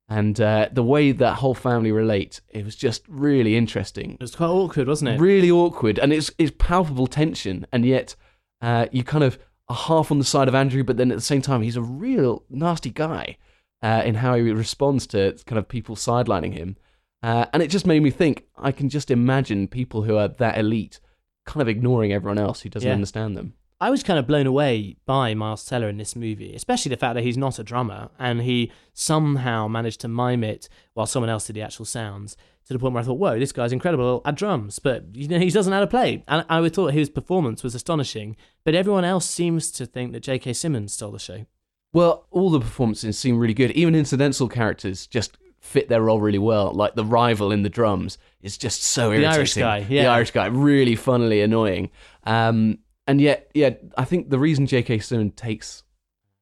And 0.08 0.40
uh, 0.40 0.70
the 0.72 0.82
way 0.82 1.12
that 1.12 1.34
whole 1.34 1.54
family 1.54 1.92
relate, 1.92 2.40
it 2.48 2.64
was 2.64 2.76
just 2.76 3.02
really 3.08 3.56
interesting. 3.56 4.12
It 4.12 4.20
was 4.22 4.34
quite 4.36 4.46
awkward, 4.46 4.88
wasn't 4.88 5.10
it? 5.10 5.20
Really 5.20 5.50
awkward, 5.50 5.98
and 5.98 6.14
it's 6.14 6.30
it's 6.38 6.52
palpable 6.58 7.06
tension, 7.06 7.66
and 7.72 7.84
yet 7.84 8.16
uh, 8.62 8.86
you 8.90 9.04
kind 9.04 9.22
of 9.22 9.38
are 9.68 9.76
half 9.76 10.10
on 10.10 10.18
the 10.18 10.24
side 10.24 10.48
of 10.48 10.54
Andrew, 10.54 10.82
but 10.82 10.96
then 10.96 11.10
at 11.10 11.18
the 11.18 11.20
same 11.20 11.42
time, 11.42 11.60
he's 11.60 11.76
a 11.76 11.82
real 11.82 12.42
nasty 12.48 12.88
guy 12.88 13.36
uh, 13.82 14.00
in 14.02 14.14
how 14.14 14.34
he 14.34 14.50
responds 14.50 15.06
to 15.08 15.36
kind 15.44 15.58
of 15.58 15.68
people 15.68 15.94
sidelining 15.94 16.54
him. 16.54 16.78
Uh, 17.22 17.44
and 17.52 17.62
it 17.62 17.68
just 17.68 17.86
made 17.86 18.02
me 18.02 18.10
think 18.10 18.46
I 18.56 18.72
can 18.72 18.88
just 18.88 19.10
imagine 19.10 19.68
people 19.68 20.04
who 20.04 20.16
are 20.16 20.28
that 20.28 20.56
elite 20.56 21.00
kind 21.48 21.62
of 21.62 21.68
ignoring 21.68 22.12
everyone 22.12 22.38
else 22.38 22.60
who 22.60 22.68
doesn't 22.68 22.86
Yeah. 22.86 22.94
understand 22.94 23.36
them. 23.36 23.54
I 23.80 23.90
was 23.90 24.02
kind 24.02 24.18
of 24.18 24.26
blown 24.26 24.46
away 24.46 24.96
by 25.06 25.34
Miles 25.34 25.64
Teller 25.64 25.88
in 25.88 25.98
this 25.98 26.16
movie, 26.16 26.52
especially 26.54 26.90
the 26.90 26.96
fact 26.96 27.14
that 27.14 27.22
he's 27.22 27.36
not 27.38 27.58
a 27.60 27.62
drummer 27.64 28.10
and 28.18 28.42
he 28.42 28.72
somehow 28.92 29.68
managed 29.68 30.00
to 30.00 30.08
mime 30.08 30.42
it 30.44 30.68
while 30.94 31.06
someone 31.06 31.30
else 31.30 31.46
did 31.46 31.54
the 31.56 31.62
actual 31.62 31.84
sounds 31.84 32.36
to 32.66 32.72
the 32.72 32.78
point 32.78 32.92
where 32.94 33.02
I 33.02 33.06
thought, 33.06 33.18
whoa, 33.20 33.38
this 33.38 33.52
guy's 33.52 33.72
incredible 33.72 34.20
at 34.24 34.34
drums, 34.34 34.78
but 34.80 35.04
you 35.14 35.28
know 35.28 35.38
he 35.38 35.48
doesn't 35.50 35.70
know 35.70 35.76
how 35.76 35.80
to 35.80 35.86
play. 35.86 36.22
And 36.28 36.44
I 36.48 36.60
would 36.60 36.74
thought 36.74 36.92
his 36.92 37.08
performance 37.08 37.62
was 37.62 37.74
astonishing, 37.74 38.36
but 38.64 38.74
everyone 38.74 39.04
else 39.04 39.26
seems 39.26 39.70
to 39.72 39.86
think 39.86 40.12
that 40.12 40.20
J.K. 40.24 40.52
Simmons 40.54 40.92
stole 40.92 41.12
the 41.12 41.18
show. 41.18 41.46
Well, 41.92 42.26
all 42.30 42.50
the 42.50 42.60
performances 42.60 43.16
seem 43.18 43.38
really 43.38 43.54
good. 43.54 43.70
Even 43.70 43.94
incidental 43.94 44.48
characters 44.48 45.06
just 45.06 45.38
fit 45.68 45.88
their 45.88 46.02
role 46.02 46.20
really 46.20 46.38
well. 46.38 46.72
Like 46.72 46.94
the 46.94 47.04
rival 47.04 47.52
in 47.52 47.62
the 47.62 47.68
drums 47.68 48.18
is 48.40 48.56
just 48.56 48.82
so 48.82 49.12
interesting. 49.12 49.62
The. 49.62 49.68
Irish 49.68 49.86
guy, 49.86 49.94
yeah. 49.94 50.02
The. 50.04 50.08
Irish 50.08 50.30
guy, 50.30 50.46
really 50.46 50.96
funnily 50.96 51.42
annoying. 51.42 51.90
Um, 52.24 52.78
and 53.06 53.20
yet, 53.20 53.50
yeah, 53.54 53.70
I 53.96 54.04
think 54.04 54.30
the 54.30 54.38
reason 54.38 54.66
J.K. 54.66 54.98
Simmons 54.98 55.32
takes 55.36 55.82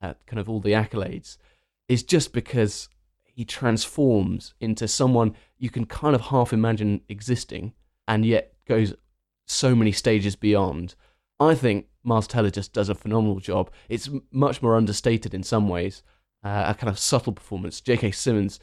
uh, 0.01 0.13
kind 0.25 0.39
of 0.39 0.49
all 0.49 0.59
the 0.59 0.71
accolades 0.71 1.37
is 1.87 2.03
just 2.03 2.33
because 2.33 2.89
he 3.23 3.45
transforms 3.45 4.53
into 4.59 4.87
someone 4.87 5.35
you 5.57 5.69
can 5.69 5.85
kind 5.85 6.15
of 6.15 6.21
half 6.21 6.53
imagine 6.53 7.01
existing 7.09 7.73
and 8.07 8.25
yet 8.25 8.53
goes 8.67 8.93
so 9.45 9.75
many 9.75 9.91
stages 9.91 10.35
beyond. 10.35 10.95
I 11.39 11.55
think 11.55 11.87
Miles 12.03 12.27
Teller 12.27 12.49
just 12.49 12.73
does 12.73 12.89
a 12.89 12.95
phenomenal 12.95 13.39
job. 13.39 13.71
It's 13.89 14.09
much 14.31 14.61
more 14.61 14.75
understated 14.75 15.33
in 15.33 15.43
some 15.43 15.69
ways, 15.69 16.03
uh, 16.43 16.65
a 16.67 16.73
kind 16.73 16.89
of 16.89 16.97
subtle 16.97 17.33
performance. 17.33 17.81
J.K. 17.81 18.11
Simmons 18.11 18.59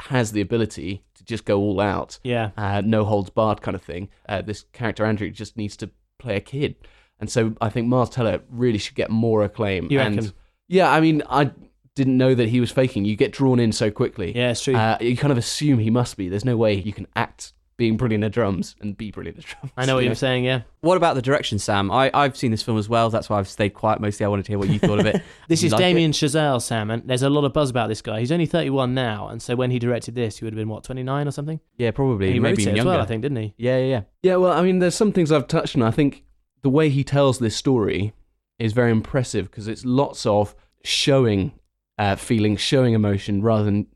has 0.00 0.32
the 0.32 0.40
ability 0.40 1.04
to 1.14 1.24
just 1.24 1.44
go 1.44 1.58
all 1.60 1.80
out, 1.80 2.18
Yeah. 2.24 2.50
uh, 2.56 2.82
no 2.84 3.04
holds 3.04 3.30
barred 3.30 3.62
kind 3.62 3.74
of 3.74 3.82
thing. 3.82 4.08
Uh, 4.28 4.42
this 4.42 4.64
character 4.72 5.04
Andrew 5.04 5.30
just 5.30 5.56
needs 5.56 5.76
to 5.78 5.90
play 6.18 6.36
a 6.36 6.40
kid, 6.40 6.74
and 7.20 7.30
so 7.30 7.54
I 7.60 7.68
think 7.70 7.86
Miles 7.88 8.10
Teller 8.10 8.40
really 8.50 8.78
should 8.78 8.96
get 8.96 9.10
more 9.10 9.44
acclaim. 9.44 9.88
You 9.90 10.00
and 10.00 10.16
reckon? 10.16 10.32
yeah, 10.68 10.90
I 10.90 11.00
mean, 11.00 11.22
I 11.28 11.52
didn't 11.94 12.16
know 12.16 12.34
that 12.34 12.48
he 12.48 12.60
was 12.60 12.72
faking. 12.72 13.04
You 13.04 13.14
get 13.16 13.32
drawn 13.32 13.60
in 13.60 13.70
so 13.70 13.90
quickly. 13.90 14.34
Yeah, 14.36 14.50
it's 14.50 14.62
true. 14.64 14.74
Uh, 14.74 14.98
you 15.00 15.16
kind 15.16 15.30
of 15.32 15.38
assume 15.38 15.78
he 15.78 15.90
must 15.90 16.16
be. 16.16 16.28
There's 16.28 16.44
no 16.44 16.56
way 16.56 16.74
you 16.74 16.92
can 16.92 17.06
act 17.14 17.52
being 17.76 17.96
brilliant 17.96 18.22
at 18.24 18.32
drums 18.32 18.76
and 18.80 18.96
be 18.96 19.10
brilliant 19.10 19.38
at 19.38 19.44
drums. 19.60 19.72
I 19.76 19.84
know 19.86 19.94
what 19.94 20.04
you 20.04 20.08
you're 20.08 20.14
saying, 20.14 20.44
yeah. 20.44 20.62
What 20.80 20.96
about 20.96 21.14
the 21.14 21.22
direction, 21.22 21.58
Sam? 21.58 21.90
I, 21.90 22.10
I've 22.14 22.36
seen 22.36 22.50
this 22.50 22.62
film 22.62 22.78
as 22.78 22.88
well. 22.88 23.10
That's 23.10 23.28
why 23.28 23.38
I've 23.38 23.48
stayed 23.48 23.70
quiet 23.70 24.00
mostly. 24.00 24.24
I 24.24 24.28
wanted 24.28 24.44
to 24.44 24.52
hear 24.52 24.58
what 24.58 24.68
you 24.68 24.78
thought 24.78 25.00
of 25.00 25.06
it. 25.06 25.22
This 25.48 25.62
You 25.62 25.66
is 25.66 25.72
like 25.72 25.80
it? 25.80 25.84
Damien 25.84 26.12
Chazelle, 26.12 26.60
Sam, 26.62 26.90
and 26.90 27.02
there's 27.06 27.22
a 27.22 27.28
lot 27.28 27.44
of 27.44 27.52
buzz 27.52 27.68
about 27.70 27.88
this 27.88 28.00
guy. 28.00 28.20
He's 28.20 28.32
only 28.32 28.46
31 28.46 28.94
now, 28.94 29.28
and 29.28 29.42
so 29.42 29.56
when 29.56 29.70
he 29.70 29.78
directed 29.78 30.14
this, 30.14 30.38
he 30.38 30.44
would 30.44 30.52
have 30.54 30.58
been, 30.58 30.68
what, 30.68 30.84
29 30.84 31.28
or 31.28 31.30
something? 31.30 31.60
Yeah, 31.76 31.90
probably. 31.90 32.26
And 32.26 32.34
he 32.34 32.40
Maybe 32.40 32.52
wrote 32.52 32.58
it 32.58 32.62
even 32.62 32.78
as 32.80 32.84
well. 32.86 33.00
I 33.00 33.06
think, 33.06 33.22
didn't 33.22 33.38
he? 33.38 33.54
Yeah, 33.56 33.78
yeah, 33.78 33.84
yeah. 33.86 34.02
Yeah, 34.22 34.36
well, 34.36 34.52
I 34.52 34.62
mean, 34.62 34.78
there's 34.78 34.94
some 34.94 35.12
things 35.12 35.30
I've 35.32 35.48
touched 35.48 35.76
on. 35.76 35.82
I 35.82 35.90
think 35.90 36.24
the 36.62 36.70
way 36.70 36.88
he 36.88 37.04
tells 37.04 37.38
this 37.38 37.56
story 37.56 38.12
is 38.58 38.72
very 38.72 38.90
impressive 38.90 39.50
because 39.50 39.68
it's 39.68 39.84
lots 39.84 40.24
of 40.24 40.54
showing 40.82 41.52
uh, 41.98 42.16
feelings, 42.16 42.60
showing 42.60 42.94
emotion, 42.94 43.42
rather 43.42 43.64
than 43.64 43.86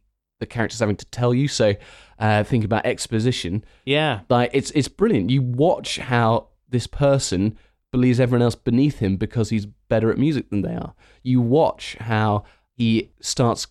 the 0.41 0.47
characters 0.47 0.81
having 0.81 0.97
to 0.97 1.07
tell 1.07 1.35
you. 1.35 1.49
So, 1.49 1.75
uh, 2.19 2.45
think 2.45 2.65
about 2.65 2.87
exposition. 2.87 3.65
Yeah. 3.85 4.21
Like 4.29 4.51
it's 4.53 4.71
it's 4.73 4.89
brilliant. 4.89 5.31
You 5.31 5.43
watch 5.43 5.99
how 5.99 6.49
this 6.69 6.87
person 6.87 7.57
believes 7.91 8.21
everyone 8.21 8.43
else 8.43 8.55
beneath 8.55 8.99
him 8.99 9.17
because 9.17 9.51
he's 9.51 9.67
better 9.67 10.11
at 10.11 10.19
music 10.19 10.51
than 10.51 10.63
they 10.63 10.75
are. 10.75 10.95
You 11.23 11.41
watch 11.41 11.97
how 12.01 12.45
he 12.77 13.11
starts 13.21 13.67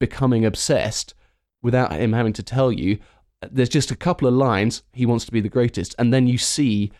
becoming 0.00 0.44
obsessed 0.44 1.14
without 1.62 1.92
him 1.92 2.12
having 2.12 2.32
to 2.34 2.42
tell 2.42 2.72
you. 2.72 2.98
There's 3.50 3.68
just 3.68 3.90
a 3.90 3.96
couple 3.96 4.26
of 4.26 4.34
lines. 4.34 4.82
He 4.92 5.06
wants 5.06 5.24
to 5.26 5.32
be 5.32 5.40
the 5.40 5.48
greatest, 5.48 5.94
and 5.98 6.12
then 6.12 6.26
you 6.26 6.38
see 6.38 6.90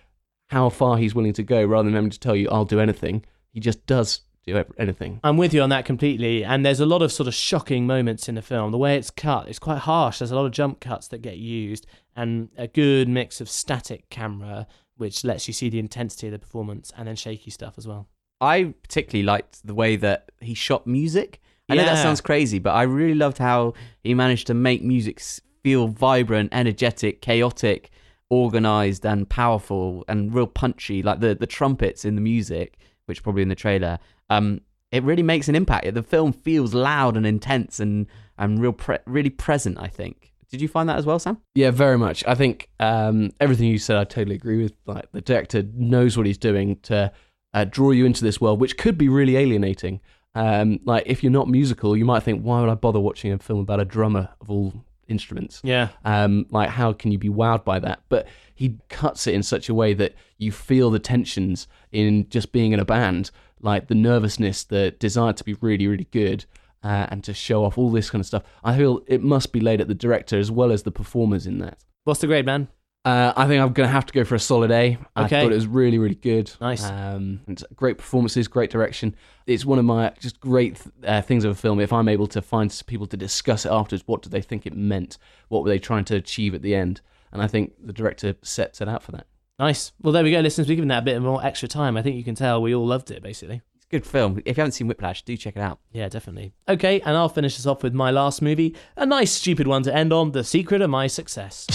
how 0.50 0.68
far 0.68 0.96
he's 0.96 1.14
willing 1.14 1.32
to 1.32 1.42
go, 1.42 1.64
rather 1.64 1.86
than 1.86 1.94
having 1.94 2.10
to 2.10 2.20
tell 2.20 2.36
you, 2.36 2.48
"I'll 2.50 2.64
do 2.64 2.80
anything." 2.80 3.24
He 3.50 3.60
just 3.60 3.86
does 3.86 4.20
do 4.52 4.64
anything. 4.78 5.20
I'm 5.22 5.36
with 5.36 5.54
you 5.54 5.62
on 5.62 5.70
that 5.70 5.84
completely. 5.84 6.44
And 6.44 6.64
there's 6.64 6.80
a 6.80 6.86
lot 6.86 7.02
of 7.02 7.12
sort 7.12 7.26
of 7.26 7.34
shocking 7.34 7.86
moments 7.86 8.28
in 8.28 8.34
the 8.34 8.42
film. 8.42 8.72
The 8.72 8.78
way 8.78 8.96
it's 8.96 9.10
cut, 9.10 9.48
it's 9.48 9.58
quite 9.58 9.78
harsh. 9.78 10.18
There's 10.18 10.30
a 10.30 10.36
lot 10.36 10.46
of 10.46 10.52
jump 10.52 10.80
cuts 10.80 11.08
that 11.08 11.22
get 11.22 11.38
used, 11.38 11.86
and 12.16 12.48
a 12.56 12.66
good 12.66 13.08
mix 13.08 13.40
of 13.40 13.48
static 13.48 14.08
camera, 14.10 14.66
which 14.96 15.24
lets 15.24 15.46
you 15.46 15.54
see 15.54 15.68
the 15.68 15.78
intensity 15.78 16.26
of 16.26 16.32
the 16.32 16.38
performance, 16.38 16.92
and 16.96 17.06
then 17.08 17.16
shaky 17.16 17.50
stuff 17.50 17.74
as 17.78 17.86
well. 17.86 18.08
I 18.40 18.74
particularly 18.82 19.24
liked 19.24 19.66
the 19.66 19.74
way 19.74 19.96
that 19.96 20.30
he 20.40 20.54
shot 20.54 20.86
music. 20.86 21.40
I 21.68 21.74
know 21.74 21.84
that 21.84 22.02
sounds 22.02 22.20
crazy, 22.20 22.58
but 22.58 22.70
I 22.70 22.82
really 22.84 23.14
loved 23.14 23.38
how 23.38 23.74
he 24.02 24.14
managed 24.14 24.46
to 24.46 24.54
make 24.54 24.82
music 24.82 25.20
feel 25.62 25.88
vibrant, 25.88 26.48
energetic, 26.52 27.20
chaotic, 27.20 27.90
organized, 28.30 29.04
and 29.04 29.28
powerful, 29.28 30.04
and 30.08 30.32
real 30.32 30.46
punchy. 30.46 31.02
Like 31.02 31.20
the 31.20 31.34
the 31.34 31.46
trumpets 31.46 32.04
in 32.04 32.14
the 32.14 32.20
music, 32.20 32.78
which 33.06 33.22
probably 33.22 33.42
in 33.42 33.48
the 33.48 33.54
trailer, 33.54 33.98
um, 34.30 34.60
it 34.90 35.02
really 35.02 35.22
makes 35.22 35.48
an 35.48 35.54
impact. 35.54 35.92
The 35.92 36.02
film 36.02 36.32
feels 36.32 36.74
loud 36.74 37.16
and 37.16 37.26
intense, 37.26 37.80
and 37.80 38.06
and 38.38 38.60
real 38.60 38.72
pre- 38.72 38.98
really 39.06 39.30
present. 39.30 39.78
I 39.78 39.88
think. 39.88 40.32
Did 40.50 40.62
you 40.62 40.68
find 40.68 40.88
that 40.88 40.96
as 40.96 41.04
well, 41.04 41.18
Sam? 41.18 41.38
Yeah, 41.54 41.70
very 41.70 41.98
much. 41.98 42.24
I 42.26 42.34
think 42.34 42.70
um, 42.80 43.32
everything 43.38 43.66
you 43.66 43.78
said, 43.78 43.96
I 43.96 44.04
totally 44.04 44.36
agree 44.36 44.62
with. 44.62 44.72
Like 44.86 45.12
the 45.12 45.20
director 45.20 45.62
knows 45.74 46.16
what 46.16 46.24
he's 46.24 46.38
doing 46.38 46.76
to 46.84 47.12
uh, 47.52 47.64
draw 47.64 47.90
you 47.90 48.06
into 48.06 48.24
this 48.24 48.40
world, 48.40 48.60
which 48.60 48.78
could 48.78 48.96
be 48.96 49.08
really 49.08 49.36
alienating. 49.36 50.00
Um, 50.34 50.80
like 50.84 51.02
if 51.06 51.22
you're 51.22 51.32
not 51.32 51.48
musical, 51.48 51.96
you 51.96 52.04
might 52.04 52.22
think, 52.22 52.42
why 52.42 52.60
would 52.60 52.70
I 52.70 52.74
bother 52.74 53.00
watching 53.00 53.32
a 53.32 53.38
film 53.38 53.60
about 53.60 53.80
a 53.80 53.84
drummer 53.84 54.30
of 54.40 54.50
all 54.50 54.72
instruments? 55.08 55.60
Yeah. 55.64 55.88
Um, 56.04 56.46
like 56.50 56.70
how 56.70 56.92
can 56.92 57.12
you 57.12 57.18
be 57.18 57.28
wowed 57.28 57.64
by 57.64 57.78
that? 57.80 58.00
But 58.08 58.26
he 58.54 58.78
cuts 58.88 59.26
it 59.26 59.34
in 59.34 59.42
such 59.42 59.68
a 59.68 59.74
way 59.74 59.94
that 59.94 60.14
you 60.38 60.52
feel 60.52 60.90
the 60.90 60.98
tensions 60.98 61.66
in 61.92 62.28
just 62.28 62.52
being 62.52 62.72
in 62.72 62.80
a 62.80 62.84
band, 62.84 63.30
like 63.60 63.88
the 63.88 63.94
nervousness, 63.94 64.64
the 64.64 64.92
desire 64.92 65.32
to 65.32 65.44
be 65.44 65.54
really, 65.54 65.86
really 65.86 66.08
good. 66.10 66.44
Uh, 66.80 67.06
and 67.10 67.24
to 67.24 67.34
show 67.34 67.64
off 67.64 67.76
all 67.76 67.90
this 67.90 68.08
kind 68.08 68.20
of 68.20 68.26
stuff, 68.26 68.44
I 68.62 68.76
feel 68.76 69.02
it 69.08 69.20
must 69.20 69.52
be 69.52 69.58
laid 69.58 69.80
at 69.80 69.88
the 69.88 69.94
director 69.96 70.38
as 70.38 70.48
well 70.48 70.70
as 70.70 70.84
the 70.84 70.92
performers 70.92 71.44
in 71.44 71.58
that. 71.58 71.78
What's 72.04 72.20
the 72.20 72.28
grade, 72.28 72.46
man? 72.46 72.68
Uh, 73.04 73.32
I 73.36 73.48
think 73.48 73.60
I'm 73.60 73.72
going 73.72 73.88
to 73.88 73.92
have 73.92 74.06
to 74.06 74.12
go 74.12 74.22
for 74.22 74.36
a 74.36 74.38
solid 74.38 74.70
A. 74.70 74.96
I 75.16 75.24
Okay. 75.24 75.42
thought 75.42 75.50
it 75.50 75.56
was 75.56 75.66
really, 75.66 75.98
really 75.98 76.14
good. 76.14 76.52
Nice. 76.60 76.84
Um, 76.84 77.40
and 77.48 77.60
great 77.74 77.98
performances, 77.98 78.46
great 78.46 78.70
direction. 78.70 79.16
It's 79.48 79.64
one 79.64 79.80
of 79.80 79.86
my 79.86 80.12
just 80.20 80.38
great 80.38 80.80
uh, 81.04 81.20
things 81.20 81.44
of 81.44 81.50
a 81.50 81.54
film. 81.56 81.80
If 81.80 81.92
I'm 81.92 82.08
able 82.08 82.28
to 82.28 82.40
find 82.40 82.70
people 82.86 83.08
to 83.08 83.16
discuss 83.16 83.66
it 83.66 83.72
afterwards, 83.72 84.04
what 84.06 84.22
did 84.22 84.30
they 84.30 84.42
think 84.42 84.64
it 84.64 84.76
meant? 84.76 85.18
What 85.48 85.64
were 85.64 85.68
they 85.70 85.80
trying 85.80 86.04
to 86.06 86.14
achieve 86.14 86.54
at 86.54 86.62
the 86.62 86.76
end? 86.76 87.00
And 87.32 87.42
I 87.42 87.48
think 87.48 87.72
the 87.84 87.92
director 87.92 88.36
sets 88.42 88.80
it 88.80 88.88
out 88.88 89.02
for 89.02 89.10
that. 89.12 89.26
Nice. 89.58 89.92
Well, 90.00 90.12
there 90.12 90.22
we 90.22 90.30
go, 90.30 90.40
listeners. 90.40 90.68
We've 90.68 90.76
given 90.76 90.88
that 90.88 90.98
a 91.02 91.02
bit 91.02 91.20
more 91.20 91.44
extra 91.44 91.68
time. 91.68 91.96
I 91.96 92.02
think 92.02 92.16
you 92.16 92.22
can 92.24 92.36
tell 92.36 92.62
we 92.62 92.74
all 92.74 92.86
loved 92.86 93.10
it, 93.10 93.22
basically. 93.22 93.60
It's 93.76 93.86
a 93.86 93.88
good 93.88 94.06
film. 94.06 94.38
If 94.44 94.56
you 94.56 94.60
haven't 94.60 94.72
seen 94.72 94.86
Whiplash, 94.86 95.22
do 95.22 95.36
check 95.36 95.56
it 95.56 95.60
out. 95.60 95.80
Yeah, 95.92 96.08
definitely. 96.08 96.52
Okay, 96.68 97.00
and 97.00 97.16
I'll 97.16 97.28
finish 97.28 97.58
us 97.58 97.66
off 97.66 97.82
with 97.82 97.92
my 97.92 98.12
last 98.12 98.40
movie. 98.40 98.76
A 98.96 99.04
nice, 99.04 99.32
stupid 99.32 99.66
one 99.66 99.82
to 99.82 99.94
end 99.94 100.12
on 100.12 100.30
The 100.30 100.44
Secret 100.44 100.80
of 100.80 100.90
My 100.90 101.08
Success. 101.08 101.66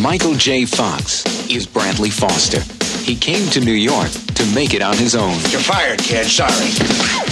Michael 0.00 0.34
J. 0.34 0.66
Fox 0.66 1.24
is 1.50 1.66
Brantley 1.66 2.12
Foster. 2.12 2.60
He 3.02 3.16
came 3.16 3.48
to 3.50 3.60
New 3.60 3.72
York 3.72 4.10
to 4.34 4.44
make 4.54 4.74
it 4.74 4.82
on 4.82 4.98
his 4.98 5.14
own. 5.14 5.32
You're 5.48 5.60
fired, 5.60 6.00
kid. 6.00 6.26
Sorry. 6.26 6.52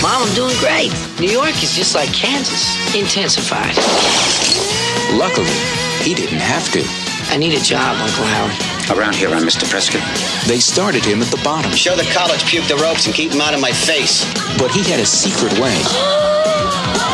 Mom, 0.00 0.22
I'm 0.22 0.34
doing 0.34 0.56
great. 0.60 0.90
New 1.20 1.30
York 1.30 1.52
is 1.62 1.76
just 1.76 1.94
like 1.94 2.08
Kansas, 2.14 2.64
intensified. 2.94 3.76
Luckily, 5.18 5.52
he 6.00 6.14
didn't 6.14 6.38
have 6.40 6.72
to. 6.72 6.82
I 7.32 7.36
need 7.36 7.52
a 7.52 7.62
job, 7.62 7.96
Uncle 8.00 8.24
Howard. 8.24 8.73
Around 8.90 9.16
here, 9.16 9.30
I'm 9.30 9.42
Mr. 9.42 9.68
Prescott. 9.68 10.02
They 10.46 10.58
started 10.60 11.04
him 11.04 11.22
at 11.22 11.28
the 11.28 11.40
bottom, 11.42 11.72
Show 11.72 11.96
the 11.96 12.04
college 12.12 12.44
puke 12.44 12.68
the 12.68 12.76
ropes 12.76 13.06
and 13.06 13.14
keep 13.14 13.32
him 13.32 13.40
out 13.40 13.54
of 13.54 13.60
my 13.60 13.72
face. 13.72 14.24
but 14.58 14.70
he 14.70 14.84
had 14.84 15.00
a 15.00 15.06
secret 15.06 15.56
way 15.58 15.72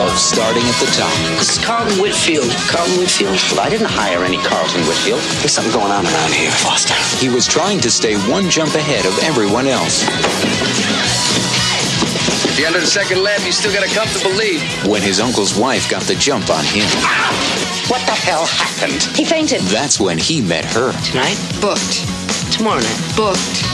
of 0.02 0.10
starting 0.18 0.64
at 0.66 0.78
the 0.82 0.90
top. 0.98 1.12
This 1.38 1.56
is 1.56 1.64
Carlton 1.64 2.00
Whitfield. 2.02 2.50
Carlton 2.66 2.98
Whitfield? 2.98 3.38
Well, 3.54 3.60
I 3.60 3.68
didn't 3.70 3.86
hire 3.88 4.24
any 4.24 4.38
Carlton 4.38 4.82
Whitfield. 4.88 5.20
There's 5.40 5.52
something 5.52 5.72
going 5.72 5.92
on 5.92 6.04
around 6.06 6.32
here, 6.34 6.50
Foster. 6.50 6.94
He 7.22 7.28
was 7.28 7.46
trying 7.46 7.78
to 7.80 7.90
stay 7.90 8.16
one 8.28 8.50
jump 8.50 8.74
ahead 8.74 9.06
of 9.06 9.14
everyone 9.22 9.66
else. 9.68 10.02
At 12.50 12.56
the 12.58 12.66
end 12.66 12.74
of 12.74 12.80
the 12.82 12.90
second 12.90 13.22
lap, 13.22 13.40
you 13.46 13.52
still 13.52 13.72
got 13.72 13.86
a 13.86 13.92
comfortable 13.94 14.34
lead. 14.34 14.60
When 14.90 15.02
his 15.02 15.20
uncle's 15.20 15.56
wife 15.56 15.88
got 15.88 16.02
the 16.02 16.16
jump 16.16 16.50
on 16.50 16.64
him, 16.64 16.88
What 17.90 18.06
the 18.06 18.14
hell 18.14 18.46
happened? 18.46 19.02
He 19.18 19.24
fainted. 19.24 19.60
that's 19.62 19.98
when 19.98 20.16
he 20.16 20.40
met 20.40 20.64
her. 20.64 20.92
Tonight? 21.02 21.34
Booked. 21.60 22.06
Tomorrow 22.54 22.78
night? 22.78 23.00
Booked. 23.18 23.66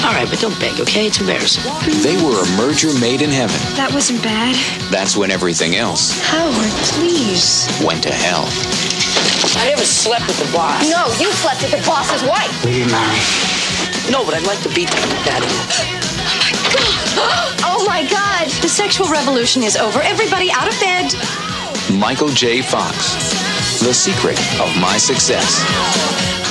All 0.00 0.16
right, 0.16 0.24
but 0.24 0.40
don't 0.40 0.58
beg, 0.58 0.80
okay? 0.80 1.06
It's 1.06 1.20
embarrassing. 1.20 1.60
They 2.00 2.16
were 2.24 2.40
a 2.40 2.48
merger 2.56 2.88
made 2.98 3.20
in 3.20 3.28
heaven. 3.28 3.60
That 3.76 3.92
wasn't 3.92 4.22
bad. 4.22 4.56
That's 4.90 5.14
when 5.14 5.30
everything 5.30 5.76
else 5.76 6.16
Howard, 6.24 6.72
please. 6.96 7.68
went 7.84 8.02
to 8.04 8.12
hell. 8.12 8.48
I 9.60 9.68
never 9.68 9.84
slept 9.84 10.26
with 10.26 10.40
the 10.40 10.50
boss. 10.50 10.88
No, 10.88 11.04
you 11.20 11.28
slept 11.36 11.60
with 11.60 11.72
the 11.76 11.84
boss's 11.84 12.24
wife. 12.24 12.48
Will 12.64 12.72
you 12.72 12.88
marry? 12.88 13.20
No, 14.08 14.24
but 14.24 14.32
I'd 14.32 14.48
like 14.48 14.62
to 14.64 14.72
beat 14.72 14.88
that. 15.28 15.44
Oh 16.00 16.24
my 16.40 17.12
god! 17.12 17.60
Oh 17.72 17.84
my 17.86 18.02
god! 18.08 18.48
The 18.62 18.68
sexual 18.68 19.08
revolution 19.08 19.62
is 19.62 19.76
over. 19.76 20.00
Everybody 20.00 20.50
out 20.50 20.68
of 20.72 20.80
bed. 20.80 21.49
Michael 21.98 22.28
J. 22.28 22.62
Fox. 22.62 23.14
The 23.80 23.92
secret 23.92 24.38
of 24.60 24.80
my 24.80 24.96
success. 24.98 25.64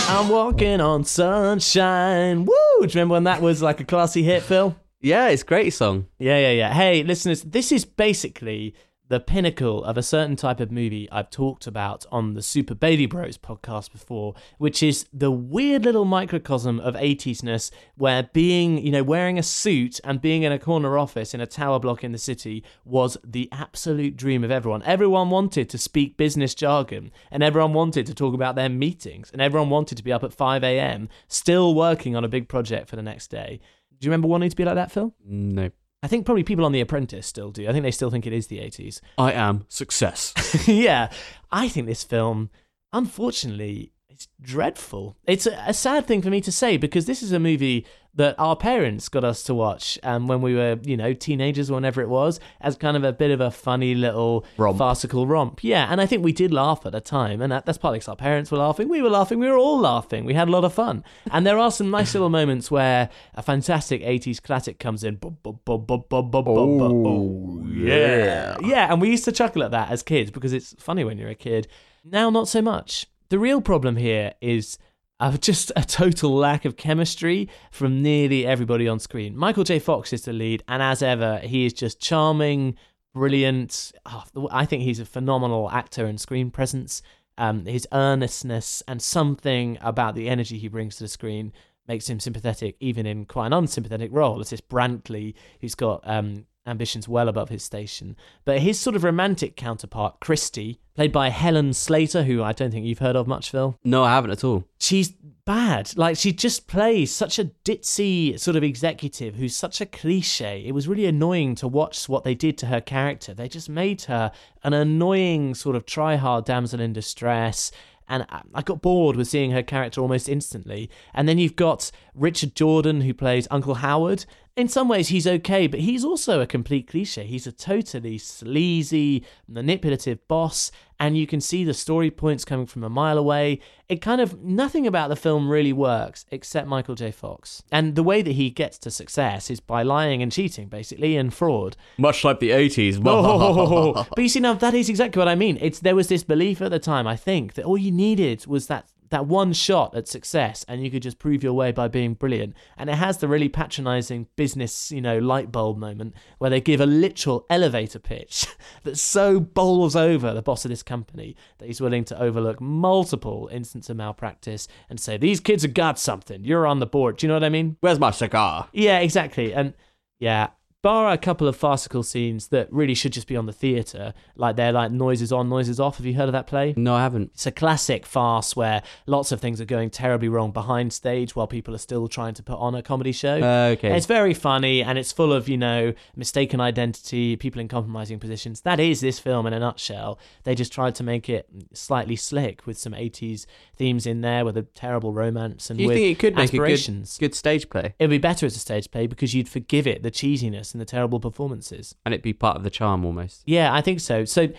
I'm 0.10 0.28
walking 0.28 0.82
on 0.82 1.04
sunshine. 1.04 2.46
Woo! 2.46 2.56
Do 2.80 2.84
you 2.84 2.90
remember 2.90 3.14
when 3.14 3.24
that 3.26 3.42
was 3.42 3.62
like 3.62 3.80
a 3.80 3.86
classy 3.86 4.24
hit, 4.24 4.44
Phil? 4.44 4.76
Yeah, 5.02 5.30
it's 5.30 5.44
a 5.44 5.46
great 5.46 5.70
song. 5.72 6.08
Yeah, 6.18 6.40
yeah, 6.40 6.52
yeah. 6.52 6.74
Hey, 6.74 7.04
listeners, 7.04 7.44
this 7.44 7.72
is 7.72 7.86
basically 7.86 8.76
the 9.10 9.20
pinnacle 9.20 9.84
of 9.84 9.98
a 9.98 10.04
certain 10.04 10.36
type 10.36 10.60
of 10.60 10.72
movie 10.72 11.10
I've 11.12 11.32
talked 11.32 11.66
about 11.66 12.06
on 12.12 12.36
the 12.36 12.44
Super 12.44 12.76
Belly 12.76 13.08
Bros 13.08 13.40
podcast 13.40 13.92
before, 13.92 14.36
which 14.60 14.84
is 14.84 15.08
the 15.12 15.32
weird 15.32 15.84
little 15.84 16.06
microcosm 16.06 16.80
of 16.80 16.94
80s-ness 16.94 17.72
where 17.96 18.30
being, 18.32 18.78
you 18.78 18.92
know, 18.92 19.02
wearing 19.02 19.40
a 19.40 19.44
suit 19.44 20.00
and 20.04 20.22
being 20.22 20.44
in 20.44 20.52
a 20.52 20.60
corner 20.60 20.96
office 20.96 21.34
in 21.34 21.42
a 21.42 21.48
tower 21.48 21.80
block 21.80 22.04
in 22.04 22.12
the 22.12 22.20
city 22.20 22.64
was 22.86 23.18
the 23.24 23.50
absolute 23.52 24.16
dream 24.16 24.44
of 24.44 24.52
everyone. 24.52 24.84
Everyone 24.84 25.32
wanted 25.32 25.70
to 25.70 25.80
speak 25.80 26.16
business 26.16 26.54
jargon 26.54 27.12
and 27.32 27.42
everyone 27.42 27.74
wanted 27.74 28.06
to 28.06 28.14
talk 28.14 28.36
about 28.36 28.56
their 28.56 28.70
meetings 28.70 29.32
and 29.32 29.42
everyone 29.42 29.72
wanted 29.72 29.98
to 29.98 30.04
be 30.04 30.14
up 30.14 30.24
at 30.24 30.34
5 30.34 30.64
a.m. 30.64 31.10
still 31.28 31.74
working 31.74 32.16
on 32.16 32.24
a 32.24 32.30
big 32.30 32.48
project 32.48 32.88
for 32.88 32.96
the 32.96 33.02
next 33.02 33.32
day. 33.32 33.60
Do 34.00 34.06
you 34.06 34.12
remember 34.12 34.28
wanting 34.28 34.52
to 34.52 34.56
be 34.56 34.66
like 34.66 34.76
that, 34.76 34.92
Phil? 34.92 35.16
No. 35.26 35.72
I 36.02 36.08
think 36.08 36.26
probably 36.26 36.44
people 36.44 36.66
on 36.66 36.72
The 36.72 36.82
Apprentice 36.82 37.28
still 37.28 37.52
do. 37.52 37.68
I 37.68 37.74
think 37.74 37.84
they 37.84 37.92
still 37.92 38.10
think 38.10 38.26
it 38.26 38.34
is 38.34 38.48
the 38.48 38.60
80s. 38.60 39.02
I 39.18 39.34
am 39.34 39.66
success. 39.68 40.34
yeah. 40.68 41.12
I 41.52 41.68
think 41.68 41.88
this 41.88 42.04
film, 42.04 42.50
unfortunately, 42.94 43.92
it's 44.20 44.28
dreadful. 44.42 45.16
It's 45.26 45.46
a, 45.46 45.64
a 45.66 45.74
sad 45.74 46.06
thing 46.06 46.22
for 46.22 46.30
me 46.30 46.42
to 46.42 46.52
say 46.52 46.76
because 46.76 47.06
this 47.06 47.24
is 47.24 47.32
a 47.32 47.40
movie 47.40 47.86
that 48.16 48.36
our 48.38 48.58
parents 48.58 49.08
got 49.08 49.24
us 49.24 49.44
to 49.44 49.54
watch 49.54 49.98
um, 50.04 50.28
when 50.28 50.42
we 50.42 50.56
were, 50.56 50.78
you 50.84 50.98
know, 50.98 51.14
teenagers 51.14 51.72
whenever 51.72 52.02
it 52.02 52.10
was, 52.10 52.38
as 52.60 52.76
kind 52.76 52.98
of 52.98 53.06
a 53.06 53.14
bit 53.14 53.32
of 53.32 53.40
a 53.40 53.50
funny 53.50 53.96
little 53.96 54.44
Romp. 54.58 54.78
farcical 54.78 55.26
romp. 55.26 55.64
Yeah, 55.64 55.88
and 55.90 56.02
I 56.02 56.06
think 56.06 56.22
we 56.22 56.34
did 56.34 56.52
laugh 56.52 56.86
at 56.86 56.92
the 56.92 57.00
time, 57.00 57.42
and 57.42 57.50
that, 57.50 57.66
that's 57.66 57.78
partly 57.78 58.00
because 58.00 58.10
our 58.10 58.18
parents 58.18 58.52
were 58.52 58.58
laughing, 58.58 58.90
we 58.90 59.02
were 59.02 59.10
laughing, 59.10 59.40
we 59.40 59.48
were 59.48 59.58
all 59.58 59.80
laughing, 59.80 60.26
we 60.26 60.34
had 60.34 60.50
a 60.50 60.52
lot 60.52 60.66
of 60.66 60.74
fun. 60.74 61.06
And 61.32 61.48
there 61.48 61.58
are 61.58 61.72
some 61.72 61.90
nice 61.90 62.14
little 62.14 62.30
moments 62.30 62.70
where 62.70 63.10
a 63.36 63.42
fantastic 63.42 64.02
80s 64.02 64.42
classic 64.42 64.80
comes 64.80 65.06
in. 65.06 65.18
Oh, 65.24 67.64
yeah. 67.70 68.58
Yeah, 68.62 68.92
and 68.92 69.00
we 69.00 69.12
used 69.12 69.24
to 69.26 69.32
chuckle 69.32 69.64
at 69.64 69.72
that 69.72 69.92
as 69.92 70.04
kids 70.04 70.30
because 70.30 70.52
it's 70.52 70.76
funny 70.78 71.06
when 71.06 71.18
you're 71.18 71.30
a 71.30 71.36
kid. 71.36 71.70
Now, 72.04 72.30
not 72.30 72.50
so 72.50 72.62
much. 72.62 73.06
The 73.30 73.38
real 73.38 73.62
problem 73.62 73.96
here 73.96 74.34
is 74.42 74.80
uh, 75.20 75.38
just 75.38 75.72
a 75.76 75.84
total 75.84 76.34
lack 76.34 76.66
of 76.66 76.78
chemistry 76.78 77.48
from 77.72 78.02
nearly 78.02 78.46
everybody 78.46 78.88
on 78.88 79.00
screen. 79.00 79.38
Michael 79.38 79.64
J. 79.64 79.78
Fox 79.78 80.12
is 80.14 80.24
the 80.24 80.34
lead, 80.34 80.64
and 80.68 80.82
as 80.82 81.04
ever, 81.04 81.38
he 81.38 81.66
is 81.66 81.74
just 81.74 82.00
charming, 82.00 82.76
brilliant. 83.14 83.92
Oh, 84.06 84.50
I 84.52 84.66
think 84.66 84.82
he's 84.82 85.00
a 85.00 85.06
phenomenal 85.06 85.70
actor 85.70 86.06
and 86.06 86.20
screen 86.20 86.50
presence. 86.50 87.04
Um, 87.38 87.66
his 87.66 87.88
earnestness 87.94 88.84
and 88.88 89.02
something 89.02 89.78
about 89.80 90.16
the 90.16 90.28
energy 90.28 90.58
he 90.58 90.68
brings 90.68 90.98
to 90.98 91.04
the 91.04 91.08
screen 91.08 91.54
makes 91.88 92.10
him 92.10 92.20
sympathetic, 92.20 92.78
even 92.80 93.06
in 93.06 93.26
quite 93.26 93.48
an 93.48 93.54
unsympathetic 93.54 94.10
role. 94.12 94.42
It's 94.42 94.50
this 94.50 94.60
Brantley 94.60 95.36
who's 95.62 95.76
got 95.76 96.02
um, 96.04 96.48
ambitions 96.66 97.08
well 97.08 97.30
above 97.30 97.50
his 97.50 97.64
station. 97.64 98.16
But 98.46 98.60
his 98.60 98.80
sort 98.80 98.96
of 98.96 99.04
romantic 99.04 99.56
counterpart, 99.56 100.20
Christy, 100.20 100.80
played 100.96 101.12
by 101.12 101.30
Helen 101.30 101.74
Slater, 101.74 102.24
who 102.24 102.44
I 102.44 102.54
don't 102.54 102.72
think 102.72 102.86
you've 102.86 103.00
heard 103.00 103.16
of 103.16 103.28
much, 103.28 103.50
Phil. 103.50 103.78
No, 103.84 104.04
I 104.04 104.14
haven't 104.16 104.32
at 104.32 104.44
all. 104.44 104.66
She's 104.80 105.14
bad. 105.46 105.98
Like 105.98 106.16
she 106.16 106.32
just 106.32 106.68
plays 106.68 107.12
such 107.12 107.40
a 107.40 107.46
ditzy 107.66 108.40
sort 108.40 108.56
of 108.56 108.64
executive 108.64 109.36
who's 109.36 109.56
such 109.56 109.82
a 109.82 109.86
cliche. 109.86 110.64
It 110.66 110.74
was 110.74 110.88
really 110.88 111.06
annoying 111.06 111.56
to 111.56 111.68
watch 111.68 112.08
what 112.08 112.24
they 112.24 112.36
did 112.36 112.58
to 112.60 112.68
her 112.68 112.82
character. 112.82 113.34
They 113.34 113.48
just 113.48 113.70
made 113.70 114.04
her 114.04 114.32
an 114.64 114.74
annoying 114.74 115.56
sort 115.56 115.76
of 115.76 115.86
try-hard 115.86 116.46
damsel 116.46 116.80
in 116.80 116.94
distress. 116.94 117.72
And 118.12 118.26
I 118.56 118.64
got 118.64 118.82
bored 118.82 119.16
with 119.16 119.28
seeing 119.28 119.52
her 119.52 119.62
character 119.62 120.02
almost 120.02 120.28
instantly. 120.28 120.90
And 121.14 121.30
then 121.30 121.38
you've 121.38 121.56
got 121.56 121.92
Richard 122.16 122.56
Jordan, 122.56 123.02
who 123.02 123.14
plays 123.14 123.48
Uncle 123.52 123.76
Howard. 123.76 124.26
In 124.60 124.68
some 124.68 124.90
ways, 124.90 125.08
he's 125.08 125.26
okay, 125.26 125.68
but 125.68 125.80
he's 125.80 126.04
also 126.04 126.42
a 126.42 126.46
complete 126.46 126.86
cliche. 126.86 127.26
He's 127.26 127.48
a 127.48 127.52
totally 127.54 128.18
sleazy, 128.18 129.24
manipulative 129.48 130.28
boss, 130.28 130.70
and 131.00 131.18
you 131.18 131.26
can 131.26 131.40
see 131.40 131.64
the 131.64 131.74
story 131.74 132.12
points 132.12 132.44
coming 132.44 132.66
from 132.66 132.84
a 132.84 132.90
mile 132.90 133.18
away. 133.18 133.62
It 133.88 134.02
kind 134.02 134.20
of 134.20 134.44
nothing 134.44 134.86
about 134.86 135.08
the 135.08 135.16
film 135.16 135.48
really 135.48 135.72
works 135.72 136.26
except 136.30 136.68
Michael 136.68 136.96
J. 136.96 137.10
Fox. 137.10 137.64
And 137.72 137.96
the 137.96 138.04
way 138.04 138.22
that 138.22 138.34
he 138.34 138.50
gets 138.50 138.78
to 138.80 138.92
success 138.92 139.50
is 139.50 139.62
by 139.62 139.82
lying 139.82 140.22
and 140.22 140.30
cheating, 140.30 140.68
basically, 140.68 141.16
and 141.16 141.34
fraud. 141.34 141.78
Much 141.98 142.26
like 142.26 142.42
the 142.42 142.50
80s. 142.50 143.02
but 144.10 144.22
you 144.22 144.28
see, 144.28 144.42
now 144.42 144.56
that 144.56 144.74
is 144.74 144.90
exactly 144.90 145.22
what 145.22 145.30
I 145.30 145.36
mean. 145.36 145.58
It's 145.62 145.80
there 145.80 145.96
was 145.96 146.10
this 146.10 146.26
belief 146.26 146.62
at 146.62 146.72
the 146.72 146.80
time, 146.80 147.08
I 147.08 147.16
think, 147.16 147.54
that 147.54 147.64
all 147.64 147.78
you 147.78 147.94
needed 147.94 148.46
was 148.46 148.68
that 148.68 148.90
that 149.10 149.26
one 149.26 149.54
shot 149.54 149.96
at 149.96 150.08
success 150.08 150.66
and 150.68 150.84
you 150.84 150.92
could 150.92 151.02
just 151.02 151.20
prove 151.20 151.44
your 151.44 151.54
way 151.54 151.72
by 151.72 151.88
being 151.88 152.14
brilliant. 152.14 152.56
And 152.78 152.90
it 152.90 152.96
has 152.96 153.18
the 153.18 153.28
really 153.28 153.50
patronizing 153.50 154.28
business, 154.36 154.92
you 154.92 155.02
know, 155.02 155.18
light 155.18 155.52
bulb 155.52 155.78
moment 155.78 156.14
where 156.38 156.50
they 156.50 156.62
give 156.62 156.82
a 156.82 156.86
literal 156.86 157.46
elevator 157.50 158.00
pitch 158.00 158.48
that 158.84 158.98
so 158.98 159.40
bowls 159.40 159.96
over 159.96 160.34
the 160.34 160.42
boss 160.42 160.66
of 160.66 160.70
this 160.70 160.84
company 160.84 161.36
that 161.58 161.66
he's 161.66 161.82
willing 161.82 162.06
to 162.06 162.22
overlook 162.22 162.62
multiple 162.62 163.50
instances 163.52 163.90
of 163.90 163.98
malpractice 163.98 164.68
and 164.90 165.00
say, 165.00 165.18
These 165.18 165.40
kids 165.40 165.64
have 165.64 165.74
got 165.74 166.00
something. 166.00 166.44
You're 166.44 166.68
on 166.68 166.80
the 166.80 166.86
board. 166.86 167.18
Do 167.18 167.26
you 167.26 167.30
know 167.30 167.36
what 167.36 167.44
I 167.44 167.50
mean? 167.50 167.78
Where's 167.82 168.00
my 168.00 168.12
cigar? 168.12 168.70
Yeah, 168.74 169.00
exactly. 169.00 169.54
And 169.54 169.74
yeah, 170.20 170.50
bar 170.82 171.12
a 171.12 171.18
couple 171.18 171.48
of 171.48 171.56
farcical 171.56 172.04
scenes 172.04 172.48
that 172.48 172.72
really 172.72 172.94
should 172.94 173.12
just 173.12 173.28
be 173.28 173.36
on 173.36 173.46
the 173.46 173.54
theatre, 173.54 174.14
like 174.36 174.56
they're 174.56 174.72
like 174.72 174.92
noises 174.92 175.32
on, 175.32 175.50
noises 175.50 175.80
off. 175.80 175.98
Have 175.98 176.06
you 176.06 176.14
heard 176.14 176.30
of 176.30 176.34
that 176.34 176.48
play? 176.48 176.74
No, 176.78 176.96
I 176.96 177.02
haven't. 177.02 177.32
It's 177.34 177.46
a 177.46 177.52
classic 177.52 178.06
farce 178.06 178.56
where 178.56 178.82
lots 179.06 179.32
of 179.32 179.42
things 179.42 179.60
are 179.60 179.66
going 179.66 179.90
terribly 179.90 180.30
wrong 180.30 180.52
behind 180.52 180.94
stage 180.94 181.36
while 181.36 181.48
people 181.48 181.76
are 181.76 181.80
still 181.80 182.08
trying 182.08 182.34
to 182.36 182.44
put 182.44 182.58
on 182.58 182.76
a 182.76 182.82
comedy 182.82 183.12
show. 183.12 183.40
Uh, 183.42 183.72
okay. 183.74 183.96
It's 183.96 184.06
very 184.06 184.34
funny 184.34 184.82
and 184.82 184.98
it's 184.98 185.12
full 185.12 185.34
of, 185.34 185.50
you 185.50 185.58
know, 185.58 185.94
mistaken 186.16 186.62
identity, 186.62 187.36
people 187.36 187.60
in 187.60 187.68
compromising 187.68 188.20
positions. 188.20 188.62
That 188.62 188.80
is 188.80 189.02
this 189.02 189.20
film 189.20 189.48
in 189.48 189.54
a 189.54 189.60
nutshell. 189.60 190.18
They 190.44 190.56
just 190.56 190.72
tried 190.72 190.96
to 190.96 191.04
make 191.04 191.30
it 191.30 191.50
slightly 191.74 192.16
slick 192.16 192.66
with 192.66 192.78
some 192.78 192.94
80s 192.94 193.46
themes 193.76 194.06
in 194.06 194.22
there 194.22 194.46
with 194.46 194.56
a 194.56 194.64
terrible 194.64 195.12
romance 195.12 195.70
and 195.70 195.78
Do 195.78 195.84
you 195.84 195.90
think 195.90 196.18
it 196.18 196.20
could 196.20 196.36
make 196.36 196.54
a 196.54 196.58
good, 196.58 197.10
good 197.20 197.36
stage 197.36 197.70
play? 197.70 197.96
It'd 198.00 198.10
be 198.10 198.18
better 198.18 198.46
as 198.46 198.56
a 198.56 198.60
stage 198.60 198.90
play 198.92 199.08
because 199.08 199.34
you'd 199.34 199.50
forgive 199.50 199.86
it 199.86 200.04
the 200.04 200.12
cheesiness 200.12 200.69
and 200.74 200.82
the 200.82 200.86
terrible 200.86 201.20
performances. 201.20 201.96
And 202.06 202.14
it'd 202.14 202.24
be 202.24 202.34
part 202.34 202.58
of 202.58 202.64
the 202.64 202.70
charm 202.70 203.06
almost. 203.06 203.44
Yeah, 203.46 203.74
I 203.74 203.82
think 203.82 204.00
so. 204.00 204.26
So 204.26 204.50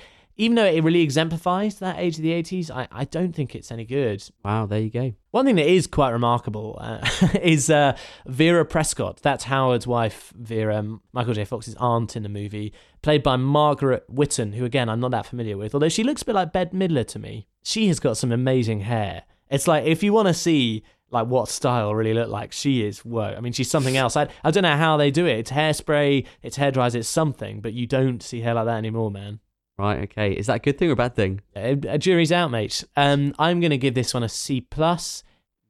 even 0.40 0.54
though 0.54 0.64
it 0.64 0.82
really 0.82 1.02
exemplifies 1.02 1.80
that 1.80 1.98
age 1.98 2.16
of 2.16 2.22
the 2.22 2.30
80s, 2.30 2.70
I, 2.70 2.88
I 2.90 3.04
don't 3.04 3.34
think 3.34 3.54
it's 3.54 3.70
any 3.70 3.84
good. 3.84 4.24
Wow, 4.42 4.64
there 4.64 4.80
you 4.80 4.88
go. 4.88 5.12
One 5.32 5.44
thing 5.44 5.56
that 5.56 5.66
is 5.66 5.86
quite 5.86 6.10
remarkable 6.10 6.78
uh, 6.80 7.06
is 7.42 7.68
uh, 7.68 7.94
Vera 8.26 8.64
Prescott. 8.64 9.18
That's 9.22 9.44
Howard's 9.44 9.86
wife, 9.86 10.32
Vera, 10.34 10.82
Michael 11.12 11.34
J. 11.34 11.44
Fox's 11.44 11.74
aunt 11.74 12.16
in 12.16 12.22
the 12.22 12.30
movie, 12.30 12.72
played 13.02 13.22
by 13.22 13.36
Margaret 13.36 14.04
Whitton, 14.08 14.54
who, 14.54 14.64
again, 14.64 14.88
I'm 14.88 15.00
not 15.00 15.10
that 15.10 15.26
familiar 15.26 15.58
with, 15.58 15.74
although 15.74 15.90
she 15.90 16.04
looks 16.04 16.22
a 16.22 16.24
bit 16.24 16.34
like 16.34 16.54
Bette 16.54 16.74
Midler 16.74 17.06
to 17.08 17.18
me. 17.18 17.46
She 17.62 17.88
has 17.88 18.00
got 18.00 18.16
some 18.16 18.32
amazing 18.32 18.80
hair. 18.80 19.24
It's 19.50 19.68
like, 19.68 19.84
if 19.84 20.02
you 20.02 20.14
want 20.14 20.28
to 20.28 20.34
see 20.34 20.84
like 21.10 21.26
what 21.26 21.48
style 21.48 21.94
really 21.94 22.14
look 22.14 22.28
like. 22.28 22.52
She 22.52 22.84
is 22.84 23.04
whoa. 23.04 23.34
I 23.36 23.40
mean, 23.40 23.52
she's 23.52 23.70
something 23.70 23.96
else. 23.96 24.16
I 24.16 24.28
I 24.44 24.50
don't 24.50 24.62
know 24.62 24.76
how 24.76 24.96
they 24.96 25.10
do 25.10 25.26
it. 25.26 25.38
It's 25.38 25.50
hairspray, 25.50 26.26
it's 26.42 26.56
hair 26.56 26.70
dryers, 26.70 26.94
it's 26.94 27.08
something, 27.08 27.60
but 27.60 27.72
you 27.72 27.86
don't 27.86 28.22
see 28.22 28.40
hair 28.40 28.54
like 28.54 28.66
that 28.66 28.78
anymore, 28.78 29.10
man. 29.10 29.40
Right, 29.78 30.00
okay. 30.04 30.32
Is 30.32 30.46
that 30.46 30.56
a 30.56 30.58
good 30.58 30.76
thing 30.76 30.90
or 30.90 30.92
a 30.92 30.96
bad 30.96 31.14
thing? 31.14 31.40
Uh, 31.56 31.74
A 31.88 31.96
jury's 31.96 32.30
out, 32.30 32.50
mate. 32.50 32.84
Um, 32.96 33.34
I'm 33.38 33.60
going 33.60 33.70
to 33.70 33.78
give 33.78 33.94
this 33.94 34.12
one 34.12 34.22
a 34.22 34.28
C 34.28 34.60
plus. 34.60 35.22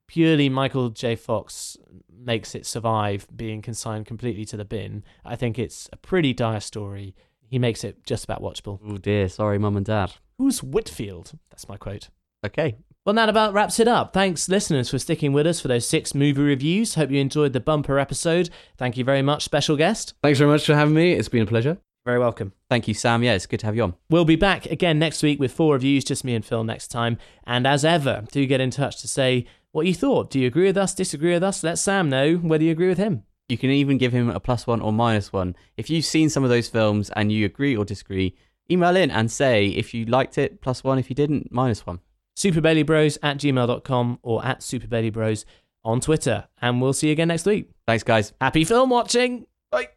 Purely, 0.09 0.49
Michael 0.49 0.89
J. 0.91 1.15
Fox 1.15 1.77
makes 2.13 2.57
it 2.57 2.67
survive 2.67 3.29
being 3.35 3.63
consigned 3.63 4.07
completely 4.07 4.45
to 4.47 4.57
the 4.57 4.65
bin. 4.65 5.05
I 5.25 5.37
think 5.37 5.61
it's 5.61 5.89
a 5.93 5.97
pretty 5.97 6.33
dire 6.35 6.59
story. 6.59 7.15
He 7.49 7.61
makes 7.61 7.85
it 7.85 8.05
just 8.05 8.25
about 8.25 8.43
watchable. 8.43 8.81
Oh 8.85 8.99
dear, 8.99 9.29
sorry, 9.29 9.59
mum 9.59 9.77
and 9.77 9.87
dad. 9.87 10.15
Who's 10.39 10.61
Whitfield? 10.61 11.39
That's 11.51 11.69
my 11.69 11.77
quote. 11.77 12.09
Okay. 12.45 12.77
Well, 13.11 13.17
that 13.17 13.29
about 13.29 13.53
wraps 13.53 13.81
it 13.81 13.89
up. 13.89 14.13
Thanks, 14.13 14.49
listeners, 14.49 14.89
for 14.89 15.01
sticking 15.01 15.33
with 15.33 15.45
us 15.45 15.61
for 15.61 15.67
those 15.67 15.85
six 15.85 16.15
movie 16.15 16.43
reviews. 16.43 16.95
Hope 16.95 17.11
you 17.11 17.21
enjoyed 17.21 17.53
the 17.53 17.59
bumper 17.59 17.99
episode. 17.99 18.51
Thank 18.79 18.97
you 18.97 19.03
very 19.03 19.21
much, 19.21 19.43
special 19.43 19.77
guest. 19.77 20.15
Thanks 20.23 20.39
very 20.39 20.49
much 20.49 20.65
for 20.65 20.77
having 20.77 20.95
me. 20.95 21.15
It's 21.15 21.29
been 21.29 21.43
a 21.43 21.47
pleasure. 21.47 21.79
Very 22.07 22.21
welcome. 22.21 22.53
Thank 22.69 22.87
you, 22.87 22.95
Sam. 22.95 23.25
Yeah, 23.25 23.33
it's 23.33 23.47
good 23.47 23.59
to 23.59 23.67
have 23.67 23.75
you 23.75 23.83
on. 23.83 23.95
We'll 24.11 24.25
be 24.25 24.37
back 24.37 24.67
again 24.67 25.01
next 25.01 25.25
week 25.25 25.41
with 25.41 25.51
four 25.51 25.73
reviews, 25.73 26.05
just 26.05 26.23
me 26.23 26.37
and 26.37 26.45
Phil 26.45 26.63
next 26.63 26.87
time. 26.87 27.19
And 27.43 27.67
as 27.67 27.85
ever, 27.85 28.27
do 28.31 28.47
get 28.47 28.61
in 28.61 28.71
touch 28.71 29.01
to 29.01 29.09
say 29.09 29.45
what 29.73 29.87
you 29.87 29.95
thought. 29.95 30.31
Do 30.31 30.39
you 30.39 30.47
agree 30.47 30.67
with 30.67 30.77
us, 30.77 30.95
disagree 30.95 31.33
with 31.33 31.43
us? 31.43 31.65
Let 31.65 31.81
Sam 31.81 32.09
know 32.11 32.37
whether 32.37 32.63
you 32.63 32.71
agree 32.71 32.87
with 32.87 32.99
him. 32.99 33.25
You 33.49 33.59
can 33.59 33.71
even 33.71 33.99
give 33.99 34.13
him 34.13 34.31
a 34.31 34.39
plus 34.39 34.69
one 34.69 34.81
or 34.81 34.93
minus 34.93 35.33
one. 35.33 35.57
If 35.77 35.91
you've 35.91 36.05
seen 36.05 36.31
some 36.31 36.45
of 36.45 36.51
those 36.51 36.69
films 36.69 37.11
and 37.17 37.33
you 37.33 37.45
agree 37.45 37.77
or 37.77 37.85
disagree, 37.85 38.37
email 38.71 38.95
in 38.95 39.11
and 39.11 39.33
say 39.33 39.67
if 39.67 39.95
you 39.95 40.05
liked 40.05 40.39
it, 40.39 40.61
plus 40.61 40.85
one. 40.85 41.01
If 41.01 41.11
you 41.11 41.17
didn't, 41.17 41.51
minus 41.51 41.85
one. 41.85 41.99
Superbellybros 42.41 43.19
at 43.23 43.37
gmail.com 43.37 44.19
or 44.23 44.45
at 44.45 44.61
superbellybros 44.61 45.45
on 45.85 46.01
Twitter. 46.01 46.49
And 46.63 46.81
we'll 46.81 46.95
see 46.95 47.09
you 47.09 47.13
again 47.13 47.29
next 47.29 47.45
week. 47.45 47.71
Thanks, 47.87 48.03
guys. 48.03 48.33
Happy 48.41 48.65
film 48.65 48.89
watching. 48.89 49.47
Bye. 49.71 49.89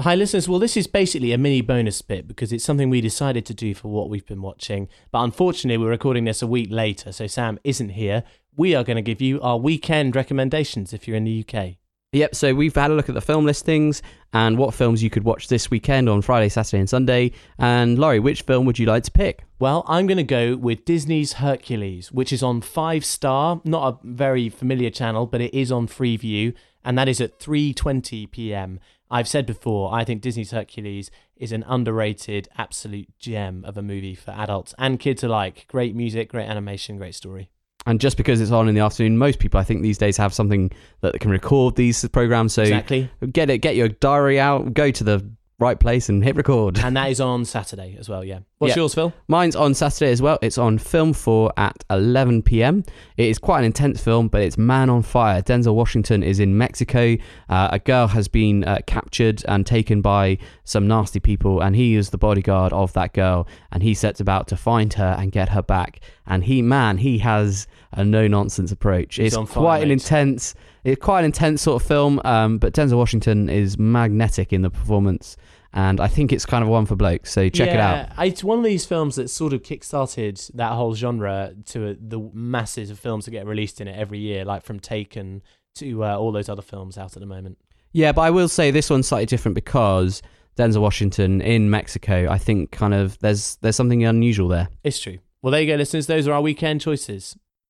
Hi, 0.00 0.14
listeners. 0.14 0.48
Well, 0.48 0.58
this 0.58 0.76
is 0.78 0.86
basically 0.86 1.32
a 1.32 1.38
mini 1.38 1.60
bonus 1.60 2.00
bit 2.00 2.26
because 2.26 2.52
it's 2.52 2.64
something 2.64 2.88
we 2.88 3.02
decided 3.02 3.44
to 3.46 3.54
do 3.54 3.74
for 3.74 3.88
what 3.88 4.08
we've 4.08 4.26
been 4.26 4.42
watching. 4.42 4.88
But 5.10 5.24
unfortunately, 5.24 5.76
we're 5.76 5.90
recording 5.90 6.24
this 6.24 6.40
a 6.40 6.46
week 6.46 6.70
later, 6.70 7.12
so 7.12 7.26
Sam 7.26 7.58
isn't 7.62 7.90
here. 7.90 8.24
We 8.56 8.74
are 8.74 8.84
going 8.84 8.96
to 8.96 9.02
give 9.02 9.20
you 9.20 9.40
our 9.42 9.58
weekend 9.58 10.16
recommendations 10.16 10.92
if 10.92 11.06
you're 11.06 11.16
in 11.18 11.24
the 11.24 11.44
UK. 11.46 11.76
Yep, 12.14 12.34
so 12.34 12.54
we've 12.54 12.74
had 12.74 12.90
a 12.90 12.94
look 12.94 13.08
at 13.08 13.14
the 13.14 13.22
film 13.22 13.46
listings 13.46 14.02
and 14.34 14.58
what 14.58 14.74
films 14.74 15.02
you 15.02 15.08
could 15.08 15.24
watch 15.24 15.48
this 15.48 15.70
weekend 15.70 16.10
on 16.10 16.20
Friday, 16.20 16.50
Saturday, 16.50 16.78
and 16.80 16.88
Sunday. 16.88 17.32
And 17.58 17.98
Laurie, 17.98 18.20
which 18.20 18.42
film 18.42 18.66
would 18.66 18.78
you 18.78 18.84
like 18.84 19.04
to 19.04 19.10
pick? 19.10 19.44
Well, 19.58 19.82
I'm 19.88 20.06
going 20.06 20.18
to 20.18 20.22
go 20.22 20.56
with 20.56 20.84
Disney's 20.84 21.34
Hercules, 21.34 22.12
which 22.12 22.30
is 22.30 22.42
on 22.42 22.60
Five 22.60 23.06
Star, 23.06 23.62
not 23.64 23.94
a 23.94 23.98
very 24.06 24.50
familiar 24.50 24.90
channel, 24.90 25.24
but 25.24 25.40
it 25.40 25.54
is 25.54 25.72
on 25.72 25.86
Freeview, 25.86 26.52
and 26.84 26.98
that 26.98 27.08
is 27.08 27.18
at 27.18 27.40
3:20 27.40 28.30
p.m. 28.30 28.78
I've 29.10 29.28
said 29.28 29.46
before, 29.46 29.94
I 29.94 30.04
think 30.04 30.20
Disney's 30.20 30.50
Hercules 30.50 31.10
is 31.36 31.50
an 31.50 31.64
underrated, 31.66 32.46
absolute 32.58 33.08
gem 33.18 33.64
of 33.64 33.78
a 33.78 33.82
movie 33.82 34.14
for 34.14 34.32
adults 34.32 34.74
and 34.76 35.00
kids 35.00 35.24
alike. 35.24 35.64
Great 35.66 35.96
music, 35.96 36.30
great 36.30 36.46
animation, 36.46 36.98
great 36.98 37.14
story. 37.14 37.51
And 37.86 38.00
just 38.00 38.16
because 38.16 38.40
it's 38.40 38.50
on 38.50 38.68
in 38.68 38.74
the 38.74 38.80
afternoon, 38.80 39.18
most 39.18 39.38
people 39.38 39.58
I 39.58 39.64
think 39.64 39.82
these 39.82 39.98
days 39.98 40.16
have 40.16 40.32
something 40.32 40.70
that 41.00 41.18
can 41.20 41.30
record 41.30 41.76
these 41.76 42.06
programs. 42.08 42.52
So 42.52 42.62
Exactly. 42.62 43.10
get 43.32 43.50
it, 43.50 43.58
get 43.58 43.74
your 43.76 43.88
diary 43.88 44.38
out, 44.38 44.72
go 44.74 44.90
to 44.90 45.04
the 45.04 45.28
right 45.62 45.78
place 45.78 46.08
and 46.08 46.22
hit 46.24 46.34
record. 46.36 46.78
And 46.78 46.96
that 46.96 47.10
is 47.10 47.20
on 47.20 47.44
Saturday 47.44 47.96
as 47.98 48.08
well, 48.08 48.24
yeah. 48.24 48.40
What's 48.58 48.76
Yeah. 48.76 48.82
yours, 48.82 48.94
Phil? 48.94 49.12
Mine's 49.28 49.56
on 49.56 49.74
Saturday 49.74 50.10
as 50.12 50.20
well. 50.20 50.38
It's 50.42 50.58
on 50.58 50.78
Film 50.78 51.12
4 51.12 51.52
at 51.56 51.84
11 51.90 52.42
p.m. 52.42 52.84
It 53.16 53.26
is 53.26 53.38
quite 53.38 53.60
an 53.60 53.64
intense 53.64 54.00
film, 54.02 54.28
but 54.28 54.42
it's 54.42 54.58
man 54.58 54.90
on 54.90 55.02
fire. 55.02 55.42
Denzel 55.42 55.74
Washington 55.74 56.22
is 56.22 56.38
in 56.40 56.58
Mexico. 56.58 57.16
Uh, 57.48 57.68
a 57.72 57.78
girl 57.78 58.08
has 58.08 58.28
been 58.28 58.64
uh, 58.64 58.78
captured 58.86 59.42
and 59.48 59.66
taken 59.66 60.00
by 60.00 60.38
some 60.64 60.86
nasty 60.86 61.20
people, 61.20 61.60
and 61.60 61.74
he 61.76 61.94
is 61.96 62.10
the 62.10 62.18
bodyguard 62.18 62.72
of 62.72 62.92
that 62.94 63.12
girl. 63.14 63.46
And 63.70 63.82
he 63.82 63.94
sets 63.94 64.20
about 64.20 64.48
to 64.48 64.56
find 64.56 64.92
her 64.94 65.16
and 65.18 65.32
get 65.32 65.48
her 65.50 65.62
back. 65.62 66.00
And 66.26 66.44
he, 66.44 66.62
man, 66.62 66.98
he 66.98 67.18
has 67.18 67.66
a 67.92 68.04
no 68.04 68.26
nonsense 68.28 68.70
approach. 68.72 69.16
He's 69.16 69.36
it's 69.36 69.50
quite 69.52 69.82
an 69.82 69.90
intense. 69.90 70.54
It's 70.84 71.00
quite 71.00 71.20
an 71.20 71.26
intense 71.26 71.62
sort 71.62 71.80
of 71.80 71.86
film, 71.86 72.20
um, 72.24 72.58
but 72.58 72.74
Denzel 72.74 72.96
Washington 72.96 73.48
is 73.48 73.78
magnetic 73.78 74.52
in 74.52 74.62
the 74.62 74.70
performance, 74.70 75.36
and 75.72 76.00
I 76.00 76.08
think 76.08 76.32
it's 76.32 76.44
kind 76.44 76.62
of 76.64 76.68
one 76.68 76.86
for 76.86 76.96
blokes. 76.96 77.30
So 77.30 77.48
check 77.48 77.68
it 77.68 77.78
out. 77.78 78.08
It's 78.18 78.42
one 78.42 78.58
of 78.58 78.64
these 78.64 78.84
films 78.84 79.14
that 79.16 79.28
sort 79.28 79.52
of 79.52 79.62
kickstarted 79.62 80.50
that 80.54 80.72
whole 80.72 80.94
genre 80.94 81.54
to 81.66 81.90
uh, 81.90 81.94
the 82.00 82.18
masses 82.32 82.90
of 82.90 82.98
films 82.98 83.26
that 83.26 83.30
get 83.30 83.46
released 83.46 83.80
in 83.80 83.86
it 83.86 83.96
every 83.96 84.18
year, 84.18 84.44
like 84.44 84.64
from 84.64 84.80
Taken 84.80 85.42
to 85.76 86.04
uh, 86.04 86.16
all 86.16 86.32
those 86.32 86.48
other 86.48 86.62
films 86.62 86.98
out 86.98 87.16
at 87.16 87.20
the 87.20 87.26
moment. 87.26 87.58
Yeah, 87.92 88.12
but 88.12 88.22
I 88.22 88.30
will 88.30 88.48
say 88.48 88.70
this 88.70 88.90
one's 88.90 89.06
slightly 89.06 89.26
different 89.26 89.54
because 89.54 90.20
Denzel 90.56 90.80
Washington 90.80 91.40
in 91.40 91.70
Mexico. 91.70 92.28
I 92.28 92.38
think 92.38 92.72
kind 92.72 92.94
of 92.94 93.18
there's 93.20 93.56
there's 93.56 93.76
something 93.76 94.04
unusual 94.04 94.48
there. 94.48 94.68
It's 94.82 94.98
true. 94.98 95.18
Well, 95.42 95.50
there 95.50 95.60
you 95.60 95.66
go, 95.66 95.76
listeners. 95.76 96.06
Those 96.06 96.28
are 96.28 96.32
our 96.32 96.40
weekend 96.40 96.80
choices. 96.80 97.36